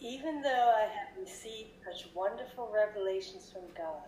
[0.00, 4.02] Even though I have received such wonderful revelations from God,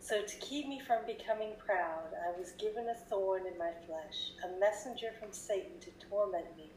[0.00, 4.32] so to keep me from becoming proud, I was given a thorn in my flesh,
[4.44, 6.67] a messenger from Satan to torment me,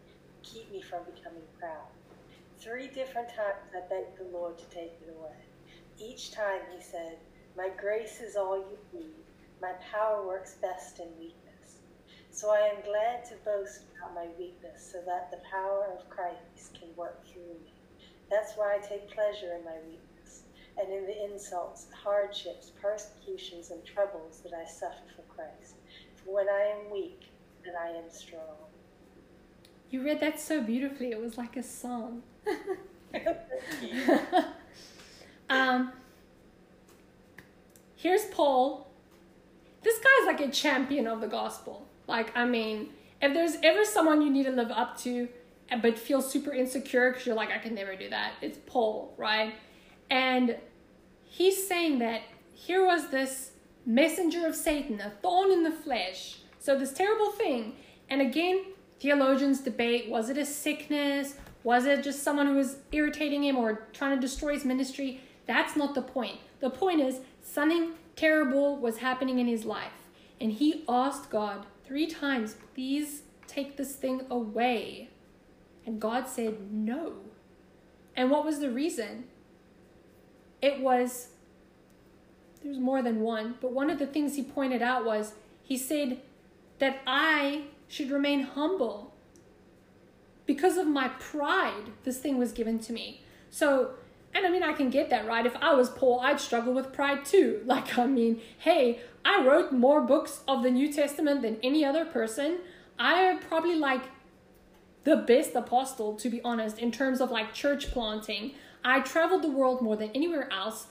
[0.43, 1.87] keep me from becoming proud.
[2.59, 5.35] Three different times I begged the Lord to take it away.
[5.97, 7.17] Each time he said,
[7.57, 9.25] My grace is all you need.
[9.61, 11.81] My power works best in weakness.
[12.31, 16.77] So I am glad to boast about my weakness so that the power of Christ
[16.79, 17.73] can work through me.
[18.29, 20.43] That's why I take pleasure in my weakness
[20.79, 25.75] and in the insults, hardships, persecutions, and troubles that I suffer for Christ.
[26.15, 27.31] For when I am weak,
[27.65, 28.70] then I am strong.
[29.91, 31.11] You read that so beautifully.
[31.11, 32.23] It was like a song.
[35.49, 35.91] um,
[37.97, 38.89] here's Paul.
[39.83, 41.85] This guy's like a champion of the gospel.
[42.07, 42.91] Like, I mean,
[43.21, 45.27] if there's ever someone you need to live up to,
[45.81, 49.55] but feel super insecure because you're like, I can never do that, it's Paul, right?
[50.09, 50.55] And
[51.25, 52.21] he's saying that
[52.53, 53.51] here was this
[53.85, 56.37] messenger of Satan, a thorn in the flesh.
[56.59, 57.75] So, this terrible thing.
[58.09, 58.65] And again,
[59.01, 61.35] theologians debate was it a sickness?
[61.63, 65.21] Was it just someone who was irritating him or trying to destroy his ministry?
[65.47, 66.37] That's not the point.
[66.59, 69.91] The point is something terrible was happening in his life.
[70.39, 75.09] And he asked God three times, please take this thing away.
[75.85, 77.13] And God said no.
[78.15, 79.25] And what was the reason?
[80.61, 81.29] It was,
[82.63, 85.33] there's more than one, but one of the things he pointed out was
[85.63, 86.21] he said
[86.79, 89.13] that I should remain humble.
[90.45, 93.21] Because of my pride, this thing was given to me.
[93.49, 93.91] So,
[94.33, 95.45] and I mean, I can get that, right?
[95.45, 97.61] If I was Paul, I'd struggle with pride too.
[97.65, 102.05] Like, I mean, hey, I wrote more books of the New Testament than any other
[102.05, 102.59] person.
[102.97, 104.03] I am probably like
[105.03, 108.53] the best apostle, to be honest, in terms of like church planting.
[108.85, 110.87] I traveled the world more than anywhere else.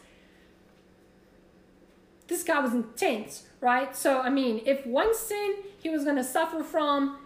[2.31, 3.94] This guy was intense, right?
[3.97, 7.19] So, I mean, if one sin he was to suffer from,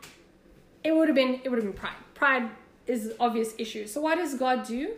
[0.82, 1.96] it would have been it would have been pride.
[2.14, 2.48] Pride
[2.86, 3.86] is obvious issue.
[3.86, 4.94] So, what does God do?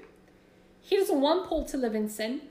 [0.80, 2.42] He doesn't want Paul to live in sin.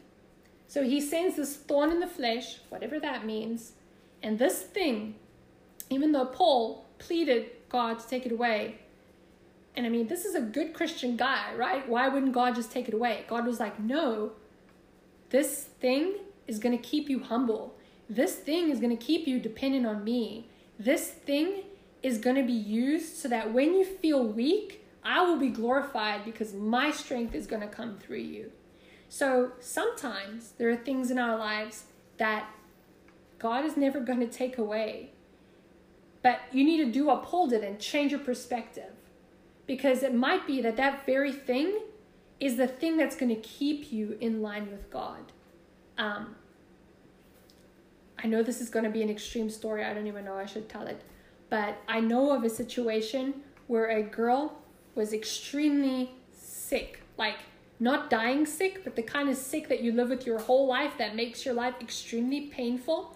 [0.67, 3.71] So he sends this thorn in the flesh, whatever that means.
[4.21, 5.15] And this thing,
[5.89, 8.79] even though Paul pleaded God to take it away,
[9.77, 11.87] and I mean, this is a good Christian guy, right?
[11.87, 13.23] Why wouldn't God just take it away?
[13.29, 14.31] God was like, no,
[15.29, 16.15] this thing
[16.47, 17.75] is going to keep you humble.
[18.09, 20.49] This thing is going to keep you dependent on me.
[20.79, 21.63] This thing
[22.03, 26.25] is going to be used so that when you feel weak, I will be glorified
[26.25, 28.51] because my strength is going to come through you.
[29.09, 31.85] So sometimes there are things in our lives
[32.17, 32.49] that
[33.39, 35.11] God is never going to take away.
[36.21, 38.93] But you need to do uphold it and change your perspective
[39.67, 41.79] because it might be that that very thing
[42.39, 45.31] is the thing that's going to keep you in line with God.
[45.97, 46.35] Um,
[48.23, 49.83] I know this is going to be an extreme story.
[49.83, 51.01] I don't even know I should tell it.
[51.49, 53.35] But I know of a situation
[53.67, 54.61] where a girl
[54.95, 57.01] was extremely sick.
[57.17, 57.37] Like,
[57.79, 60.93] not dying sick, but the kind of sick that you live with your whole life
[60.97, 63.15] that makes your life extremely painful.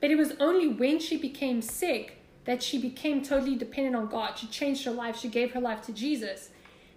[0.00, 4.38] But it was only when she became sick that she became totally dependent on God.
[4.38, 6.50] She changed her life, she gave her life to Jesus.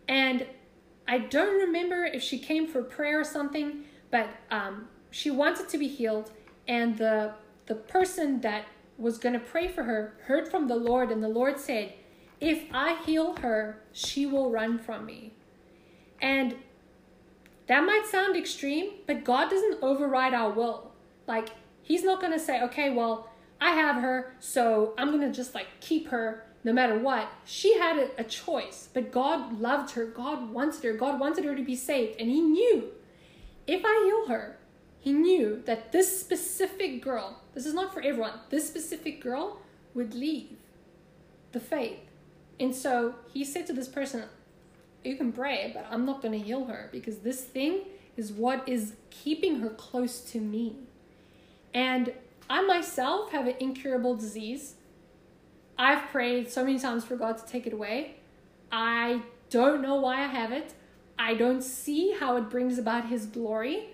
[0.08, 0.46] And
[1.08, 5.78] I don't remember if she came for prayer or something, but um, she wanted to
[5.78, 6.30] be healed.
[6.68, 7.36] And the,
[7.68, 8.66] the person that
[8.98, 11.94] was going to pray for her heard from the Lord, and the Lord said,
[12.42, 15.32] If I heal her, she will run from me.
[16.22, 16.58] And
[17.68, 20.92] that might sound extreme, but God doesn't override our will.
[21.28, 21.48] Like,
[21.82, 23.30] He's not going to say, okay, well,
[23.62, 27.32] I have her, so I'm going to just like keep her no matter what.
[27.46, 30.06] She had a, a, choice, but God loved her.
[30.06, 30.94] God wanted her.
[30.94, 32.20] God wanted her to be saved.
[32.20, 32.92] And He knew
[33.66, 34.58] if I heal her,
[35.06, 39.60] He knew that this specific girl, this is not for everyone, this specific girl
[39.94, 40.58] would leave
[41.52, 42.00] the faith.
[42.60, 44.24] And so He said to this person,
[45.04, 47.82] You can pray, but I'm not going to heal her because this thing
[48.18, 50.78] is what is keeping her close to me.
[51.72, 52.12] And
[52.50, 54.74] I myself have an incurable disease.
[55.78, 58.16] I've prayed so many times for God to take it away.
[58.72, 59.22] I
[59.52, 60.74] don't know why I have it.
[61.20, 63.90] I don't see how it brings about His glory,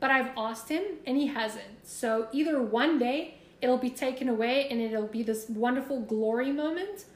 [0.00, 1.86] but I've asked Him and He hasn't.
[1.86, 7.06] So either one day it'll be taken away and it'll be this wonderful glory moment,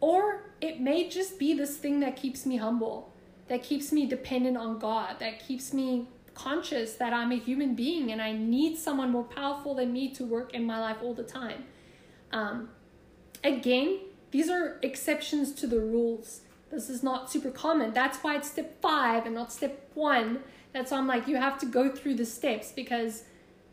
[0.00, 3.12] or it may just be this thing that keeps me humble,
[3.48, 8.12] that keeps me dependent on God, that keeps me conscious that I'm a human being
[8.12, 11.24] and I need someone more powerful than me to work in my life all the
[11.24, 11.64] time.
[12.30, 12.68] Um,
[13.42, 14.00] again,
[14.30, 16.42] these are exceptions to the rules.
[16.70, 17.94] This is not super common.
[17.94, 20.40] That's why it's step five and not step one.
[20.76, 23.24] That's why I'm like, you have to go through the steps because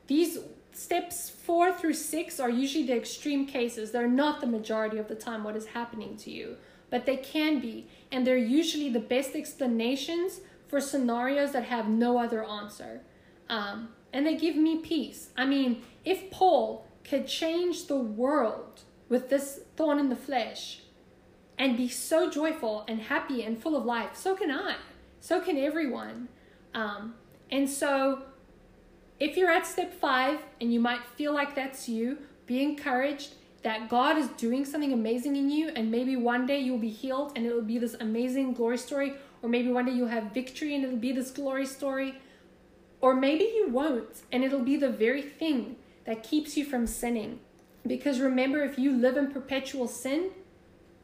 [0.07, 0.38] these
[0.71, 3.91] steps four through six are usually the extreme cases.
[3.91, 6.55] They're not the majority of the time what is happening to you,
[6.89, 7.88] but they can be.
[8.09, 10.39] And they're usually the best explanations
[10.69, 13.01] for scenarios that have no other answer.
[13.49, 15.31] Um, and they give me peace.
[15.35, 20.84] I mean, if Paul could change the world with this thorn in the flesh
[21.57, 24.77] and be so joyful and happy and full of life, so can I.
[25.19, 26.30] So can everyone.
[26.73, 27.15] Um,
[27.51, 28.23] and so,
[29.19, 33.89] if you're at step five and you might feel like that's you, be encouraged that
[33.89, 37.45] God is doing something amazing in you, and maybe one day you'll be healed and
[37.45, 39.13] it will be this amazing glory story
[39.43, 42.15] or maybe one day you'll have victory and it'll be this glory story.
[43.01, 45.75] Or maybe you won't, and it'll be the very thing
[46.05, 47.41] that keeps you from sinning.
[47.85, 50.31] Because remember, if you live in perpetual sin,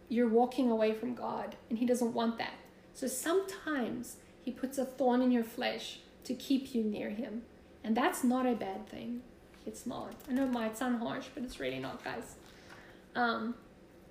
[0.07, 2.53] you're walking away from God, and He doesn't want that.
[2.93, 7.43] So sometimes He puts a thorn in your flesh to keep you near Him.
[7.83, 9.21] And that's not a bad thing.
[9.65, 10.13] It's not.
[10.29, 12.35] I know it might sound harsh, but it's really not, guys.
[13.15, 13.55] Um,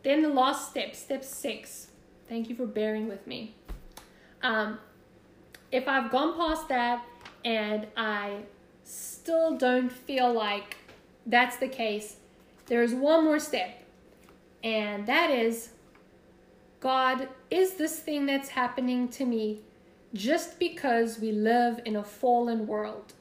[0.03, 1.89] then the last step, step six.
[2.29, 3.55] Thank you for bearing with me.
[4.43, 4.79] Um,
[5.73, 7.05] if I've gone past that
[7.45, 8.43] and I
[8.85, 10.77] still don't feel like
[11.27, 12.17] that's the case,
[12.67, 13.83] there's one more step,
[14.63, 15.71] and that is
[16.81, 19.61] God, is this thing that's happening to me
[20.15, 23.13] just because we live in a fallen world?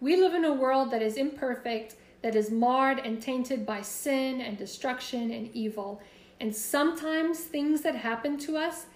[0.00, 4.40] We live in a world that is imperfect, that is marred and tainted by sin
[4.40, 6.00] and destruction and evil.
[6.40, 8.86] And sometimes things that happen to us,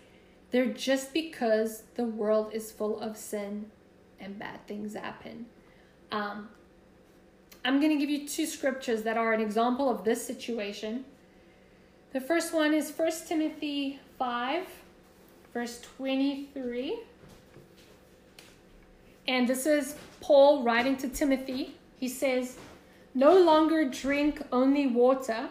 [0.50, 3.70] they're just because the world is full of sin
[4.18, 5.46] and bad things happen.
[6.12, 6.48] Um,
[7.64, 11.04] I'm going to give you two scriptures that are an example of this situation.
[12.12, 14.66] The first one is 1 Timothy 5,
[15.52, 16.98] verse 23.
[19.26, 21.74] And this is Paul writing to Timothy.
[21.98, 22.56] He says,
[23.14, 25.48] No longer drink only water,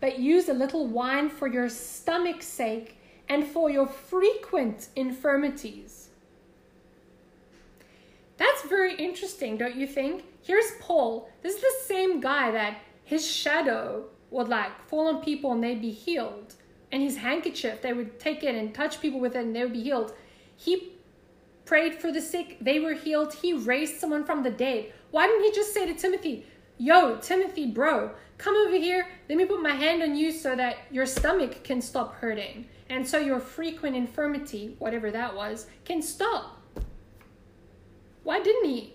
[0.00, 6.08] but use a little wine for your stomach's sake and for your frequent infirmities.
[8.36, 10.24] That's very interesting, don't you think?
[10.42, 11.30] Here's Paul.
[11.42, 15.80] This is the same guy that his shadow would like fall on people and they'd
[15.80, 16.54] be healed.
[16.92, 19.72] And his handkerchief, they would take it and touch people with it and they would
[19.72, 20.12] be healed.
[20.54, 20.92] He
[21.66, 23.34] prayed for the sick, they were healed.
[23.34, 24.92] He raised someone from the dead.
[25.10, 26.46] Why didn't he just say to Timothy,
[26.78, 29.08] Yo, Timothy, bro, come over here.
[29.28, 32.66] Let me put my hand on you so that your stomach can stop hurting.
[32.90, 36.60] And so your frequent infirmity, whatever that was, can stop.
[38.24, 38.94] Why didn't he?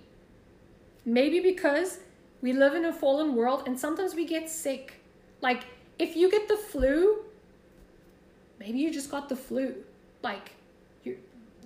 [1.06, 2.00] Maybe because
[2.42, 5.02] we live in a fallen world and sometimes we get sick.
[5.42, 5.64] Like,
[5.98, 7.24] if you get the flu,
[8.60, 9.76] maybe you just got the flu.
[10.22, 10.52] Like,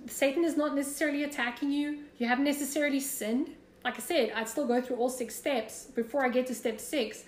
[0.08, 1.98] Satan is not necessarily attacking you.
[2.18, 3.50] You haven't necessarily sinned.
[3.84, 6.80] Like I said, I'd still go through all six steps before I get to step
[6.80, 7.24] six.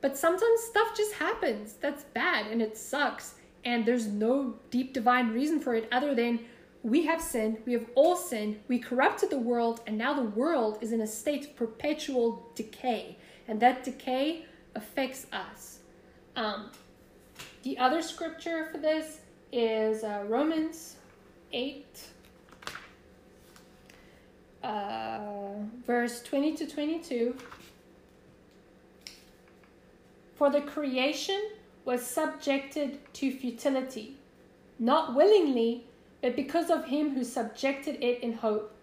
[0.00, 3.34] But sometimes stuff just happens that's bad and it sucks.
[3.64, 6.40] And there's no deep divine reason for it other than
[6.82, 10.78] we have sinned, we have all sinned, we corrupted the world, and now the world
[10.80, 13.18] is in a state of perpetual decay.
[13.48, 15.80] And that decay affects us.
[16.36, 16.70] Um,
[17.64, 19.20] the other scripture for this
[19.52, 20.96] is uh, Romans
[21.52, 21.84] 8,
[24.62, 25.18] uh,
[25.86, 27.36] verse 20 to 22.
[30.36, 31.40] For the creation
[31.84, 34.16] was subjected to futility,
[34.78, 35.84] not willingly,
[36.22, 38.74] but because of him who subjected it in hope.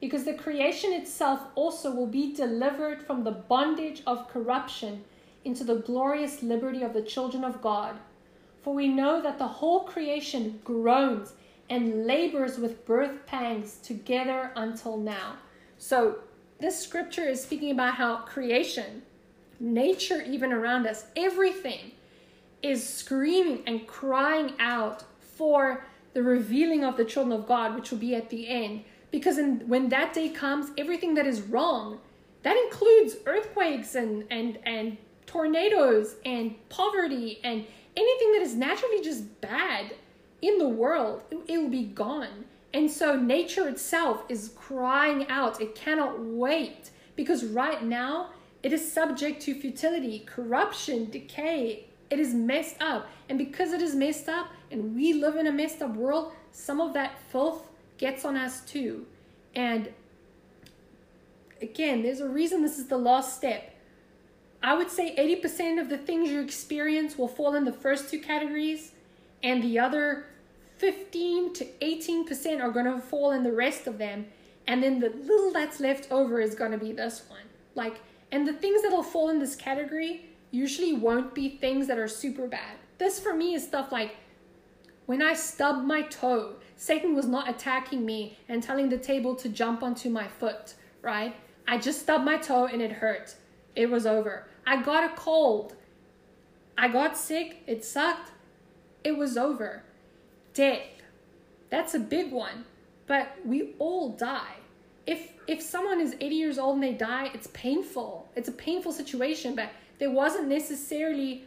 [0.00, 5.04] Because the creation itself also will be delivered from the bondage of corruption
[5.44, 7.96] into the glorious liberty of the children of God.
[8.62, 11.32] For we know that the whole creation groans
[11.68, 15.36] and labors with birth pangs together until now.
[15.78, 16.20] So,
[16.58, 19.02] this scripture is speaking about how creation,
[19.60, 21.92] nature, even around us, everything
[22.62, 27.98] is screaming and crying out for the revealing of the children of God, which will
[27.98, 28.84] be at the end.
[29.10, 31.98] Because in, when that day comes, everything that is wrong,
[32.42, 37.66] that includes earthquakes and, and, and tornadoes and poverty and
[37.96, 39.92] anything that is naturally just bad
[40.42, 42.44] in the world, it, will be gone.
[42.72, 45.60] And so nature itself is crying out.
[45.60, 48.30] It cannot wait because right now
[48.62, 51.86] it is subject to futility, corruption, decay.
[52.10, 53.08] It is messed up.
[53.28, 56.80] And because it is messed up, and we live in a messed up world, some
[56.80, 57.66] of that filth
[57.98, 59.06] gets on us too.
[59.54, 59.90] And
[61.62, 63.74] again, there's a reason this is the last step.
[64.62, 68.20] I would say 80% of the things you experience will fall in the first two
[68.20, 68.92] categories,
[69.46, 70.26] and the other
[70.78, 74.26] 15 to 18% are going to fall in the rest of them.
[74.66, 77.46] And then the little that's left over is going to be this one.
[77.76, 78.00] Like,
[78.32, 82.48] and the things that'll fall in this category usually won't be things that are super
[82.48, 82.74] bad.
[82.98, 84.16] This for me is stuff like
[85.06, 89.48] when I stubbed my toe, Satan was not attacking me and telling the table to
[89.48, 91.36] jump onto my foot, right?
[91.68, 93.36] I just stubbed my toe and it hurt.
[93.76, 94.48] It was over.
[94.66, 95.76] I got a cold.
[96.76, 97.62] I got sick.
[97.68, 98.32] It sucked.
[99.06, 99.84] It was over.
[100.52, 100.80] Death.
[101.70, 102.64] That's a big one.
[103.06, 104.56] But we all die.
[105.06, 108.28] If if someone is 80 years old and they die, it's painful.
[108.34, 109.70] It's a painful situation, but
[110.00, 111.44] there wasn't necessarily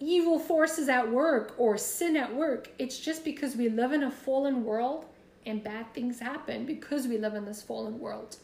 [0.00, 2.70] evil forces at work or sin at work.
[2.78, 5.04] It's just because we live in a fallen world
[5.44, 8.38] and bad things happen because we live in this fallen world.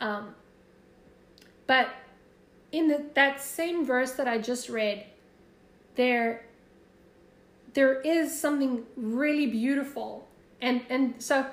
[0.00, 0.34] Um,
[1.66, 1.90] but
[2.72, 5.04] in the, that same verse that I just read,
[5.96, 6.46] there
[7.74, 10.28] there is something really beautiful.
[10.60, 11.46] And and so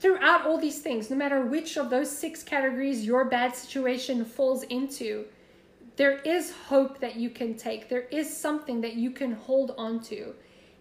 [0.00, 4.62] throughout all these things, no matter which of those six categories your bad situation falls
[4.64, 5.26] into,
[5.96, 7.88] there is hope that you can take.
[7.88, 10.34] There is something that you can hold on to.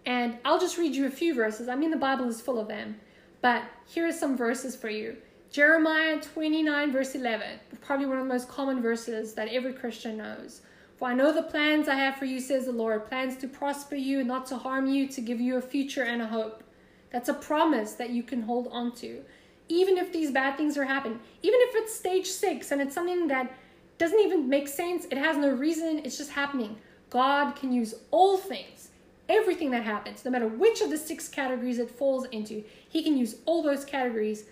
[0.05, 1.67] And I'll just read you a few verses.
[1.67, 2.99] I mean, the Bible is full of them.
[3.41, 5.17] But here are some verses for you.
[5.51, 10.61] Jeremiah 29, verse 11, probably one of the most common verses that every Christian knows.
[11.01, 13.95] For I know the plans I have for you, says the Lord plans to prosper
[13.95, 16.63] you and not to harm you, to give you a future and a hope.
[17.09, 19.23] That's a promise that you can hold on to.
[19.67, 23.25] Even if these bad things are happening, even if it's stage six and it's something
[23.29, 23.51] that
[23.97, 26.77] doesn't even make sense, it has no reason, it's just happening.
[27.09, 28.89] God can use all things,
[29.27, 33.17] everything that happens, no matter which of the six categories it falls into, He can
[33.17, 34.43] use all those categories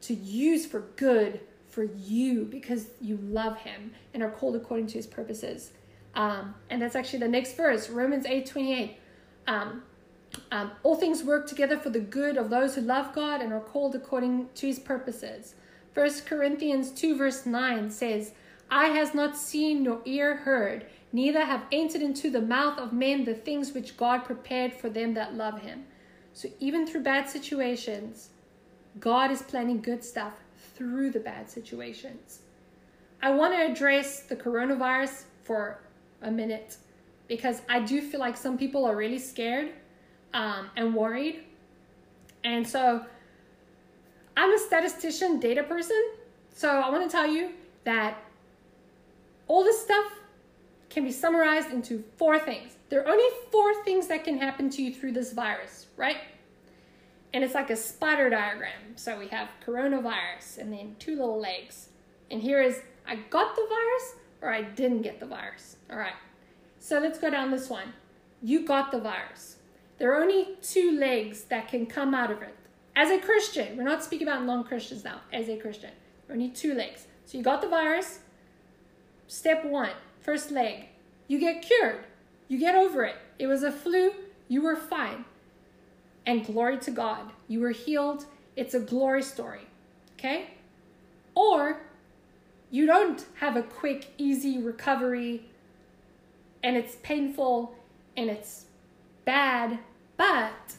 [0.00, 1.38] to use for good
[1.68, 5.70] for you because you love him and are called according to his purposes.
[6.14, 8.98] Um, and that's actually the next verse, Romans 8 28.
[9.46, 9.82] Um,
[10.50, 13.60] um, all things work together for the good of those who love God and are
[13.60, 15.54] called according to his purposes.
[15.92, 18.32] First Corinthians 2 verse 9 says,
[18.70, 23.24] Eye has not seen nor ear heard, neither have entered into the mouth of men
[23.24, 25.84] the things which God prepared for them that love him.
[26.32, 28.30] So even through bad situations,
[28.98, 30.34] God is planning good stuff
[30.74, 32.40] through the bad situations.
[33.22, 35.78] I want to address the coronavirus for
[36.24, 36.76] a minute
[37.28, 39.70] because I do feel like some people are really scared
[40.32, 41.44] um, and worried.
[42.42, 43.04] And so
[44.36, 46.02] I'm a statistician, data person.
[46.54, 47.50] So I want to tell you
[47.84, 48.22] that
[49.48, 50.12] all this stuff
[50.90, 52.76] can be summarized into four things.
[52.88, 56.18] There are only four things that can happen to you through this virus, right?
[57.34, 58.94] and it's like a spider diagram.
[58.94, 61.88] So we have coronavirus and then two little legs.
[62.30, 65.76] And here is I got the virus or I didn't get the virus.
[65.90, 66.14] All right.
[66.78, 67.92] So let's go down this one.
[68.42, 69.56] You got the virus.
[69.98, 72.54] There are only two legs that can come out of it.
[72.96, 75.20] As a Christian, we're not speaking about non Christians now.
[75.32, 75.90] As a Christian,
[76.30, 77.06] only two legs.
[77.26, 78.20] So you got the virus.
[79.26, 79.90] Step one,
[80.20, 80.86] first leg.
[81.26, 82.04] You get cured.
[82.48, 83.16] You get over it.
[83.38, 84.12] It was a flu.
[84.48, 85.24] You were fine
[86.26, 87.32] and glory to God.
[87.48, 88.26] You were healed.
[88.56, 89.62] It's a glory story.
[90.18, 90.50] Okay?
[91.34, 91.80] Or
[92.74, 95.44] you don't have a quick, easy recovery
[96.60, 97.72] and it's painful
[98.16, 98.64] and it's
[99.24, 99.78] bad,
[100.16, 100.74] but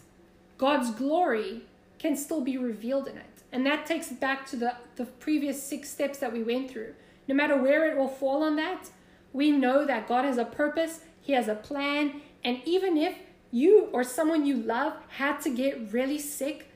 [0.58, 1.62] God's glory
[1.98, 3.44] can still be revealed in it.
[3.54, 6.96] And that takes it back to the, the previous six steps that we went through.
[7.30, 8.90] No matter where it will fall on that,
[9.32, 13.16] we know that God has a purpose, He has a plan, and even if
[13.52, 16.70] you or someone you love had to get really sick,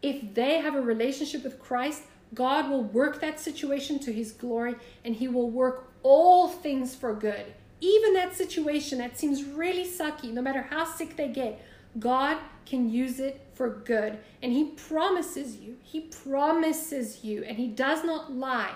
[0.00, 2.04] if they have a relationship with Christ,
[2.34, 4.74] God will work that situation to his glory
[5.04, 7.54] and he will work all things for good.
[7.80, 11.64] Even that situation that seems really sucky, no matter how sick they get,
[11.98, 14.18] God can use it for good.
[14.42, 18.74] And he promises you, he promises you, and he does not lie.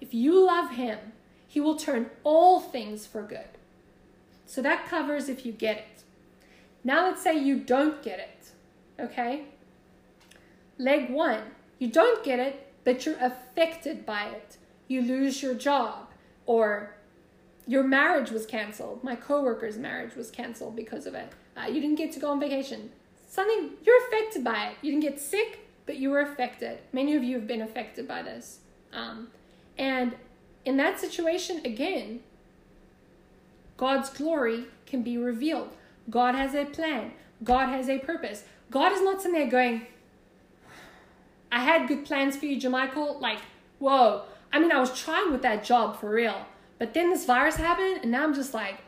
[0.00, 0.98] If you love him,
[1.46, 3.48] he will turn all things for good.
[4.46, 6.02] So that covers if you get it.
[6.84, 9.46] Now let's say you don't get it, okay?
[10.78, 11.40] Leg one,
[11.78, 14.58] you don't get it, but you're affected by it.
[14.86, 16.06] You lose your job,
[16.46, 16.94] or
[17.66, 19.02] your marriage was canceled.
[19.02, 21.32] My coworker's marriage was canceled because of it.
[21.56, 22.90] Uh, you didn't get to go on vacation.
[23.28, 24.76] Something, you're affected by it.
[24.82, 26.78] You didn't get sick, but you were affected.
[26.92, 28.60] Many of you have been affected by this.
[28.92, 29.28] Um,
[29.76, 30.14] and
[30.64, 32.20] in that situation, again,
[33.76, 35.70] God's glory can be revealed.
[36.08, 37.14] God has a plan.
[37.42, 38.44] God has a purpose.
[38.70, 39.88] God is not sitting there going,
[41.50, 43.20] I had good plans for you, Jamichael.
[43.20, 43.38] Like,
[43.78, 44.22] whoa.
[44.52, 46.46] I mean, I was trying with that job for real.
[46.78, 48.78] But then this virus happened, and now I'm just like,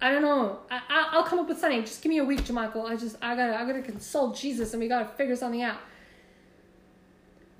[0.00, 0.58] I don't know.
[0.68, 1.82] I, will come up with something.
[1.82, 2.90] Just give me a week, Jamichael.
[2.90, 5.78] I just, I gotta, I gotta consult Jesus, and we gotta figure something out.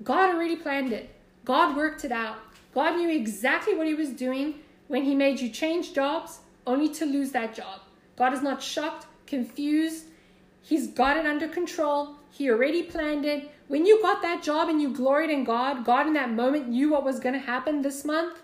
[0.03, 1.09] God already planned it.
[1.45, 2.37] God worked it out.
[2.73, 4.55] God knew exactly what He was doing
[4.89, 7.79] when He made you change jobs, only to lose that job.
[8.17, 10.05] God is not shocked, confused.
[10.61, 12.15] He's got it under control.
[12.33, 13.51] He already planned it.
[13.67, 16.89] When you got that job and you gloried in God, God in that moment knew
[16.89, 18.41] what was going to happen this month,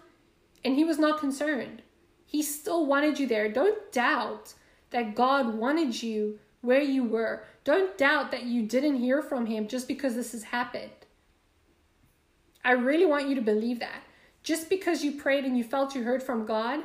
[0.63, 1.81] and He was not concerned.
[2.23, 3.49] He still wanted you there.
[3.49, 4.53] Don't doubt
[4.91, 7.43] that God wanted you where you were.
[7.63, 10.91] Don't doubt that you didn't hear from Him just because this has happened.
[12.63, 14.03] I really want you to believe that.
[14.43, 16.83] Just because you prayed and you felt you heard from God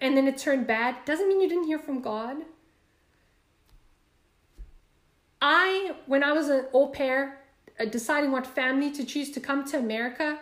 [0.00, 2.36] and then it turned bad doesn't mean you didn't hear from God.
[5.40, 7.40] I, when I was an au pair,
[7.78, 10.38] uh, deciding what family to choose to come to America,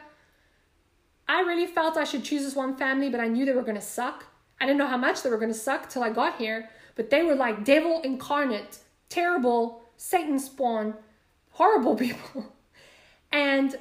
[1.29, 3.77] I really felt I should choose this one family, but I knew they were going
[3.77, 4.25] to suck.
[4.61, 7.11] I didn't know how much they were going to suck till I got here, but
[7.11, 8.79] they were like devil incarnate,
[9.09, 10.95] terrible, Satan spawn,
[11.51, 12.53] horrible people.
[13.33, 13.77] And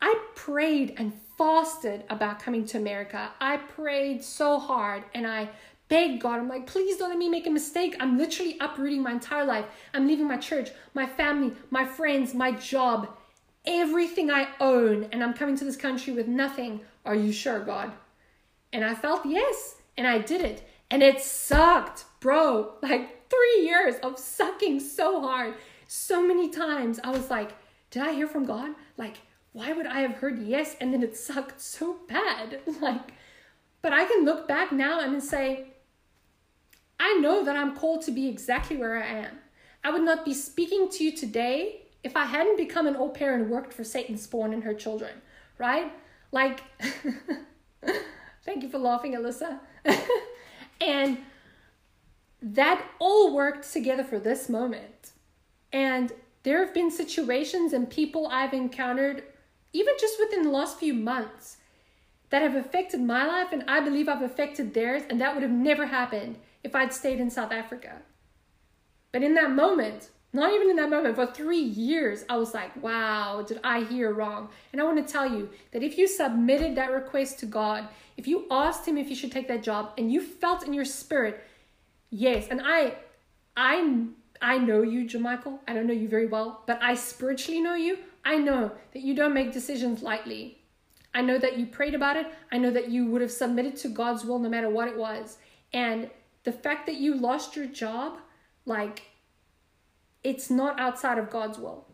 [0.00, 3.30] I prayed and fasted about coming to America.
[3.40, 5.50] I prayed so hard and I
[5.88, 6.38] beg God.
[6.38, 7.96] I'm like, please don't let me make a mistake.
[8.00, 9.66] I'm literally uprooting my entire life.
[9.94, 13.08] I'm leaving my church, my family, my friends, my job,
[13.64, 16.80] everything I own, and I'm coming to this country with nothing.
[17.04, 17.92] Are you sure, God?
[18.72, 20.68] And I felt yes, and I did it.
[20.90, 22.74] And it sucked, bro.
[22.82, 25.54] Like three years of sucking so hard.
[25.88, 27.52] So many times I was like,
[27.90, 28.72] did I hear from God?
[28.96, 29.18] Like,
[29.52, 32.60] why would I have heard yes and then it sucked so bad?
[32.80, 33.12] Like,
[33.82, 35.68] but I can look back now and say,
[36.98, 39.38] I know that I'm called to be exactly where I am.
[39.84, 43.34] I would not be speaking to you today if I hadn't become an au pair
[43.34, 45.12] and worked for Satan's Spawn and her children,
[45.58, 45.92] right?
[46.32, 46.62] Like,
[48.44, 49.60] thank you for laughing, Alyssa.
[50.80, 51.18] and
[52.42, 55.12] that all worked together for this moment.
[55.72, 56.12] And
[56.42, 59.24] there have been situations and people I've encountered,
[59.72, 61.58] even just within the last few months,
[62.30, 65.52] that have affected my life, and I believe I've affected theirs, and that would have
[65.52, 68.02] never happened if I'd stayed in South Africa.
[69.12, 72.82] But in that moment, not even in that moment, for three years, I was like,
[72.82, 74.48] wow, did I hear wrong?
[74.72, 78.26] And I want to tell you that if you submitted that request to God, if
[78.26, 81.44] you asked Him if you should take that job, and you felt in your spirit,
[82.10, 82.96] yes, and I,
[83.56, 84.06] I,
[84.42, 85.60] I know you, Jamichael.
[85.68, 87.98] I don't know you very well, but I spiritually know you.
[88.24, 90.58] I know that you don't make decisions lightly.
[91.14, 92.26] I know that you prayed about it.
[92.50, 95.38] I know that you would have submitted to God's will no matter what it was.
[95.72, 96.10] And
[96.46, 98.18] the fact that you lost your job,
[98.64, 99.02] like,
[100.22, 101.84] it's not outside of God's will.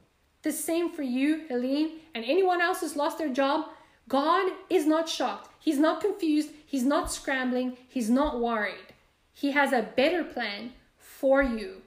[0.43, 3.70] The same for you, Helene, and anyone else who's lost their job.
[4.09, 5.49] God is not shocked.
[5.59, 6.51] He's not confused.
[6.66, 7.79] He's not scrambling.
[7.89, 8.93] He's not worried.
[9.33, 11.81] He has a better plan for you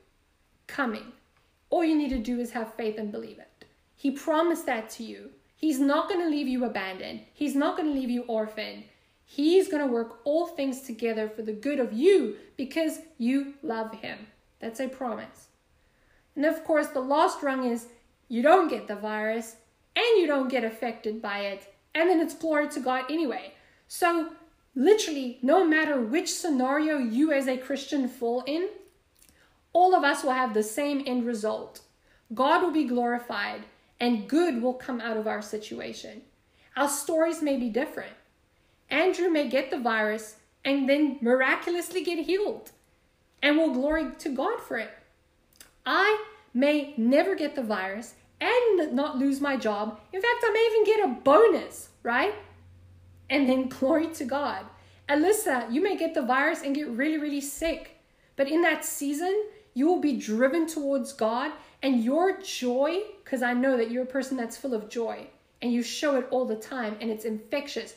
[0.66, 1.12] coming.
[1.70, 3.66] All you need to do is have faith and believe it.
[3.94, 5.30] He promised that to you.
[5.56, 7.22] He's not going to leave you abandoned.
[7.32, 8.86] He's not going to leave you orphaned.
[9.26, 13.96] He's going to work all things together for the good of you because you love
[13.96, 14.28] him.
[14.60, 15.48] That's a promise.
[16.36, 17.88] And of course, the last rung is
[18.28, 19.56] you don't get the virus
[19.96, 21.74] and you don't get affected by it.
[21.94, 23.54] And then it's glory to God anyway.
[23.88, 24.32] So,
[24.76, 28.70] literally, no matter which scenario you as a Christian fall in,
[29.74, 31.82] all of us will have the same end result.
[32.34, 33.64] God will be glorified
[34.00, 36.22] and good will come out of our situation.
[36.76, 38.14] Our stories may be different.
[38.90, 42.72] Andrew may get the virus and then miraculously get healed,
[43.42, 44.90] and will glory to God for it.
[45.86, 50.00] I may never get the virus and not lose my job.
[50.12, 52.34] In fact, I may even get a bonus, right?
[53.30, 54.66] And then glory to God.
[55.08, 57.98] Alyssa, you may get the virus and get really, really sick.
[58.36, 59.46] But in that season,
[59.76, 61.52] you will be driven towards God
[61.84, 65.28] and your joy, because I know that you're a person that's full of joy
[65.62, 67.96] and you show it all the time and it's infectious.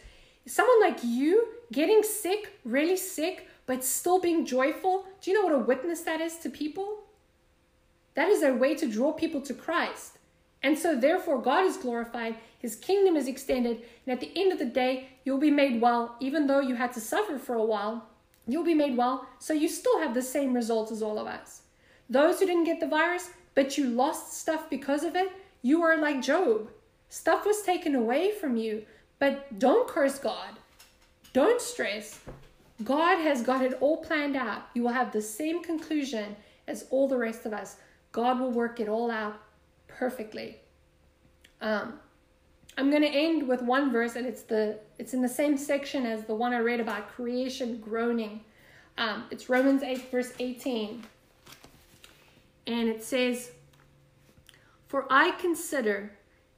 [0.48, 5.54] Someone like you getting sick, really sick, but still being joyful, do you know what
[5.54, 7.00] a witness that is to people?
[8.14, 10.18] That is a way to draw people to Christ.
[10.62, 14.58] And so, therefore, God is glorified, His kingdom is extended, and at the end of
[14.58, 18.08] the day, you'll be made well, even though you had to suffer for a while.
[18.46, 21.60] You'll be made well, so you still have the same results as all of us.
[22.08, 25.30] Those who didn't get the virus, but you lost stuff because of it,
[25.60, 26.70] you are like Job.
[27.10, 28.86] Stuff was taken away from you,
[29.18, 30.50] but don't curse God.
[31.32, 32.20] Don't stress.
[32.84, 34.68] God has got it all planned out.
[34.74, 36.36] You will have the same conclusion
[36.66, 37.76] as all the rest of us.
[38.12, 39.40] God will work it all out
[39.86, 40.58] perfectly.
[41.60, 41.94] Um,
[42.76, 46.06] I'm going to end with one verse, and it's the it's in the same section
[46.06, 48.44] as the one I read about creation groaning.
[48.96, 51.04] Um, it's Romans 8, verse 18.
[52.66, 53.52] And it says,
[54.86, 56.12] For I consider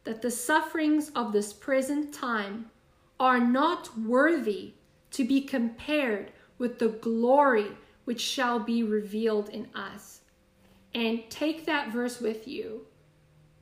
[0.05, 2.71] that the sufferings of this present time
[3.19, 4.73] are not worthy
[5.11, 7.69] to be compared with the glory
[8.05, 10.21] which shall be revealed in us.
[10.95, 12.87] And take that verse with you.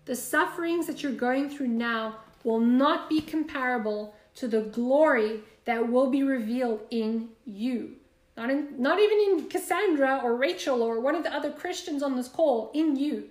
[0.04, 5.86] The sufferings that you're going through now will not be comparable to the glory that
[5.86, 7.96] will be revealed in you.
[8.36, 12.16] Not, in, not even in Cassandra or Rachel or one of the other Christians on
[12.16, 13.28] this call, in you.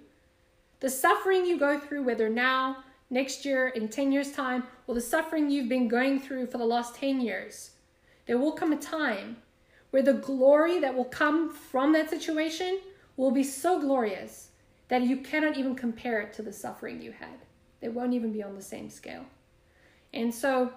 [0.82, 5.02] The suffering you go through, whether now, next year, in 10 years' time, or the
[5.02, 7.72] suffering you've been going through for the last 10 years,
[8.26, 9.38] there will come a time
[9.92, 12.80] where the glory that will come from that situation
[13.16, 14.50] will be so glorious
[14.90, 17.46] that you cannot even compare it to the suffering you had.
[17.82, 19.26] They won't even be on the same scale.
[20.14, 20.72] And so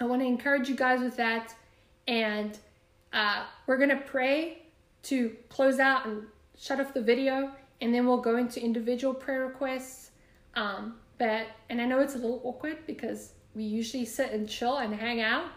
[0.00, 1.54] I want to encourage you guys with that.
[2.08, 2.58] And
[3.12, 4.62] uh, we're going to pray
[5.04, 6.24] to close out and
[6.58, 7.50] shut off the video,
[7.80, 10.10] and then we'll go into individual prayer requests.
[10.54, 14.94] Um, and I know it's a little awkward because we usually sit and chill and
[14.94, 15.50] hang out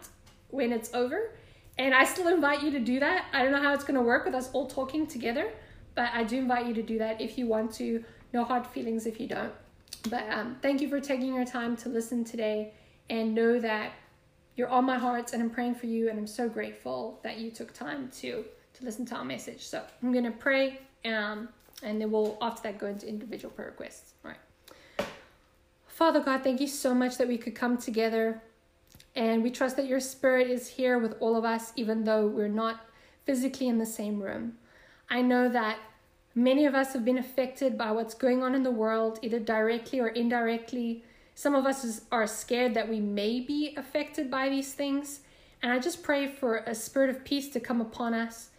[0.50, 1.32] when it's over,
[1.78, 3.26] And I still invite you to do that.
[3.34, 5.52] I don't know how it's going to work with us all talking together,
[5.94, 8.04] but I do invite you to do that if you want to.
[8.32, 9.52] No hard feelings if you don't.
[10.10, 12.74] But um, thank you for taking your time to listen today
[13.10, 13.92] and know that
[14.56, 17.52] you're on my heart and I'm praying for you and I'm so grateful that you
[17.52, 19.66] took time to to listen to our message.
[19.66, 21.50] So I'm gonna pray um,
[21.84, 24.14] and then we'll after that go into individual prayer requests.
[24.24, 24.40] All right.
[25.96, 28.44] Father God, thank you so much that we could come together
[29.16, 32.50] and we trust that your spirit is here with all of us, even though we're
[32.50, 32.86] not
[33.24, 34.58] physically in the same room.
[35.10, 35.78] I know that
[36.36, 40.02] many of us have been affected by what's going on in the world, either directly
[40.02, 41.06] or indirectly.
[41.34, 45.22] Some of us are scared that we may be affected by these things.
[45.64, 48.50] And I just pray for a spirit of peace to come upon us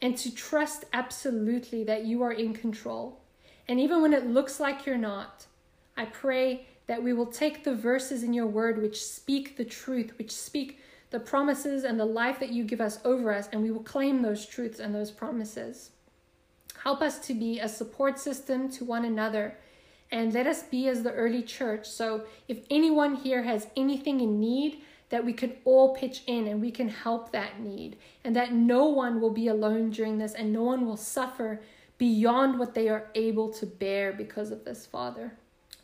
[0.00, 3.18] and to trust absolutely that you are in control.
[3.66, 5.46] And even when it looks like you're not,
[5.96, 10.12] I pray that we will take the verses in your word which speak the truth,
[10.18, 10.78] which speak
[11.10, 14.20] the promises and the life that you give us over us, and we will claim
[14.20, 15.90] those truths and those promises.
[16.82, 19.56] Help us to be a support system to one another,
[20.10, 21.88] and let us be as the early church.
[21.88, 26.60] So, if anyone here has anything in need, that we can all pitch in and
[26.60, 30.52] we can help that need, and that no one will be alone during this, and
[30.52, 31.62] no one will suffer
[31.96, 35.32] beyond what they are able to bear because of this, Father.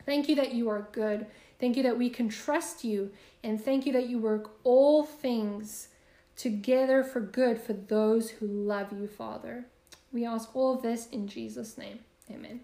[0.05, 1.27] Thank you that you are good.
[1.59, 3.11] Thank you that we can trust you.
[3.43, 5.89] And thank you that you work all things
[6.35, 9.65] together for good for those who love you, Father.
[10.11, 11.99] We ask all of this in Jesus' name.
[12.29, 12.61] Amen.